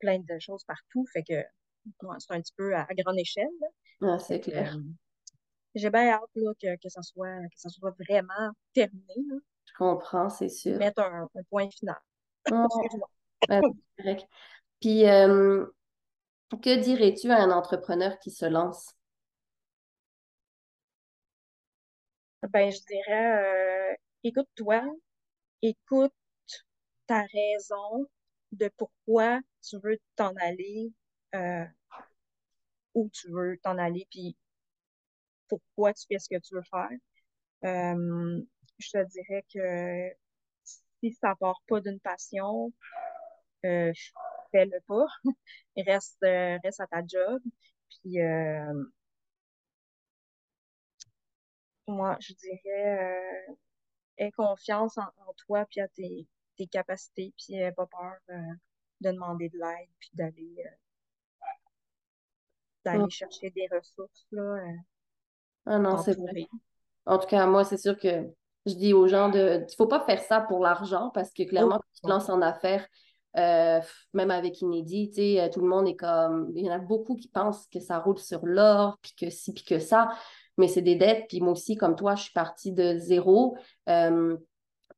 Plein 0.00 0.18
de 0.18 0.38
choses 0.38 0.64
partout. 0.64 1.06
Fait 1.12 1.22
que 1.22 1.34
c'est 2.18 2.32
un 2.34 2.40
petit 2.40 2.52
peu 2.56 2.74
à, 2.74 2.82
à 2.82 2.94
grande 2.94 3.18
échelle. 3.18 3.46
Ah, 4.02 4.18
c'est 4.18 4.40
clair. 4.40 4.76
euh, 4.76 4.80
j'ai 5.74 5.90
bien 5.90 6.08
hâte 6.10 6.30
là, 6.34 6.52
que, 6.60 6.76
que 6.76 6.88
ça 6.88 7.02
soit, 7.02 7.38
que 7.52 7.58
ça 7.60 7.68
soit 7.68 7.94
vraiment 7.98 8.52
terminé, 8.74 9.14
là. 9.30 9.36
Je 9.66 9.72
comprends, 9.74 10.28
c'est 10.30 10.48
sûr. 10.48 10.78
Mettre 10.78 11.02
un, 11.02 11.28
un 11.34 11.42
point 11.50 11.68
final. 11.70 12.00
Puis, 14.80 15.06
euh, 15.08 15.66
que 16.62 16.76
dirais-tu 16.80 17.30
à 17.30 17.38
un 17.42 17.50
entrepreneur 17.50 18.18
qui 18.18 18.30
se 18.30 18.46
lance? 18.46 18.94
Ben, 22.52 22.70
je 22.72 22.78
dirais, 22.88 23.92
euh, 23.92 23.94
écoute-toi, 24.24 24.82
écoute 25.62 26.14
ta 27.08 27.22
raison 27.22 28.06
de 28.52 28.70
pourquoi 28.76 29.40
tu 29.62 29.78
veux 29.82 29.98
t'en 30.16 30.34
aller, 30.36 30.92
euh, 31.34 31.64
où 32.94 33.08
tu 33.10 33.30
veux 33.30 33.56
t'en 33.62 33.78
aller, 33.78 34.06
puis 34.10 34.36
pourquoi 35.48 35.92
tu 35.94 36.04
fais 36.08 36.18
ce 36.18 36.28
que 36.28 36.38
tu 36.40 36.54
veux 36.54 36.62
faire. 36.62 36.88
Euh, 37.64 38.42
je 38.78 38.90
te 38.90 39.04
dirais 39.08 39.44
que 39.54 40.16
si 41.00 41.12
ça 41.14 41.34
part 41.36 41.62
pas 41.68 41.80
d'une 41.80 42.00
passion, 42.00 42.72
euh, 43.64 43.92
fais-le 44.52 44.80
pas. 44.86 45.06
Reste, 45.76 46.18
euh, 46.24 46.58
reste 46.64 46.80
à 46.80 46.86
ta 46.88 47.02
job. 47.06 47.40
Puis, 48.02 48.20
euh, 48.22 48.84
moi, 51.86 52.16
je 52.20 52.34
dirais, 52.34 52.98
euh, 53.48 53.54
aie 54.18 54.32
confiance 54.32 54.98
en, 54.98 55.04
en 55.04 55.34
toi, 55.46 55.66
puis 55.70 55.80
à 55.80 55.88
tes, 55.88 56.26
tes 56.58 56.66
capacités, 56.66 57.32
puis 57.38 57.56
pas 57.76 57.86
peur 57.86 58.16
euh, 58.30 58.54
de 59.00 59.12
demander 59.12 59.48
de 59.48 59.58
l'aide, 59.58 59.88
puis 59.98 60.10
d'aller 60.12 60.54
euh, 60.58 60.70
d'aller 62.84 63.10
chercher 63.10 63.50
des 63.50 63.68
ressources, 63.72 64.26
là, 64.32 64.42
euh, 64.42 64.76
Ah 65.66 65.78
non, 65.78 65.98
c'est 65.98 66.18
vrai. 66.18 66.46
En 67.06 67.18
tout 67.18 67.28
cas, 67.28 67.46
moi, 67.46 67.64
c'est 67.64 67.78
sûr 67.78 67.98
que 67.98 68.26
je 68.66 68.74
dis 68.74 68.92
aux 68.92 69.06
gens 69.06 69.30
de, 69.30 69.64
il 69.68 69.76
faut 69.76 69.86
pas 69.86 70.04
faire 70.04 70.20
ça 70.20 70.40
pour 70.42 70.60
l'argent 70.60 71.10
parce 71.14 71.30
que 71.30 71.42
Oh, 71.44 71.46
clairement, 71.46 71.76
quand 71.76 71.94
tu 71.94 72.00
te 72.02 72.08
lances 72.08 72.28
en 72.28 72.42
affaires, 72.42 72.86
euh, 73.36 73.80
même 74.14 74.30
avec 74.30 74.60
Inédit, 74.60 75.10
tu 75.10 75.16
sais, 75.16 75.50
tout 75.50 75.60
le 75.60 75.68
monde 75.68 75.86
est 75.88 75.96
comme, 75.96 76.52
il 76.54 76.66
y 76.66 76.70
en 76.70 76.74
a 76.74 76.78
beaucoup 76.78 77.14
qui 77.16 77.28
pensent 77.28 77.66
que 77.68 77.80
ça 77.80 77.98
roule 77.98 78.18
sur 78.18 78.44
l'or, 78.44 78.98
puis 79.00 79.14
que 79.18 79.30
ci, 79.30 79.52
puis 79.52 79.64
que 79.64 79.78
ça, 79.78 80.10
mais 80.58 80.68
c'est 80.68 80.82
des 80.82 80.96
dettes. 80.96 81.26
Puis 81.28 81.40
moi 81.40 81.52
aussi, 81.52 81.76
comme 81.76 81.96
toi, 81.96 82.14
je 82.14 82.24
suis 82.24 82.32
partie 82.32 82.72
de 82.72 82.98
zéro. 82.98 83.56
Euh, 83.88 84.36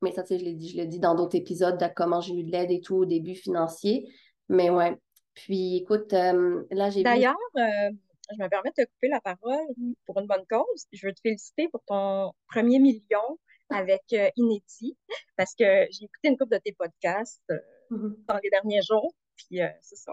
mais 0.01 0.11
ça, 0.11 0.23
tu 0.23 0.29
sais, 0.29 0.39
je 0.39 0.45
l'ai 0.45 0.53
dit, 0.53 0.69
je 0.69 0.77
l'ai 0.77 0.87
dit 0.87 0.99
dans 0.99 1.15
d'autres 1.15 1.35
épisodes 1.35 1.77
de 1.79 1.85
comment 1.95 2.21
j'ai 2.21 2.33
eu 2.33 2.43
de 2.43 2.51
l'aide 2.51 2.71
et 2.71 2.81
tout 2.81 2.95
au 2.95 3.05
début 3.05 3.35
financier. 3.35 4.11
Mais 4.49 4.69
ouais. 4.69 4.97
Puis 5.33 5.77
écoute, 5.77 6.13
euh, 6.13 6.63
là, 6.71 6.89
j'ai 6.89 6.99
vu. 6.99 7.03
D'ailleurs, 7.03 7.35
euh, 7.57 7.91
je 8.31 8.43
me 8.43 8.49
permets 8.49 8.71
de 8.77 8.83
te 8.83 8.89
couper 8.89 9.07
la 9.09 9.21
parole 9.21 9.65
pour 10.05 10.19
une 10.19 10.27
bonne 10.27 10.45
cause. 10.49 10.85
Je 10.91 11.07
veux 11.07 11.13
te 11.13 11.21
féliciter 11.21 11.69
pour 11.69 11.81
ton 11.85 12.33
premier 12.47 12.79
million 12.79 13.39
avec 13.69 14.01
euh, 14.13 14.29
Inédit, 14.35 14.97
parce 15.37 15.55
que 15.55 15.63
j'ai 15.91 16.05
écouté 16.05 16.27
une 16.27 16.37
couple 16.37 16.55
de 16.55 16.61
tes 16.63 16.73
podcasts 16.73 17.41
euh, 17.51 17.57
Mhm. 17.89 18.15
dans 18.27 18.39
les 18.43 18.49
derniers 18.49 18.81
jours. 18.81 19.13
Puis 19.35 19.59
c'est 19.81 19.95
ça, 19.95 20.11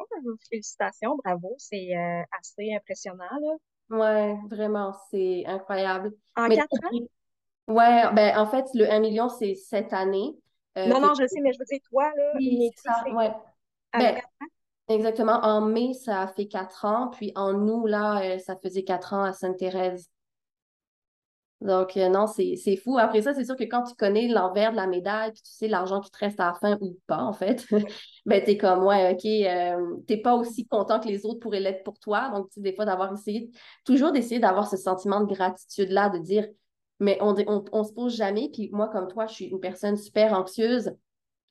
félicitations, 0.48 1.16
bravo, 1.22 1.54
c'est 1.58 1.92
assez 1.92 2.72
impressionnant, 2.74 3.24
là. 3.42 3.56
Ouais, 3.90 4.36
vraiment, 4.50 4.94
c'est 5.10 5.44
incroyable. 5.46 6.12
En 6.36 6.48
Mais 6.48 6.56
quatre 6.56 6.72
ans? 6.72 6.98
Ouais, 7.68 8.12
ben 8.14 8.36
en 8.38 8.46
fait, 8.46 8.64
le 8.74 8.90
1 8.90 9.00
million, 9.00 9.28
c'est 9.28 9.54
cette 9.54 9.92
année. 9.92 10.36
Euh, 10.76 10.86
Non, 10.88 11.00
non, 11.00 11.14
je 11.14 11.26
sais, 11.26 11.40
mais 11.40 11.52
je 11.52 11.58
veux 11.58 11.64
dire, 11.64 11.80
toi, 11.90 12.10
là, 12.16 12.32
Oui, 12.34 12.70
ça, 12.76 13.04
ouais. 13.12 13.32
Ben, 13.96 14.14
quatre 14.14 14.26
ans? 14.42 14.46
exactement. 14.88 15.40
En 15.42 15.60
mai, 15.62 15.94
ça 15.94 16.22
a 16.22 16.28
fait 16.28 16.46
quatre 16.48 16.84
ans. 16.84 17.08
Puis 17.10 17.32
en 17.36 17.54
août, 17.68 17.86
là, 17.86 18.22
euh, 18.22 18.38
ça 18.38 18.56
faisait 18.56 18.84
quatre 18.84 19.14
ans 19.14 19.24
à 19.24 19.32
Sainte-Thérèse. 19.32 20.10
Donc, 21.60 21.96
euh, 21.96 22.08
non, 22.08 22.28
c'est 22.28 22.76
fou. 22.76 22.98
Après 22.98 23.20
ça, 23.22 23.34
c'est 23.34 23.44
sûr 23.44 23.56
que 23.56 23.64
quand 23.64 23.82
tu 23.82 23.94
connais 23.96 24.28
l'envers 24.28 24.70
de 24.70 24.76
la 24.76 24.86
médaille, 24.86 25.32
puis 25.32 25.42
tu 25.42 25.50
sais 25.50 25.66
l'argent 25.66 26.00
qui 26.00 26.08
te 26.10 26.18
reste 26.18 26.38
à 26.38 26.46
la 26.46 26.54
fin 26.54 26.78
ou 26.80 26.96
pas, 27.08 27.18
en 27.18 27.32
fait, 27.32 27.66
ben, 28.26 28.44
t'es 28.44 28.56
comme, 28.56 28.84
ouais, 28.84 29.12
OK, 29.12 29.24
euh, 29.26 29.96
t'es 30.06 30.18
pas 30.18 30.34
aussi 30.36 30.66
content 30.68 31.00
que 31.00 31.08
les 31.08 31.26
autres 31.26 31.40
pourraient 31.40 31.58
l'être 31.58 31.82
pour 31.82 31.98
toi. 31.98 32.30
Donc, 32.32 32.48
tu 32.50 32.54
sais, 32.54 32.60
des 32.60 32.72
fois, 32.72 32.84
d'avoir 32.84 33.12
essayé, 33.12 33.50
toujours 33.84 34.12
d'essayer 34.12 34.38
d'avoir 34.38 34.68
ce 34.68 34.76
sentiment 34.76 35.20
de 35.20 35.34
gratitude-là, 35.34 36.10
de 36.10 36.18
dire, 36.18 36.46
mais 37.00 37.18
on, 37.20 37.34
on, 37.46 37.64
on 37.72 37.84
se 37.84 37.92
pose 37.92 38.16
jamais. 38.16 38.50
Puis 38.52 38.70
moi, 38.72 38.88
comme 38.88 39.08
toi, 39.08 39.26
je 39.26 39.34
suis 39.34 39.46
une 39.46 39.60
personne 39.60 39.96
super 39.96 40.32
anxieuse 40.32 40.92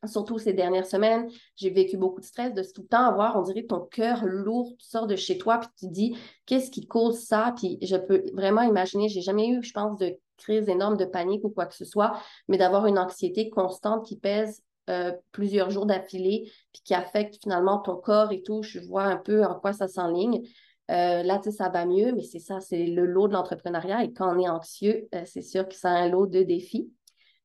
surtout 0.05 0.37
ces 0.37 0.53
dernières 0.53 0.85
semaines, 0.85 1.29
j'ai 1.55 1.69
vécu 1.69 1.97
beaucoup 1.97 2.19
de 2.19 2.25
stress 2.25 2.53
de 2.53 2.61
tout 2.61 2.83
le 2.83 2.87
temps 2.87 3.05
avoir, 3.05 3.37
on 3.37 3.41
dirait, 3.41 3.63
ton 3.63 3.81
cœur 3.81 4.25
lourd, 4.25 4.73
tu 4.77 4.85
sors 4.85 5.07
de 5.07 5.15
chez 5.15 5.37
toi, 5.37 5.59
puis 5.59 5.69
tu 5.79 5.87
dis, 5.87 6.17
qu'est-ce 6.45 6.69
qui 6.69 6.87
cause 6.87 7.19
ça? 7.19 7.53
Puis 7.57 7.79
je 7.81 7.95
peux 7.95 8.23
vraiment 8.33 8.61
imaginer, 8.61 9.09
j'ai 9.09 9.21
jamais 9.21 9.49
eu, 9.49 9.63
je 9.63 9.73
pense, 9.73 9.97
de 9.97 10.17
crise 10.37 10.69
énorme 10.69 10.97
de 10.97 11.05
panique 11.05 11.43
ou 11.43 11.49
quoi 11.49 11.65
que 11.65 11.75
ce 11.75 11.85
soit, 11.85 12.19
mais 12.47 12.57
d'avoir 12.57 12.85
une 12.85 12.99
anxiété 12.99 13.49
constante 13.49 14.05
qui 14.05 14.17
pèse 14.17 14.61
euh, 14.89 15.11
plusieurs 15.31 15.71
jours 15.71 15.85
d'affilée, 15.85 16.51
puis 16.71 16.81
qui 16.83 16.93
affecte 16.93 17.41
finalement 17.41 17.79
ton 17.79 17.95
corps 17.95 18.31
et 18.31 18.43
tout. 18.43 18.61
Je 18.61 18.79
vois 18.79 19.03
un 19.03 19.17
peu 19.17 19.43
en 19.43 19.55
quoi 19.55 19.73
ça 19.73 19.87
s'enligne. 19.87 20.43
Euh, 20.89 21.23
là, 21.23 21.38
tu 21.38 21.45
sais, 21.45 21.51
ça 21.51 21.69
va 21.69 21.85
mieux, 21.85 22.13
mais 22.13 22.23
c'est 22.23 22.39
ça, 22.39 22.59
c'est 22.59 22.85
le 22.85 23.05
lot 23.05 23.27
de 23.27 23.33
l'entrepreneuriat. 23.33 24.03
Et 24.03 24.13
quand 24.13 24.35
on 24.35 24.39
est 24.39 24.47
anxieux, 24.47 25.07
euh, 25.13 25.23
c'est 25.25 25.41
sûr 25.41 25.67
que 25.67 25.75
c'est 25.75 25.88
un 25.88 26.07
lot 26.07 26.27
de 26.27 26.43
défis. 26.43 26.91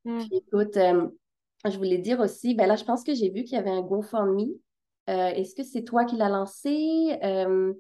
Mmh. 0.05 0.19
Puis 0.19 0.31
écoute, 0.37 0.79
je 1.71 1.77
voulais 1.77 1.99
dire 1.99 2.21
aussi, 2.21 2.55
ben 2.55 2.67
là, 2.67 2.77
je 2.77 2.85
pense 2.85 3.05
que 3.05 3.15
j'ai 3.15 3.31
vu 3.31 3.45
qu'il 3.45 3.55
y 3.55 3.59
avait 3.59 3.71
un 3.71 3.83
GoFundMe. 3.83 4.53
Euh, 5.09 5.29
est-ce 5.29 5.55
que 5.55 5.63
c'est 5.63 5.85
toi 5.85 6.05
qui 6.05 6.17
l'as 6.17 6.29
lancé? 6.29 7.19
Euh, 7.23 7.73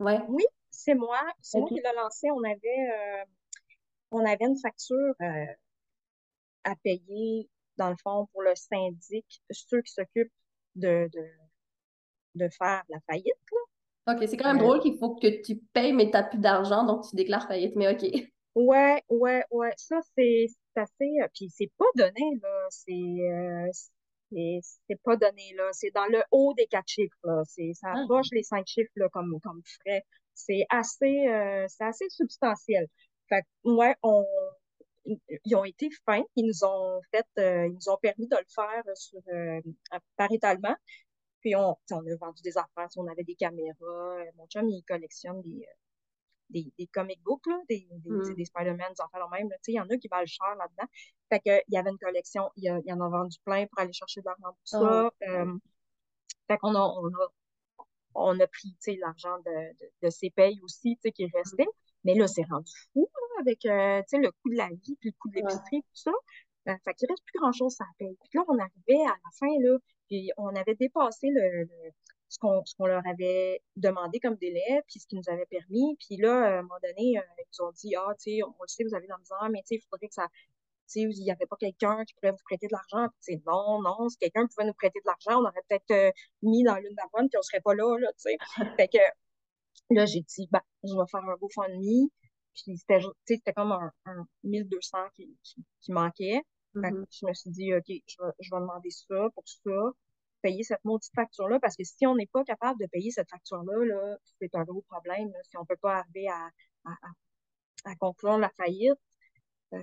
ouais. 0.00 0.20
Oui, 0.28 0.44
c'est 0.70 0.94
moi. 0.94 1.20
C'est 1.40 1.58
moi 1.58 1.68
qui 1.68 1.74
l'ai 1.74 1.82
lancé. 1.96 2.30
On 2.30 2.42
avait, 2.42 3.22
euh, 3.22 3.24
on 4.10 4.24
avait 4.24 4.46
une 4.46 4.58
facture 4.58 5.14
à 6.64 6.74
payer, 6.76 7.48
dans 7.76 7.90
le 7.90 7.96
fond, 8.02 8.26
pour 8.32 8.42
le 8.42 8.54
syndic, 8.54 9.26
ceux 9.50 9.82
qui 9.82 9.92
s'occupent 9.92 10.32
de, 10.74 11.08
de, 12.34 12.48
faire 12.50 12.82
la 12.88 12.98
faillite. 13.06 13.34
OK, 14.08 14.26
c'est 14.26 14.38
quand 14.38 14.48
même 14.48 14.62
drôle 14.62 14.80
qu'il 14.80 14.96
faut 14.96 15.16
que 15.16 15.42
tu 15.42 15.56
payes, 15.74 15.92
mais 15.92 16.06
tu 16.06 16.12
n'as 16.12 16.22
plus 16.22 16.38
d'argent, 16.38 16.84
donc 16.84 17.06
tu 17.08 17.14
déclares 17.14 17.46
faillite, 17.46 17.76
mais 17.76 17.88
OK. 17.88 18.02
Ouais, 18.54 19.04
ouais, 19.08 19.44
ouais. 19.52 19.72
Ça, 19.76 20.00
c'est 20.16 20.48
assez. 20.74 21.20
Euh, 21.22 21.28
puis 21.32 21.48
c'est 21.48 21.70
pas 21.78 21.84
donné, 21.94 22.40
là. 22.42 22.66
C'est 22.70 22.92
euh, 22.92 23.70
c'est 24.32 25.00
pas 25.04 25.16
donné, 25.16 25.54
là. 25.54 25.68
C'est 25.70 25.92
dans 25.92 26.06
le 26.06 26.20
haut 26.32 26.54
des 26.54 26.66
quatre 26.66 26.88
chiffres, 26.88 27.16
là. 27.22 27.42
Ça 27.44 27.92
ah. 27.94 28.02
approche 28.02 28.26
les 28.32 28.42
cinq 28.42 28.66
chiffres, 28.66 28.90
là, 28.96 29.08
comme, 29.10 29.38
comme 29.44 29.62
frais. 29.64 30.02
C'est 30.34 30.66
assez, 30.70 31.28
euh, 31.28 31.66
c'est 31.68 31.84
assez 31.84 32.06
substantiel. 32.08 32.88
Fait 33.28 33.42
que, 33.42 33.70
ouais, 33.70 33.94
on, 34.02 34.24
ils 35.44 35.54
ont 35.54 35.64
été 35.64 35.88
fins. 36.04 36.24
Ils 36.34 36.46
nous 36.46 36.64
ont 36.64 37.00
fait, 37.12 37.26
ils 37.36 37.74
nous 37.74 37.88
ont 37.88 37.98
permis 38.02 38.26
de 38.26 38.36
le 38.36 38.46
faire 38.52 38.82
sur, 38.96 39.20
paritalement. 40.16 40.74
Puis 41.40 41.54
on, 41.54 41.76
on 41.92 42.06
a 42.06 42.16
vendu 42.16 42.42
des 42.42 42.58
affaires, 42.58 42.88
on 42.96 43.06
avait 43.06 43.24
des 43.24 43.34
caméras. 43.34 44.16
Mon 44.36 44.46
chum, 44.46 44.68
il 44.68 44.82
collectionne 44.82 45.40
des, 45.42 45.66
des, 46.50 46.72
des 46.78 46.86
comic 46.88 47.22
books, 47.22 47.46
là, 47.46 47.60
des, 47.68 47.86
des, 47.90 48.10
mm. 48.10 48.34
des 48.34 48.44
Spider-Man, 48.44 48.92
des 48.92 49.00
enfants 49.00 49.28
même. 49.30 49.48
Il 49.66 49.74
y 49.74 49.80
en 49.80 49.88
a 49.88 49.96
qui 49.96 50.08
valent 50.08 50.26
cher 50.26 50.54
là-dedans. 50.56 50.88
Fait 51.28 51.40
que, 51.40 51.62
il 51.68 51.74
y 51.74 51.78
avait 51.78 51.90
une 51.90 51.98
collection, 51.98 52.50
il 52.56 52.64
y, 52.64 52.92
en 52.92 53.00
a 53.00 53.08
vendu 53.08 53.38
plein 53.44 53.66
pour 53.66 53.80
aller 53.80 53.92
chercher 53.92 54.20
de 54.20 54.26
l'argent 54.26 54.56
pour 54.56 54.68
ça. 54.68 55.10
Ah. 55.22 55.28
Euh, 55.28 55.58
fait 56.48 56.58
qu'on 56.58 56.74
a, 56.74 56.80
on 56.80 57.08
a, 57.08 57.28
on 58.14 58.40
a 58.40 58.46
pris 58.46 58.74
l'argent 58.98 59.38
de, 59.38 59.72
de, 59.78 59.90
de, 60.02 60.10
ses 60.10 60.30
payes 60.30 60.58
aussi 60.62 60.98
qui 61.14 61.26
restait. 61.26 61.64
Mm. 61.64 61.88
Mais 62.04 62.14
là, 62.14 62.26
c'est 62.26 62.44
rendu 62.44 62.72
fou 62.92 63.10
là, 63.12 63.40
avec 63.40 63.64
euh, 63.66 64.02
le 64.12 64.30
coût 64.30 64.50
de 64.50 64.56
la 64.56 64.68
vie 64.68 64.96
puis 65.00 65.10
le 65.10 65.14
coût 65.18 65.28
de 65.28 65.34
l'épicerie, 65.36 65.82
tout 65.82 65.94
ça. 65.94 66.12
Euh, 66.68 66.74
fait 66.84 66.94
qu'il 66.94 67.08
reste 67.08 67.24
plus 67.24 67.38
grand-chose 67.38 67.76
à 67.80 67.84
payer. 67.98 68.16
Puis 68.20 68.38
là, 68.38 68.44
on 68.48 68.58
arrivait 68.58 69.04
à 69.06 69.14
la 69.14 69.30
fin, 69.38 69.48
là, 69.60 69.78
puis 70.08 70.30
on 70.36 70.48
avait 70.56 70.74
dépassé 70.74 71.28
le, 71.30 71.68
ce 72.28 72.38
qu'on 72.38 72.86
leur 72.86 73.02
avait 73.06 73.62
demandé 73.76 74.20
comme 74.20 74.36
délai, 74.36 74.82
puis 74.86 75.00
ce 75.00 75.06
qui 75.06 75.16
nous 75.16 75.28
avait 75.28 75.46
permis. 75.46 75.96
Puis 76.00 76.16
là, 76.16 76.44
à 76.44 76.58
un 76.58 76.62
moment 76.62 76.78
donné, 76.82 77.18
euh, 77.18 77.22
ils 77.38 77.44
nous 77.58 77.66
ont 77.66 77.72
dit, 77.72 77.94
ah, 77.96 78.14
tu 78.18 78.36
sais, 78.36 78.42
on 78.42 78.48
le 78.60 78.68
sait, 78.68 78.84
vous 78.84 78.94
avez 78.94 79.06
de 79.06 79.12
la 79.12 79.18
misère, 79.18 79.48
mais 79.50 79.60
tu 79.60 79.68
sais, 79.68 79.74
il 79.76 79.88
faudrait 79.88 80.08
que 80.08 80.14
ça, 80.14 80.26
tu 80.28 80.46
sais, 80.86 81.00
il 81.02 81.24
n'y 81.24 81.30
avait 81.30 81.46
pas 81.46 81.56
quelqu'un 81.56 82.04
qui 82.04 82.14
pourrait 82.14 82.32
vous 82.32 82.44
prêter 82.44 82.66
de 82.66 82.72
l'argent. 82.72 83.08
Puis 83.22 83.40
non, 83.46 83.80
non, 83.82 84.08
si 84.08 84.18
quelqu'un 84.18 84.46
pouvait 84.46 84.66
nous 84.66 84.74
prêter 84.74 84.98
de 85.00 85.06
l'argent, 85.06 85.40
on 85.40 85.44
aurait 85.46 85.62
peut-être 85.68 85.90
euh, 85.90 86.10
mis 86.42 86.64
dans 86.64 86.76
l'une 86.76 86.94
d'avoine, 86.94 87.28
puis 87.28 87.38
on 87.38 87.42
serait 87.42 87.60
pas 87.60 87.74
là, 87.74 87.98
là, 87.98 88.08
tu 88.12 88.30
sais. 88.30 88.36
fait 88.76 88.88
que 88.88 88.98
là, 89.90 90.06
j'ai 90.06 90.20
dit, 90.20 90.48
bah, 90.50 90.62
je 90.84 90.94
vais 90.94 91.06
faire 91.10 91.24
un 91.24 91.36
GoFundMe. 91.36 92.08
Puis 92.54 92.76
c'était, 92.76 93.00
c'était 93.24 93.52
comme 93.52 93.72
un, 93.72 93.92
un 94.06 94.26
1200 94.42 94.98
qui, 95.14 95.36
qui, 95.44 95.92
manquait. 95.92 96.42
Je 96.82 97.26
me 97.26 97.34
suis 97.34 97.50
dit, 97.50 97.74
OK, 97.74 97.84
je 97.86 98.22
vais, 98.22 98.32
je 98.40 98.50
vais 98.50 98.60
demander 98.60 98.90
ça 98.90 99.28
pour 99.34 99.44
ça 99.46 99.92
payer 100.42 100.62
cette 100.62 100.84
maudite 100.84 101.12
facture-là, 101.14 101.58
parce 101.60 101.76
que 101.76 101.84
si 101.84 102.06
on 102.06 102.14
n'est 102.14 102.26
pas 102.26 102.44
capable 102.44 102.80
de 102.80 102.86
payer 102.86 103.10
cette 103.10 103.28
facture-là, 103.28 103.84
-là, 103.84 104.16
c'est 104.40 104.54
un 104.54 104.64
gros 104.64 104.82
problème. 104.82 105.32
Si 105.44 105.56
on 105.56 105.62
ne 105.62 105.66
peut 105.66 105.76
pas 105.76 105.98
arriver 105.98 106.28
à, 106.28 106.50
à, 106.84 106.92
à, 107.84 107.94
conclure 107.96 108.38
la 108.38 108.50
faillite, 108.50 108.98
euh, 109.74 109.78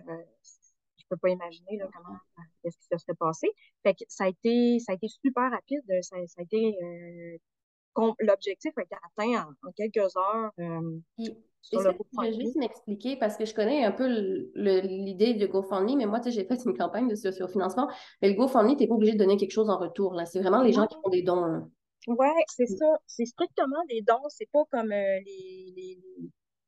je 0.98 1.04
ne 1.04 1.08
peux 1.10 1.18
pas 1.18 1.30
imaginer 1.30 1.78
là, 1.78 1.88
comment 1.93 2.18
qu'est-ce 2.64 2.78
qui 2.78 2.88
se 2.91 2.98
serait 2.98 3.16
passé. 3.16 3.48
Fait 3.84 3.93
que 3.93 4.04
ça 4.08 4.26
a 4.26 4.28
été, 4.28 4.80
ça 4.80 4.93
a 4.93 4.96
été 4.96 5.08
super 5.08 5.52
rapide. 5.52 5.84
Ça, 6.02 6.18
ça 6.28 6.39
a 6.39 6.43
été 6.43 6.76
euh, 6.82 7.38
l'objectif 8.20 8.72
a 8.78 8.82
été 8.82 8.96
atteint 8.96 9.48
en, 9.64 9.72
quelques 9.72 10.16
heures. 10.16 10.52
Euh, 10.60 11.00
tu 11.18 11.78
peux 11.78 12.32
juste 12.32 12.56
m'expliquer, 12.58 13.16
parce 13.18 13.38
que 13.38 13.46
je 13.46 13.54
connais 13.54 13.84
un 13.84 13.91
peu 13.91 14.08
l'idée 14.56 15.34
de 15.34 15.48
GoFundMe, 15.48 15.98
mais 15.98 16.06
moi, 16.06 16.20
tu 16.20 16.26
sais, 16.26 16.32
j'ai 16.32 16.46
fait 16.46 16.64
une 16.64 16.78
campagne 16.78 17.08
de 17.08 17.16
socio-financement, 17.16 17.89
mais 18.22 18.30
le 18.30 18.36
GoFundMe, 18.36 18.76
tu 18.76 18.84
n'es 18.84 18.88
pas 18.88 18.96
obligé 18.96 19.14
de 19.14 19.18
donner 19.18 19.38
quelque 19.38 19.52
chose 19.52 19.70
en 19.70 19.78
retour. 19.78 20.14
Là. 20.14 20.26
C'est 20.26 20.39
vraiment 20.39 20.62
les 20.62 20.74
gens 20.74 20.86
qui 20.86 20.96
font 21.04 21.10
des 21.10 21.24
dons. 21.24 21.70
Oui, 22.08 22.28
c'est 22.48 22.68
ça. 22.68 22.86
C'est 23.08 23.26
strictement 23.26 23.84
des 23.89 24.02
dons. 24.02 24.22
C'est 24.30 24.50
pas 24.52 24.64
comme 24.72 24.91
euh, 24.91 25.20
les, 25.26 25.74
les, 25.76 26.00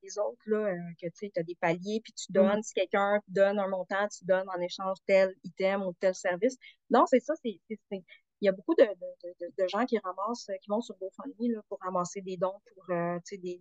les, 0.02 0.20
autres, 0.20 0.42
là, 0.48 0.66
euh, 0.66 0.78
que 1.00 1.08
tu 1.16 1.32
as 1.36 1.44
des 1.44 1.56
paliers, 1.56 2.02
puis 2.04 2.14
tu 2.14 2.32
donnes. 2.32 2.64
Si 2.64 2.74
quelqu'un 2.74 3.22
donne 3.28 3.60
un 3.60 3.68
montant, 3.68 4.08
tu 4.08 4.26
donnes 4.26 4.50
en 4.50 4.60
échange 4.60 4.98
tel 5.06 5.36
item 5.44 5.84
ou 5.84 5.94
tel 6.00 6.16
service. 6.16 6.58
Non, 6.90 7.06
c'est 7.06 7.20
ça. 7.20 7.34
C'est 7.44 7.60
il 8.42 8.46
y 8.46 8.50
a 8.50 8.52
beaucoup 8.52 8.76
de, 8.76 8.84
de, 8.84 9.34
de, 9.42 9.54
de, 9.58 9.68
gens 9.68 9.86
qui 9.86 9.98
ramassent, 9.98 10.50
qui 10.62 10.70
vont 10.70 10.82
sur 10.82 10.96
GoFundMe 10.98 11.54
là, 11.54 11.62
pour 11.70 11.80
ramasser 11.82 12.22
des 12.22 12.38
dons 12.38 12.60
pour 12.74 12.84
euh, 12.92 13.20
des, 13.32 13.60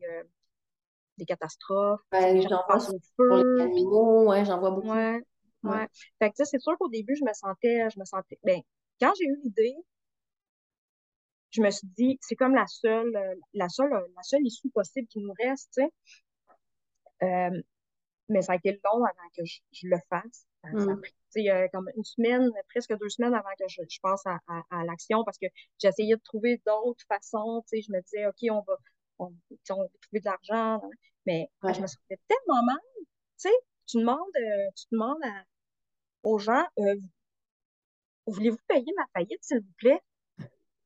des 1.19 1.25
catastrophes. 1.25 2.01
Ouais, 2.13 2.43
j'en 2.43 2.63
vois 2.69 2.81
feu. 2.81 2.99
Pour 3.17 3.37
les 3.37 3.63
animaux, 3.63 4.29
ouais, 4.29 4.45
j'en 4.45 4.59
vois 4.59 4.71
beaucoup. 4.71 4.91
Ouais, 4.91 5.21
ouais. 5.63 5.89
Fait 6.19 6.31
que, 6.31 6.45
c'est 6.45 6.61
sûr 6.61 6.77
qu'au 6.79 6.89
début, 6.89 7.17
je 7.17 7.25
me 7.25 7.33
sentais, 7.33 7.89
je 7.91 7.99
me 7.99 8.05
sentais, 8.05 8.39
ben, 8.45 8.61
quand 9.01 9.13
j'ai 9.19 9.27
eu 9.27 9.41
l'idée, 9.43 9.77
je 11.51 11.63
me 11.63 11.71
suis 11.71 11.89
dit, 11.97 12.19
c'est 12.21 12.37
comme 12.37 12.55
la 12.55 12.67
seule, 12.67 13.13
la 13.55 13.69
seule, 13.69 13.91
la 13.91 14.23
seule 14.23 14.47
issue 14.47 14.69
possible 14.71 15.09
qui 15.09 15.21
nous 15.21 15.33
reste, 15.39 15.71
tu 15.75 15.83
sais. 15.83 15.93
Euh, 17.23 17.63
mais 18.29 18.43
ça 18.43 18.53
a 18.53 18.57
été 18.57 18.73
long 18.85 19.05
avant 19.05 19.29
que 19.37 19.45
je, 19.45 19.87
le 19.87 19.97
fasse. 20.11 20.47
Ça, 20.73 20.91
a 20.91 20.95
mm. 20.95 21.01
pris, 21.01 21.51
euh, 21.51 21.69
comme 21.73 21.91
une 21.97 22.05
semaine, 22.05 22.51
presque 22.69 22.97
deux 22.99 23.09
semaines 23.09 23.35
avant 23.35 23.51
que 23.59 23.69
je, 23.69 23.83
je 23.89 23.99
pense 24.03 24.25
à, 24.27 24.39
à, 24.49 24.63
à 24.71 24.85
l'action 24.85 25.25
parce 25.25 25.39
que 25.39 25.47
j'essayais 25.81 26.17
de 26.17 26.23
trouver 26.23 26.61
d'autres 26.67 27.05
façons. 27.09 27.63
Tu 27.69 27.77
sais, 27.77 27.83
je 27.83 27.93
me 27.93 28.01
disais, 28.03 28.27
OK, 28.27 28.37
on 28.51 28.63
va, 28.67 28.77
on, 29.19 29.35
on 29.71 29.83
veut 29.83 29.99
trouver 30.03 30.21
de 30.21 30.25
l'argent. 30.25 30.81
Hein. 30.85 30.91
Mais 31.27 31.49
je 31.63 31.81
me 31.81 31.87
sentais 31.87 32.21
tellement 32.29 32.63
mal. 32.65 32.79
Tu 32.97 33.07
sais, 33.49 33.55
tu 33.87 33.99
demandes, 33.99 34.19
euh, 34.37 34.71
tu 34.77 34.87
demandes 34.93 35.23
aux 36.23 36.39
gens, 36.39 36.65
euh, 36.79 36.97
voulez-vous 38.27 38.59
payer 38.69 38.93
ma 38.97 39.07
faillite, 39.13 39.43
s'il 39.43 39.61
vous 39.61 39.73
plaît? 39.79 40.01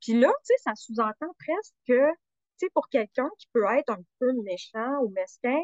Puis 0.01 0.19
là, 0.19 0.29
tu 0.29 0.35
sais, 0.45 0.55
ça 0.65 0.75
sous-entend 0.75 1.35
presque 1.39 1.75
que, 1.87 2.11
tu 2.11 2.17
sais, 2.57 2.71
pour 2.75 2.89
quelqu'un 2.89 3.29
qui 3.39 3.47
peut 3.53 3.65
être 3.79 3.91
un 3.91 4.03
peu 4.19 4.33
méchant 4.43 5.01
ou 5.03 5.11
mesquin, 5.11 5.61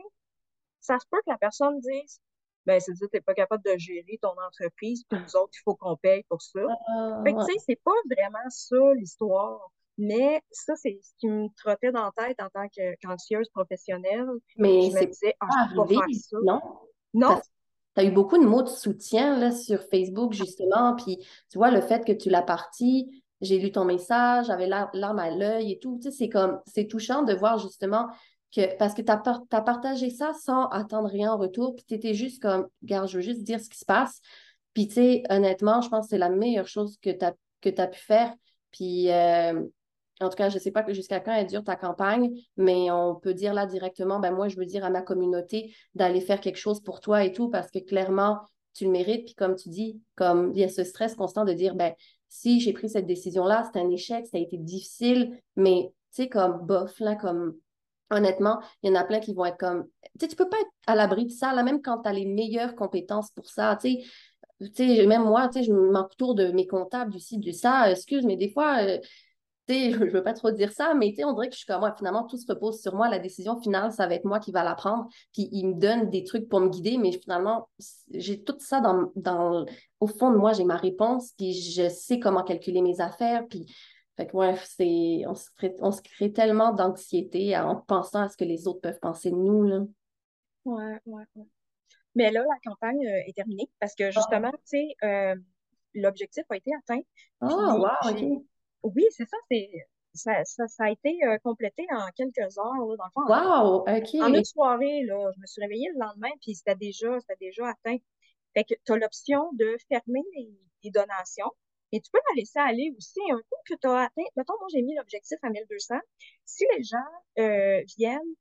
ça 0.81 0.99
se 0.99 1.07
peut 1.11 1.19
que 1.19 1.31
la 1.31 1.39
personne 1.39 1.81
dise, 1.81 2.21
ben, 2.67 2.81
c'est 2.81 2.93
que 2.93 2.99
tu 2.99 3.09
n'es 3.15 3.21
pas 3.21 3.35
capable 3.35 3.65
de 3.65 3.79
gérer 3.79 4.19
ton 4.21 4.35
entreprise, 4.47 5.05
puis 5.09 5.21
nous 5.21 5.37
autres, 5.37 5.53
il 5.55 5.63
faut 5.65 5.75
qu'on 5.77 5.97
paye 5.97 6.25
pour 6.29 6.43
ça. 6.43 6.61
Ah, 6.89 7.23
fait 7.25 7.33
que, 7.33 7.39
tu 7.47 7.53
sais, 7.53 7.59
c'est 7.67 7.81
pas 7.83 7.93
vraiment 8.11 8.49
ça 8.49 8.77
l'histoire. 8.97 9.71
Mais 9.99 10.43
ça, 10.51 10.75
c'est 10.77 10.99
ce 11.03 11.13
qui 11.19 11.29
me 11.29 11.49
trottait 11.57 11.91
dans 11.91 12.05
la 12.05 12.27
tête 12.27 12.39
en 12.43 12.51
tant 12.51 12.69
qu'anxieuse 12.69 13.49
professionnelle. 13.49 14.27
Mais 14.59 14.91
je 14.91 14.97
me 14.97 15.07
disais, 15.07 15.35
ah, 15.41 15.69
je 15.71 15.75
peux 15.75 15.83
pas 15.83 15.89
faire 15.89 16.05
ça. 16.13 16.37
Non? 16.45 16.61
Non. 17.15 17.41
Tu 17.95 18.03
as 18.03 18.05
eu 18.05 18.11
beaucoup 18.11 18.37
de 18.37 18.45
mots 18.45 18.63
de 18.63 18.69
soutien 18.69 19.39
là, 19.39 19.53
sur 19.53 19.83
Facebook, 19.85 20.35
justement. 20.35 20.95
Puis, 20.97 21.17
tu 21.51 21.57
vois, 21.57 21.71
le 21.71 21.81
fait 21.81 22.05
que 22.05 22.13
tu 22.13 22.29
l'as 22.29 22.43
parti, 22.43 23.25
j'ai 23.41 23.59
lu 23.59 23.73
ton 23.73 23.87
message, 23.87 24.47
j'avais 24.47 24.67
l'arme 24.67 25.19
à 25.19 25.31
l'œil 25.31 25.73
et 25.73 25.79
tout. 25.79 25.99
Tu 26.03 26.11
sais, 26.11 26.17
c'est 26.17 26.29
comme, 26.29 26.61
c'est 26.67 26.89
touchant 26.89 27.23
de 27.23 27.33
voir 27.33 27.59
justement 27.59 28.09
que, 28.55 28.77
parce 28.77 28.95
que 28.95 29.03
tu 29.03 29.13
as, 29.13 29.61
partagé 29.63 30.11
ça 30.11 30.33
sans 30.33 30.67
attendre 30.69 31.09
rien 31.09 31.33
en 31.33 31.39
retour. 31.39 31.75
Puis, 31.75 31.85
tu 31.87 31.95
étais 31.95 32.15
juste 32.15 32.43
comme, 32.43 32.67
regarde, 32.83 33.09
je 33.09 33.17
veux 33.17 33.23
juste 33.23 33.43
dire 33.43 33.61
ce 33.61 33.69
qui 33.69 33.79
se 33.79 33.85
passe. 33.85 34.21
Puis, 34.75 34.89
tu 34.89 34.95
sais, 34.95 35.23
honnêtement, 35.31 35.81
je 35.81 35.89
pense 35.89 36.07
que 36.07 36.11
c'est 36.11 36.19
la 36.19 36.31
meilleure 36.31 36.69
chose 36.69 36.99
que 37.01 37.11
tu 37.11 37.81
as 37.81 37.87
pu 37.87 37.99
faire. 37.99 38.35
Puis, 38.71 39.11
euh, 39.11 39.63
en 40.21 40.29
tout 40.29 40.37
cas, 40.37 40.49
je 40.49 40.55
ne 40.55 40.61
sais 40.61 40.71
pas 40.71 40.85
jusqu'à 40.93 41.21
quand 41.21 41.35
elle 41.35 41.47
dure 41.47 41.65
ta 41.65 41.77
campagne, 41.77 42.31
mais 42.57 42.91
on 42.91 43.15
peut 43.17 43.35
dire 43.35 43.53
là 43.53 43.67
directement, 43.67 44.19
ben 44.19 44.31
moi, 44.31 44.49
je 44.49 44.57
veux 44.57 44.65
dire 44.65 44.85
à 44.85 44.91
ma 44.91 45.03
communauté 45.03 45.75
d'aller 45.95 46.21
faire 46.21 46.41
quelque 46.41 46.57
chose 46.57 46.81
pour 46.81 47.01
toi 47.01 47.25
et 47.25 47.33
tout, 47.33 47.51
parce 47.51 47.71
que 47.71 47.79
clairement, 47.79 48.39
tu 48.73 48.85
le 48.85 48.91
mérites. 48.91 49.27
Puis 49.27 49.35
comme 49.35 49.57
tu 49.57 49.69
dis, 49.69 50.01
comme 50.15 50.53
il 50.55 50.61
y 50.61 50.65
a 50.65 50.69
ce 50.69 50.85
stress 50.85 51.15
constant 51.15 51.45
de 51.45 51.53
dire, 51.53 51.75
ben 51.75 51.93
si 52.29 52.61
j'ai 52.61 52.73
pris 52.73 52.89
cette 52.89 53.07
décision-là, 53.07 53.69
c'est 53.73 53.79
un 53.79 53.91
échec, 53.91 54.27
ça 54.27 54.39
a 54.39 54.41
été 54.41 54.57
difficile, 54.57 55.39
mais 55.55 55.93
tu 56.15 56.23
sais, 56.23 56.29
comme 56.29 56.65
bof, 56.67 56.99
là, 57.01 57.15
comme 57.15 57.57
honnêtement, 58.11 58.61
il 58.83 58.91
y 58.91 58.93
en 58.93 59.01
a 59.01 59.05
plein 59.05 59.21
qui 59.21 59.35
vont 59.35 59.45
être 59.45 59.59
comme, 59.59 59.87
tu 60.03 60.11
sais, 60.21 60.29
tu 60.29 60.37
peux 60.37 60.49
pas 60.49 60.61
être 60.61 60.71
à 60.87 60.95
l'abri 60.95 61.27
de 61.27 61.33
ça, 61.33 61.53
là, 61.53 61.63
même 61.63 61.83
quand 61.83 62.03
tu 62.03 62.09
as 62.09 62.13
les 62.13 62.27
meilleures 62.27 62.75
compétences 62.77 63.31
pour 63.31 63.49
ça, 63.49 63.77
tu 63.81 63.91
sais, 63.91 64.05
tu 64.61 64.97
sais, 64.97 65.07
même 65.07 65.25
moi, 65.25 65.49
tu 65.49 65.59
sais, 65.59 65.65
je 65.65 65.73
m'entoure 65.73 66.35
de 66.35 66.49
mes 66.49 66.67
comptables, 66.67 67.13
du 67.13 67.21
site, 67.21 67.41
du 67.41 67.53
ça, 67.53 67.91
excuse, 67.91 68.25
mais 68.25 68.37
des 68.37 68.51
fois, 68.51 68.79
euh, 68.83 68.99
je 69.69 70.11
veux 70.11 70.23
pas 70.23 70.33
trop 70.33 70.53
dire 70.53 70.71
ça, 70.73 70.95
mais 70.95 71.13
on 71.25 71.33
dirait 71.33 71.49
que 71.49 71.55
je 71.55 71.59
suis 71.59 71.67
comme 71.67 71.81
moi, 71.81 71.93
finalement, 71.97 72.25
tout 72.25 72.37
se 72.37 72.47
repose 72.49 72.81
sur 72.81 72.95
moi, 72.95 73.09
la 73.09 73.19
décision 73.19 73.61
finale, 73.61 73.91
ça 73.91 74.07
va 74.07 74.15
être 74.15 74.25
moi 74.25 74.39
qui 74.39 74.53
va 74.53 74.63
la 74.63 74.75
prendre, 74.75 75.09
puis 75.33 75.49
il 75.51 75.67
me 75.67 75.75
donne 75.75 76.09
des 76.09 76.23
trucs 76.23 76.49
pour 76.49 76.61
me 76.61 76.69
guider, 76.69 76.99
mais 76.99 77.11
finalement, 77.13 77.69
j'ai 78.11 78.43
tout 78.43 78.57
ça 78.61 78.81
dans, 78.81 79.11
dans, 79.17 79.67
au 79.99 80.07
fond 80.07 80.31
de 80.31 80.37
moi, 80.37 80.53
j'ai 80.53 80.65
ma 80.65 80.77
réponse, 80.77 81.33
puis 81.37 81.53
je 81.53 81.89
sais 81.89 82.21
comment 82.21 82.45
calculer 82.45 82.81
mes 82.81 83.01
affaires, 83.01 83.45
puis 83.49 83.67
fait 84.17 84.27
que, 84.27 84.37
ouais, 84.37 84.55
c'est, 84.65 85.25
on 85.27 85.35
se 85.35 85.51
crée, 85.57 85.75
on 85.81 85.91
se 85.91 86.01
crée 86.03 86.33
tellement 86.33 86.73
d'anxiété 86.73 87.57
en 87.57 87.77
pensant 87.77 88.23
à 88.23 88.29
ce 88.29 88.37
que 88.37 88.45
les 88.45 88.67
autres 88.67 88.81
peuvent 88.81 89.01
penser 89.01 89.31
de 89.31 89.37
nous, 89.37 89.65
là. 89.65 89.81
Ouais, 90.65 90.99
ouais, 91.07 91.25
ouais. 91.35 91.47
Mais 92.15 92.31
là, 92.31 92.41
la 92.41 92.71
campagne 92.71 93.07
euh, 93.07 93.23
est 93.27 93.37
terminée 93.37 93.69
parce 93.79 93.95
que 93.95 94.11
justement, 94.11 94.51
tu 94.51 94.59
sais, 94.65 94.87
euh, 95.05 95.37
l'objectif 95.95 96.45
a 96.49 96.57
été 96.57 96.71
atteint. 96.75 97.03
Ah, 97.41 97.77
wow, 97.77 98.11
OK. 98.11 98.43
Oui, 98.83 99.05
c'est 99.11 99.29
ça, 99.29 99.37
c'est 99.51 99.71
ça, 100.15 100.67
ça, 100.67 100.85
a 100.85 100.91
été 100.91 101.19
euh, 101.25 101.37
complété 101.45 101.87
en 101.91 102.09
quelques 102.17 102.59
heures, 102.59 102.87
là, 102.87 102.97
dans 102.97 103.05
le 103.05 103.11
fond. 103.13 103.27
Wow, 103.29 103.81
OK. 103.81 104.15
En 104.23 104.33
une 104.33 104.45
soirée, 104.45 105.05
là, 105.05 105.31
je 105.35 105.41
me 105.41 105.47
suis 105.47 105.61
réveillée 105.61 105.91
le 105.95 106.01
lendemain, 106.01 106.31
puis 106.41 106.55
c'était 106.55 106.75
déjà, 106.75 107.21
c'était 107.21 107.37
déjà 107.39 107.69
atteint. 107.69 107.99
Fait 108.55 108.65
que 108.65 108.75
tu 108.85 108.93
as 108.93 108.97
l'option 108.97 109.53
de 109.53 109.77
fermer 109.89 110.23
les, 110.35 110.91
donations, 110.91 111.51
et 111.93 112.01
tu 112.01 112.11
peux 112.11 112.19
la 112.31 112.41
laisser 112.41 112.59
aller 112.59 112.93
aussi. 112.97 113.21
Un 113.31 113.39
coup 113.39 113.61
que 113.69 113.75
tu 113.75 113.87
as 113.87 114.05
atteint, 114.05 114.23
mettons, 114.37 114.55
moi, 114.59 114.69
j'ai 114.73 114.83
mis 114.83 114.95
l'objectif 114.95 115.39
à 115.43 115.51
1200. 115.51 115.97
Si 116.45 116.65
les 116.77 116.83
gens 116.83 117.85
viennent 117.97 118.35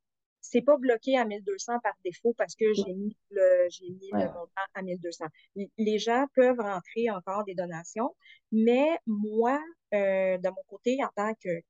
c'est 0.50 0.62
pas 0.62 0.76
bloqué 0.76 1.16
à 1.16 1.24
1200 1.24 1.80
par 1.82 1.94
défaut 2.04 2.34
parce 2.36 2.54
que 2.54 2.72
j'ai 2.72 2.94
mis 2.94 3.16
le, 3.30 3.66
j'ai 3.70 3.90
mis 3.90 4.10
le 4.12 4.26
montant 4.26 4.66
à 4.74 4.82
1200. 4.82 5.26
Les 5.78 5.98
gens 5.98 6.26
peuvent 6.34 6.58
rentrer 6.58 7.10
encore 7.10 7.44
des 7.44 7.54
donations, 7.54 8.14
mais 8.52 8.98
moi, 9.06 9.60
euh, 9.94 10.38
de 10.38 10.48
mon 10.48 10.62
côté, 10.68 10.98
en 11.02 11.10
tant 11.16 11.34
que, 11.34 11.60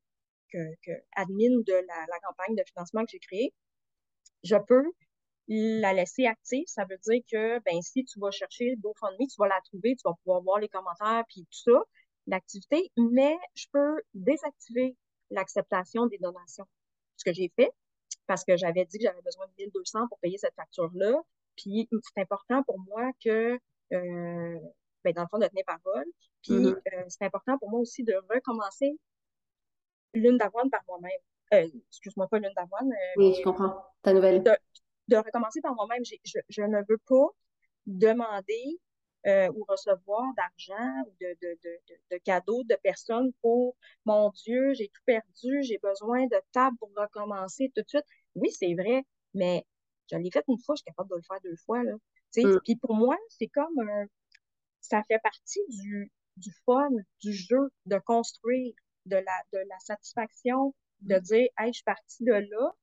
que, 0.52 0.58
que 0.82 0.92
admin 1.16 1.60
de 1.66 1.72
la, 1.72 2.06
la, 2.08 2.18
campagne 2.22 2.54
de 2.54 2.62
financement 2.66 3.02
que 3.04 3.10
j'ai 3.12 3.18
créée, 3.18 3.54
je 4.44 4.56
peux 4.56 4.84
la 5.48 5.92
laisser 5.92 6.26
active. 6.26 6.64
Ça 6.66 6.84
veut 6.84 6.98
dire 6.98 7.22
que, 7.30 7.58
ben, 7.60 7.80
si 7.82 8.04
tu 8.04 8.18
vas 8.18 8.30
chercher 8.30 8.70
le 8.70 8.76
GoFundMe, 8.76 9.26
tu 9.26 9.36
vas 9.38 9.48
la 9.48 9.60
trouver, 9.64 9.96
tu 9.96 10.02
vas 10.04 10.14
pouvoir 10.22 10.42
voir 10.42 10.58
les 10.58 10.68
commentaires 10.68 11.24
puis 11.28 11.42
tout 11.42 11.72
ça, 11.72 11.82
l'activité, 12.26 12.90
mais 12.96 13.36
je 13.54 13.66
peux 13.72 14.02
désactiver 14.14 14.96
l'acceptation 15.30 16.06
des 16.06 16.18
donations. 16.18 16.66
Ce 17.16 17.24
que 17.24 17.32
j'ai 17.32 17.52
fait, 17.56 17.70
parce 18.26 18.44
que 18.44 18.56
j'avais 18.56 18.84
dit 18.84 18.98
que 18.98 19.04
j'avais 19.04 19.22
besoin 19.22 19.46
de 19.46 19.52
1200 19.58 20.08
pour 20.08 20.18
payer 20.18 20.38
cette 20.38 20.54
facture-là. 20.54 21.22
Puis 21.56 21.88
c'est 22.02 22.20
important 22.20 22.62
pour 22.64 22.78
moi 22.80 23.10
que, 23.24 23.58
euh, 23.92 24.58
ben, 25.04 25.12
dans 25.14 25.22
le 25.22 25.28
fond, 25.30 25.38
de 25.38 25.46
tenir 25.46 25.64
parole. 25.64 26.04
Puis 26.42 26.54
mm-hmm. 26.54 26.76
euh, 26.94 27.04
c'est 27.08 27.24
important 27.24 27.56
pour 27.58 27.70
moi 27.70 27.80
aussi 27.80 28.04
de 28.04 28.14
recommencer 28.28 28.98
l'une 30.14 30.36
d'avoine 30.36 30.70
par 30.70 30.82
moi-même. 30.88 31.10
Euh, 31.54 31.68
excuse-moi, 31.88 32.26
pas 32.28 32.38
l'une 32.38 32.52
d'avoine. 32.56 32.92
oui, 33.16 33.34
je 33.38 33.42
comprends. 33.42 33.84
Ta 34.02 34.12
nouvelle. 34.12 34.42
De, 34.42 34.50
recommencer 35.14 35.60
par 35.60 35.74
moi-même. 35.74 36.04
Je, 36.04 36.16
je, 36.48 36.62
ne 36.62 36.78
veux 36.88 36.98
pas 37.06 37.28
demander 37.86 38.80
euh, 39.26 39.48
ou 39.54 39.64
recevoir 39.68 40.24
d'argent 40.36 41.02
ou 41.06 41.14
de, 41.20 41.36
de, 41.42 41.58
de, 41.64 41.94
de, 42.12 42.18
cadeaux 42.18 42.62
de 42.64 42.76
personnes 42.82 43.32
pour 43.42 43.76
mon 44.04 44.30
Dieu, 44.30 44.72
j'ai 44.74 44.88
tout 44.88 45.02
perdu, 45.04 45.62
j'ai 45.62 45.78
besoin 45.78 46.26
de 46.26 46.40
table 46.52 46.76
pour 46.78 46.90
recommencer 46.96 47.72
tout 47.74 47.82
de 47.82 47.88
suite. 47.88 48.04
Oui, 48.34 48.50
c'est 48.52 48.74
vrai, 48.74 49.04
mais 49.34 49.64
je 50.10 50.16
l'ai 50.16 50.30
fait 50.30 50.44
une 50.48 50.60
fois, 50.64 50.74
je 50.76 50.82
suis 50.82 50.90
capable 50.90 51.10
de 51.10 51.16
le 51.16 51.22
faire 51.22 51.40
deux 51.42 51.56
fois. 51.64 51.82
Là. 51.82 51.94
Mm. 52.36 52.60
Puis 52.64 52.76
pour 52.76 52.94
moi, 52.94 53.16
c'est 53.28 53.48
comme 53.48 53.78
un, 53.80 54.06
ça 54.80 55.02
fait 55.08 55.18
partie 55.22 55.60
du, 55.68 56.12
du 56.36 56.52
fun, 56.64 56.90
du 57.20 57.32
jeu, 57.32 57.70
de 57.86 57.98
construire, 57.98 58.74
de 59.06 59.16
la, 59.16 59.42
de 59.52 59.58
la 59.58 59.78
satisfaction, 59.80 60.74
de 61.00 61.16
mm. 61.16 61.20
dire 61.20 61.48
Hey, 61.58 61.72
je 61.72 61.78
suis 61.78 61.84
partie 61.84 62.24
de 62.24 62.32
là. 62.32 62.74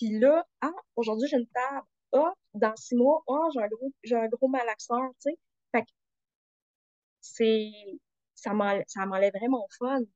Puis 0.00 0.18
là, 0.18 0.46
ah, 0.62 0.72
aujourd'hui, 0.96 1.28
j'ai 1.28 1.36
une 1.36 1.46
table. 1.48 1.86
Ah, 2.12 2.32
dans 2.54 2.74
six 2.76 2.96
mois, 2.96 3.22
ah, 3.28 3.48
j'ai 3.52 3.60
un 3.60 3.68
gros, 3.68 3.92
j'ai 4.02 4.16
un 4.16 4.28
gros 4.28 4.48
malaxeur, 4.48 5.10
tu 5.20 5.30
sais. 5.30 5.38
Fait 5.72 5.82
que 5.82 5.90
c'est, 7.20 7.70
ça 8.34 8.54
m'enlèverait 8.54 9.48
mon 9.48 9.66
fun, 9.78 10.00
tu 10.00 10.06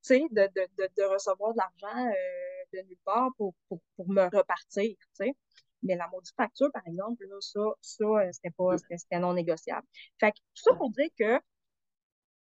sais, 0.00 0.20
de, 0.30 0.48
de, 0.54 0.66
de, 0.78 0.88
de, 0.96 1.02
recevoir 1.12 1.52
de 1.52 1.58
l'argent 1.58 2.06
euh, 2.06 2.12
de 2.72 2.88
nulle 2.88 2.98
part 3.04 3.30
pour, 3.36 3.54
pour, 3.68 3.80
pour 3.96 4.08
me 4.08 4.24
repartir, 4.34 4.96
tu 4.96 5.08
sais. 5.12 5.32
Mais 5.82 5.96
la 5.96 6.08
maudite 6.08 6.34
facture, 6.36 6.72
par 6.72 6.86
exemple, 6.86 7.26
là, 7.26 7.36
ça, 7.40 7.60
ça 7.82 8.04
euh, 8.04 8.32
c'était 8.32 8.50
pas, 8.56 8.78
c'était 8.78 9.18
non 9.18 9.34
négociable. 9.34 9.86
Fait 10.20 10.32
que 10.32 10.38
tout 10.38 10.62
ça 10.62 10.74
pour 10.74 10.90
dire 10.90 11.10
que 11.18 11.38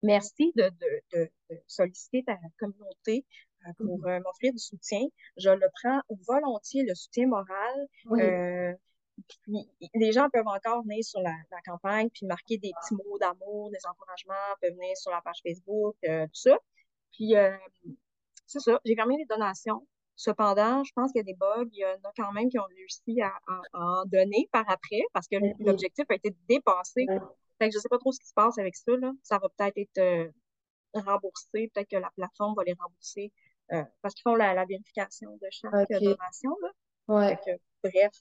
merci 0.05 0.53
de, 0.55 0.71
de, 0.71 1.03
de, 1.51 1.61
solliciter 1.67 2.23
ta 2.23 2.39
communauté 2.61 3.27
euh, 3.67 3.73
pour 3.79 3.99
mm-hmm. 3.99 4.23
m'offrir 4.23 4.53
du 4.53 4.59
soutien. 4.59 5.01
Je 5.37 5.51
le 5.51 5.67
prends 5.83 6.01
volontiers, 6.27 6.85
le 6.87 6.95
soutien 6.95 7.27
moral. 7.27 7.87
Euh, 8.13 8.73
puis, 9.45 9.69
les 9.95 10.13
gens 10.13 10.29
peuvent 10.31 10.47
encore 10.47 10.83
venir 10.83 11.05
sur 11.05 11.21
la, 11.21 11.35
campagne 11.65 12.09
puis 12.11 12.27
marquer 12.27 12.59
des 12.59 12.73
petits 12.81 12.95
mots 12.95 13.19
d'amour, 13.19 13.71
des 13.71 13.87
encouragements, 13.87 14.57
peuvent 14.61 14.73
venir 14.73 14.97
sur 14.97 15.11
la 15.11 15.21
page 15.21 15.41
Facebook, 15.45 15.97
euh, 16.05 16.27
tout 16.27 16.41
ça. 16.51 16.59
Puis, 17.13 17.37
euh, 17.37 17.57
c'est 18.47 18.61
ça, 18.61 18.81
j'ai 18.85 18.95
fermé 18.95 19.17
les 19.19 19.27
donations. 19.27 19.87
Cependant, 20.17 20.85
je 20.85 20.93
pense 20.95 21.11
qu'il 21.13 21.21
y 21.21 21.23
a 21.23 21.25
des 21.25 21.35
bugs. 21.35 21.69
Il 21.73 21.79
y 21.79 21.85
en 21.85 22.09
a 22.09 22.13
quand 22.17 22.33
même 22.33 22.49
qui 22.49 22.59
ont 22.59 22.67
réussi 22.77 23.21
à, 23.23 23.33
en 23.73 24.05
donner 24.07 24.49
par 24.53 24.69
après 24.69 25.03
parce 25.13 25.27
que 25.27 25.37
l'objectif 25.61 26.05
a 26.11 26.15
été 26.15 26.35
dépassé. 26.49 27.07
Fait 27.59 27.69
que 27.69 27.75
je 27.75 27.79
sais 27.79 27.89
pas 27.89 27.99
trop 27.99 28.13
ce 28.13 28.21
qui 28.21 28.29
se 28.29 28.35
passe 28.35 28.59
avec 28.59 28.77
ça. 28.77 28.93
Là. 28.97 29.13
Ça 29.23 29.39
va 29.39 29.49
peut-être 29.49 29.79
être, 29.79 29.99
euh, 29.99 30.31
remboursé. 30.95 31.71
Peut-être 31.75 31.89
que 31.89 31.97
la 31.97 32.11
plateforme 32.11 32.55
va 32.55 32.65
les 32.65 32.75
rembourser 32.75 33.33
parce 33.69 34.15
qu'ils 34.15 34.23
font 34.23 34.35
la, 34.35 34.65
vérification 34.65 35.37
de 35.41 35.49
chaque 35.51 35.91
donation. 35.91 36.57
Là. 36.63 36.71
Ouais. 37.09 37.39
bref, 37.83 38.13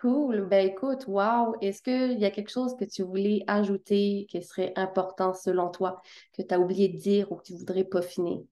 Cool. 0.00 0.46
Ben 0.46 0.66
écoute, 0.66 1.06
wow. 1.08 1.56
Est-ce 1.60 1.82
qu'il 1.82 2.18
y 2.18 2.24
a 2.24 2.30
quelque 2.30 2.50
chose 2.50 2.74
que 2.74 2.86
tu 2.86 3.02
voulais 3.02 3.44
ajouter 3.46 4.26
qui 4.30 4.42
serait 4.42 4.72
important 4.76 5.34
selon 5.34 5.70
toi, 5.70 6.00
que 6.32 6.40
tu 6.40 6.54
as 6.54 6.58
oublié 6.58 6.88
de 6.88 6.96
dire 6.96 7.30
ou 7.30 7.36
que 7.36 7.42
tu 7.42 7.54
voudrais 7.54 7.84
peaufiner? 7.84 8.46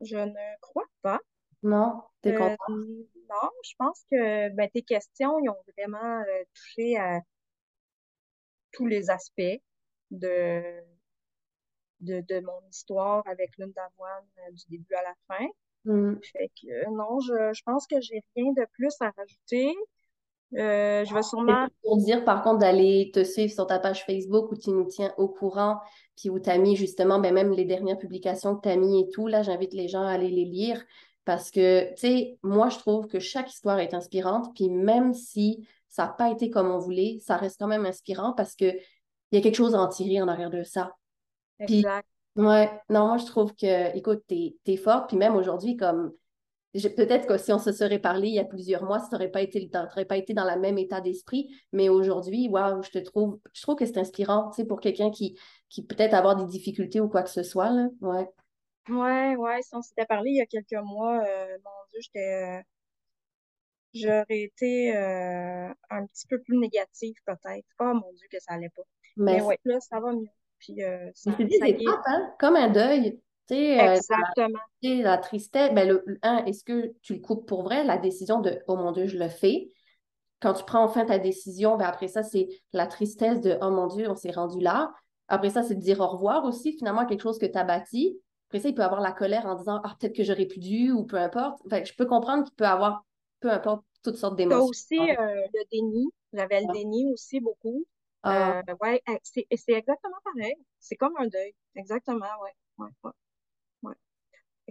Je 0.00 0.16
ne 0.16 0.60
crois 0.60 0.86
pas. 1.02 1.20
Non? 1.62 2.02
T'es 2.22 2.34
euh, 2.34 2.56
non, 2.68 3.50
je 3.62 3.74
pense 3.78 4.04
que 4.10 4.48
ben, 4.48 4.68
tes 4.70 4.82
questions, 4.82 5.38
ils 5.38 5.50
ont 5.50 5.62
vraiment 5.76 6.20
euh, 6.20 6.44
touché 6.52 6.96
à 6.96 7.20
tous 8.72 8.86
les 8.86 9.08
aspects 9.08 9.60
de, 10.10 10.62
de, 12.00 12.40
mon 12.40 12.68
histoire 12.70 13.22
avec 13.26 13.50
l'une 13.58 13.72
d'avoine 13.72 14.24
euh, 14.38 14.52
du 14.52 14.64
début 14.68 14.94
à 14.94 15.02
la 15.02 15.14
fin. 15.28 15.46
Mm. 15.84 16.16
Fait 16.32 16.50
que 16.60 16.68
euh, 16.68 16.90
non, 16.90 17.20
je, 17.20 17.52
je 17.52 17.62
pense 17.64 17.86
que 17.86 18.00
j'ai 18.00 18.22
rien 18.36 18.52
de 18.52 18.66
plus 18.72 18.94
à 19.00 19.10
rajouter. 19.10 19.74
Euh, 20.56 21.04
je 21.04 21.14
vais 21.14 21.22
sûrement. 21.22 21.68
Pour 21.82 21.98
dire, 21.98 22.24
par 22.24 22.42
contre, 22.42 22.58
d'aller 22.58 23.10
te 23.14 23.22
suivre 23.22 23.52
sur 23.52 23.66
ta 23.66 23.78
page 23.78 24.04
Facebook 24.04 24.50
où 24.50 24.56
tu 24.56 24.70
nous 24.70 24.84
tiens 24.84 25.14
au 25.16 25.28
courant, 25.28 25.78
puis 26.16 26.28
où 26.28 26.40
tu 26.40 26.50
as 26.50 26.58
mis 26.58 26.74
justement, 26.74 27.20
ben, 27.20 27.32
même 27.32 27.52
les 27.52 27.64
dernières 27.64 27.98
publications 27.98 28.56
que 28.56 28.62
tu 28.62 28.68
as 28.68 28.76
mis 28.76 29.00
et 29.00 29.08
tout, 29.10 29.28
là, 29.28 29.42
j'invite 29.42 29.74
les 29.74 29.88
gens 29.88 30.02
à 30.02 30.10
aller 30.10 30.30
les 30.30 30.44
lire 30.44 30.84
parce 31.24 31.50
que, 31.50 31.90
tu 31.90 31.96
sais, 31.98 32.38
moi, 32.42 32.70
je 32.70 32.78
trouve 32.78 33.06
que 33.06 33.20
chaque 33.20 33.52
histoire 33.52 33.78
est 33.78 33.94
inspirante, 33.94 34.52
puis 34.54 34.68
même 34.68 35.14
si 35.14 35.68
ça 35.88 36.06
n'a 36.06 36.08
pas 36.08 36.30
été 36.30 36.50
comme 36.50 36.70
on 36.70 36.78
voulait, 36.78 37.18
ça 37.20 37.36
reste 37.36 37.60
quand 37.60 37.68
même 37.68 37.86
inspirant 37.86 38.32
parce 38.32 38.56
qu'il 38.56 38.80
y 39.32 39.36
a 39.36 39.40
quelque 39.40 39.56
chose 39.56 39.74
à 39.74 39.78
en 39.78 39.88
tirer 39.88 40.20
en 40.20 40.28
arrière 40.28 40.50
de 40.50 40.64
ça. 40.64 40.96
Exact. 41.60 42.06
Ouais, 42.36 42.70
non, 42.88 43.08
moi 43.08 43.18
je 43.18 43.26
trouve 43.26 43.54
que, 43.54 43.96
écoute, 43.96 44.22
t'es 44.28 44.56
es 44.66 44.76
forte, 44.76 45.08
puis 45.08 45.16
même 45.16 45.36
aujourd'hui, 45.36 45.76
comme 45.76 46.12
peut-être 46.72 47.26
que 47.26 47.36
si 47.36 47.52
on 47.52 47.58
se 47.58 47.72
serait 47.72 47.98
parlé 47.98 48.28
il 48.28 48.34
y 48.34 48.38
a 48.38 48.44
plusieurs 48.44 48.84
mois, 48.84 49.00
ça 49.00 49.08
n'aurait 49.12 49.30
pas 49.30 49.42
été 49.42 49.68
pas 49.68 50.16
été 50.16 50.34
dans 50.34 50.44
le 50.48 50.60
même 50.60 50.78
état 50.78 51.00
d'esprit, 51.00 51.48
mais 51.72 51.88
aujourd'hui, 51.88 52.48
waouh, 52.48 52.82
je 52.82 52.90
te 52.90 52.98
trouve, 52.98 53.40
je 53.52 53.62
trouve 53.62 53.76
que 53.76 53.86
c'est 53.86 53.98
inspirant, 53.98 54.50
tu 54.50 54.56
sais, 54.62 54.64
pour 54.66 54.80
quelqu'un 54.80 55.10
qui, 55.10 55.38
qui 55.68 55.84
peut-être 55.84 56.14
avoir 56.14 56.36
des 56.36 56.46
difficultés 56.46 57.00
ou 57.00 57.08
quoi 57.08 57.22
que 57.22 57.30
ce 57.30 57.42
soit, 57.42 57.70
là, 57.70 57.88
ouais. 58.00 58.28
Ouais, 58.88 59.36
ouais, 59.36 59.62
si 59.62 59.74
on 59.74 59.82
s'était 59.82 60.06
parlé 60.06 60.30
il 60.30 60.36
y 60.36 60.40
a 60.40 60.46
quelques 60.46 60.72
mois, 60.84 61.22
euh, 61.24 61.58
mon 61.64 61.70
Dieu, 61.92 62.00
j'étais, 62.02 62.58
euh, 62.58 62.62
j'aurais 63.94 64.40
été 64.42 64.96
euh, 64.96 65.68
un 65.90 66.06
petit 66.06 66.26
peu 66.26 66.40
plus 66.40 66.58
négative 66.58 67.14
peut-être. 67.26 67.66
Oh 67.78 67.94
mon 67.94 68.12
Dieu 68.14 68.26
que 68.30 68.40
ça 68.40 68.54
allait 68.54 68.70
pas. 68.70 68.82
Mais, 69.16 69.34
mais 69.34 69.40
ouais, 69.42 69.58
là, 69.64 69.80
ça 69.80 70.00
va 70.00 70.12
mieux. 70.12 70.28
Puis 70.60 70.82
euh, 70.82 71.10
ça, 71.14 71.32
c'est 71.36 71.44
des 71.44 71.56
étapes, 71.56 72.00
hein? 72.06 72.30
comme 72.38 72.56
un 72.56 72.68
deuil. 72.68 73.20
Exactement. 73.50 74.58
La, 74.82 74.94
la 74.94 75.18
tristesse, 75.18 75.72
ben 75.74 75.88
le, 75.88 76.04
un, 76.22 76.44
est-ce 76.44 76.62
que 76.62 76.92
tu 77.02 77.14
le 77.14 77.20
coupes 77.20 77.46
pour 77.48 77.62
vrai? 77.62 77.82
La 77.84 77.98
décision 77.98 78.40
de 78.40 78.60
Oh 78.68 78.76
mon 78.76 78.92
Dieu, 78.92 79.06
je 79.06 79.18
le 79.18 79.28
fais. 79.28 79.72
Quand 80.40 80.54
tu 80.54 80.64
prends 80.64 80.84
enfin 80.84 81.04
ta 81.04 81.18
décision, 81.18 81.76
ben 81.76 81.86
après 81.86 82.08
ça, 82.08 82.22
c'est 82.22 82.48
la 82.72 82.86
tristesse 82.86 83.40
de 83.40 83.58
Oh 83.60 83.70
mon 83.70 83.88
Dieu, 83.88 84.08
on 84.08 84.14
s'est 84.14 84.30
rendu 84.30 84.60
là. 84.60 84.92
Après 85.28 85.50
ça, 85.50 85.62
c'est 85.62 85.74
de 85.74 85.80
dire 85.80 86.00
au 86.00 86.06
revoir 86.06 86.44
aussi, 86.44 86.72
finalement, 86.72 87.06
quelque 87.06 87.22
chose 87.22 87.38
que 87.38 87.46
tu 87.46 87.58
as 87.58 87.64
bâti. 87.64 88.18
Après 88.48 88.60
ça, 88.60 88.68
il 88.68 88.74
peut 88.74 88.82
avoir 88.82 89.00
la 89.00 89.12
colère 89.12 89.46
en 89.46 89.54
disant 89.54 89.80
Ah, 89.84 89.94
peut-être 89.98 90.14
que 90.14 90.24
j'aurais 90.24 90.46
plus 90.46 90.60
dû 90.60 90.92
ou 90.92 91.04
peu 91.04 91.16
importe. 91.16 91.60
Enfin, 91.66 91.84
je 91.84 91.92
peux 91.94 92.06
comprendre 92.06 92.44
qu'il 92.44 92.54
peut 92.54 92.66
avoir 92.66 93.04
peu 93.40 93.50
importe 93.50 93.84
toutes 94.02 94.16
sortes 94.16 94.36
d'émotions. 94.36 94.70
Tu 94.88 94.98
as 94.98 95.02
aussi 95.02 95.10
euh, 95.10 95.46
le 95.54 95.64
déni. 95.70 96.06
J'avais 96.32 96.60
le 96.60 96.72
déni 96.72 97.12
aussi 97.12 97.40
beaucoup. 97.40 97.84
Ah. 98.22 98.62
Euh, 98.68 98.74
ouais, 98.82 99.02
c'est 99.22 99.46
exactement 99.68 100.18
pareil. 100.24 100.54
C'est 100.78 100.96
comme 100.96 101.14
un 101.18 101.26
deuil. 101.26 101.54
Exactement, 101.74 102.26
ouais. 102.42 102.52
ouais, 102.78 102.90
ouais 103.82 103.94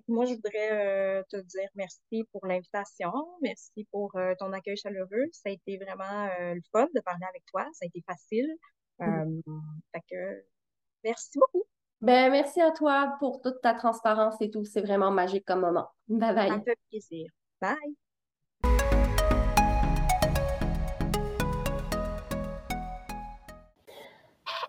moi, 0.08 0.26
je 0.26 0.34
voudrais 0.34 0.72
euh, 0.72 1.24
te 1.30 1.38
dire 1.38 1.70
merci 1.76 2.24
pour 2.32 2.46
l'invitation, 2.46 3.12
merci 3.42 3.88
pour 3.92 4.16
euh, 4.16 4.34
ton 4.40 4.54
accueil 4.54 4.78
chaleureux. 4.78 5.26
Ça 5.32 5.50
a 5.50 5.52
été 5.52 5.78
vraiment 5.78 6.30
le 6.40 6.62
fun 6.72 6.88
de 6.96 7.02
parler 7.02 7.26
avec 7.28 7.44
toi. 7.46 7.68
Ça 7.74 7.86
a 7.86 7.88
été 7.88 8.04
facile. 8.08 8.48
Mmh. 9.00 9.42
fait 9.94 10.02
que, 10.12 10.44
merci 11.04 11.40
beaucoup. 11.40 11.64
Ben, 12.02 12.32
merci 12.32 12.62
à 12.62 12.72
toi 12.72 13.16
pour 13.20 13.42
toute 13.42 13.62
ta 13.62 13.74
transparence 13.74 14.42
et 14.42 14.50
tout. 14.50 14.66
C'est 14.66 14.82
vraiment 14.82 15.12
magique 15.12 15.46
comme 15.46 15.62
moment. 15.62 15.88
Bye 16.08 16.34
bye. 16.34 16.50
Ça 16.50 16.58
me 16.58 16.64
fait 16.64 16.80
plaisir. 16.90 17.32
Bye. 17.62 17.96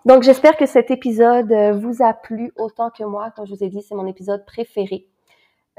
Donc, 0.07 0.23
j'espère 0.23 0.57
que 0.57 0.67
cet 0.67 0.91
épisode 0.91 1.53
vous 1.81 2.03
a 2.03 2.15
plu 2.15 2.53
autant 2.57 2.91
que 2.91 3.05
moi. 3.05 3.31
Comme 3.33 3.47
je 3.47 3.55
vous 3.55 3.63
ai 3.63 3.69
dit, 3.69 3.83
c'est 3.83 3.95
mon 3.95 4.07
épisode 4.07 4.45
préféré. 4.47 5.07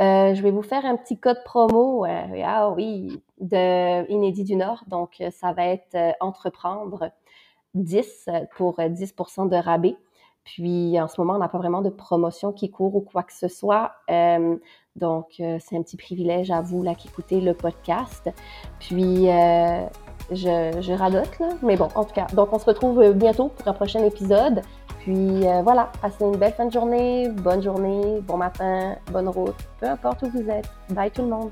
Euh, 0.01 0.33
je 0.33 0.41
vais 0.41 0.49
vous 0.49 0.63
faire 0.63 0.83
un 0.85 0.95
petit 0.95 1.19
code 1.19 1.43
promo, 1.43 2.05
euh, 2.05 2.41
ah 2.43 2.71
oui, 2.71 3.21
de 3.39 4.09
Inédit 4.09 4.43
du 4.43 4.55
Nord. 4.55 4.83
Donc, 4.87 5.21
euh, 5.21 5.29
ça 5.31 5.53
va 5.53 5.65
être 5.65 5.95
entreprendre 6.19 7.11
10 7.75 8.29
pour 8.55 8.79
10% 8.79 9.47
de 9.47 9.55
rabais. 9.55 9.95
Puis, 10.43 10.99
en 10.99 11.07
ce 11.07 11.21
moment, 11.21 11.35
on 11.35 11.37
n'a 11.37 11.49
pas 11.49 11.59
vraiment 11.59 11.83
de 11.83 11.91
promotion 11.91 12.51
qui 12.51 12.71
court 12.71 12.95
ou 12.95 13.01
quoi 13.01 13.21
que 13.21 13.33
ce 13.33 13.47
soit. 13.47 13.91
donc, 14.95 15.27
c'est 15.37 15.77
un 15.77 15.83
petit 15.83 15.97
privilège 15.97 16.49
à 16.49 16.61
vous 16.61 16.81
là, 16.81 16.95
qui 16.95 17.07
écoutez 17.07 17.39
le 17.39 17.53
podcast. 17.53 18.29
Puis, 18.79 19.27
je, 20.31 20.77
je 20.81 20.93
radote, 20.93 21.39
là. 21.39 21.49
Mais 21.61 21.75
bon, 21.75 21.89
en 21.95 22.03
tout 22.03 22.13
cas, 22.13 22.27
donc 22.33 22.53
on 22.53 22.59
se 22.59 22.65
retrouve 22.65 23.11
bientôt 23.13 23.49
pour 23.49 23.67
un 23.67 23.73
prochain 23.73 24.03
épisode. 24.03 24.61
Puis 24.99 25.47
euh, 25.47 25.61
voilà, 25.63 25.91
passez 26.01 26.23
une 26.23 26.37
belle 26.37 26.53
fin 26.53 26.65
de 26.65 26.71
journée, 26.71 27.27
bonne 27.29 27.61
journée, 27.61 28.21
bon 28.21 28.37
matin, 28.37 28.95
bonne 29.11 29.29
route, 29.29 29.55
peu 29.79 29.87
importe 29.87 30.21
où 30.21 30.29
vous 30.29 30.47
êtes. 30.49 30.69
Bye 30.89 31.09
tout 31.09 31.23
le 31.23 31.29
monde. 31.29 31.49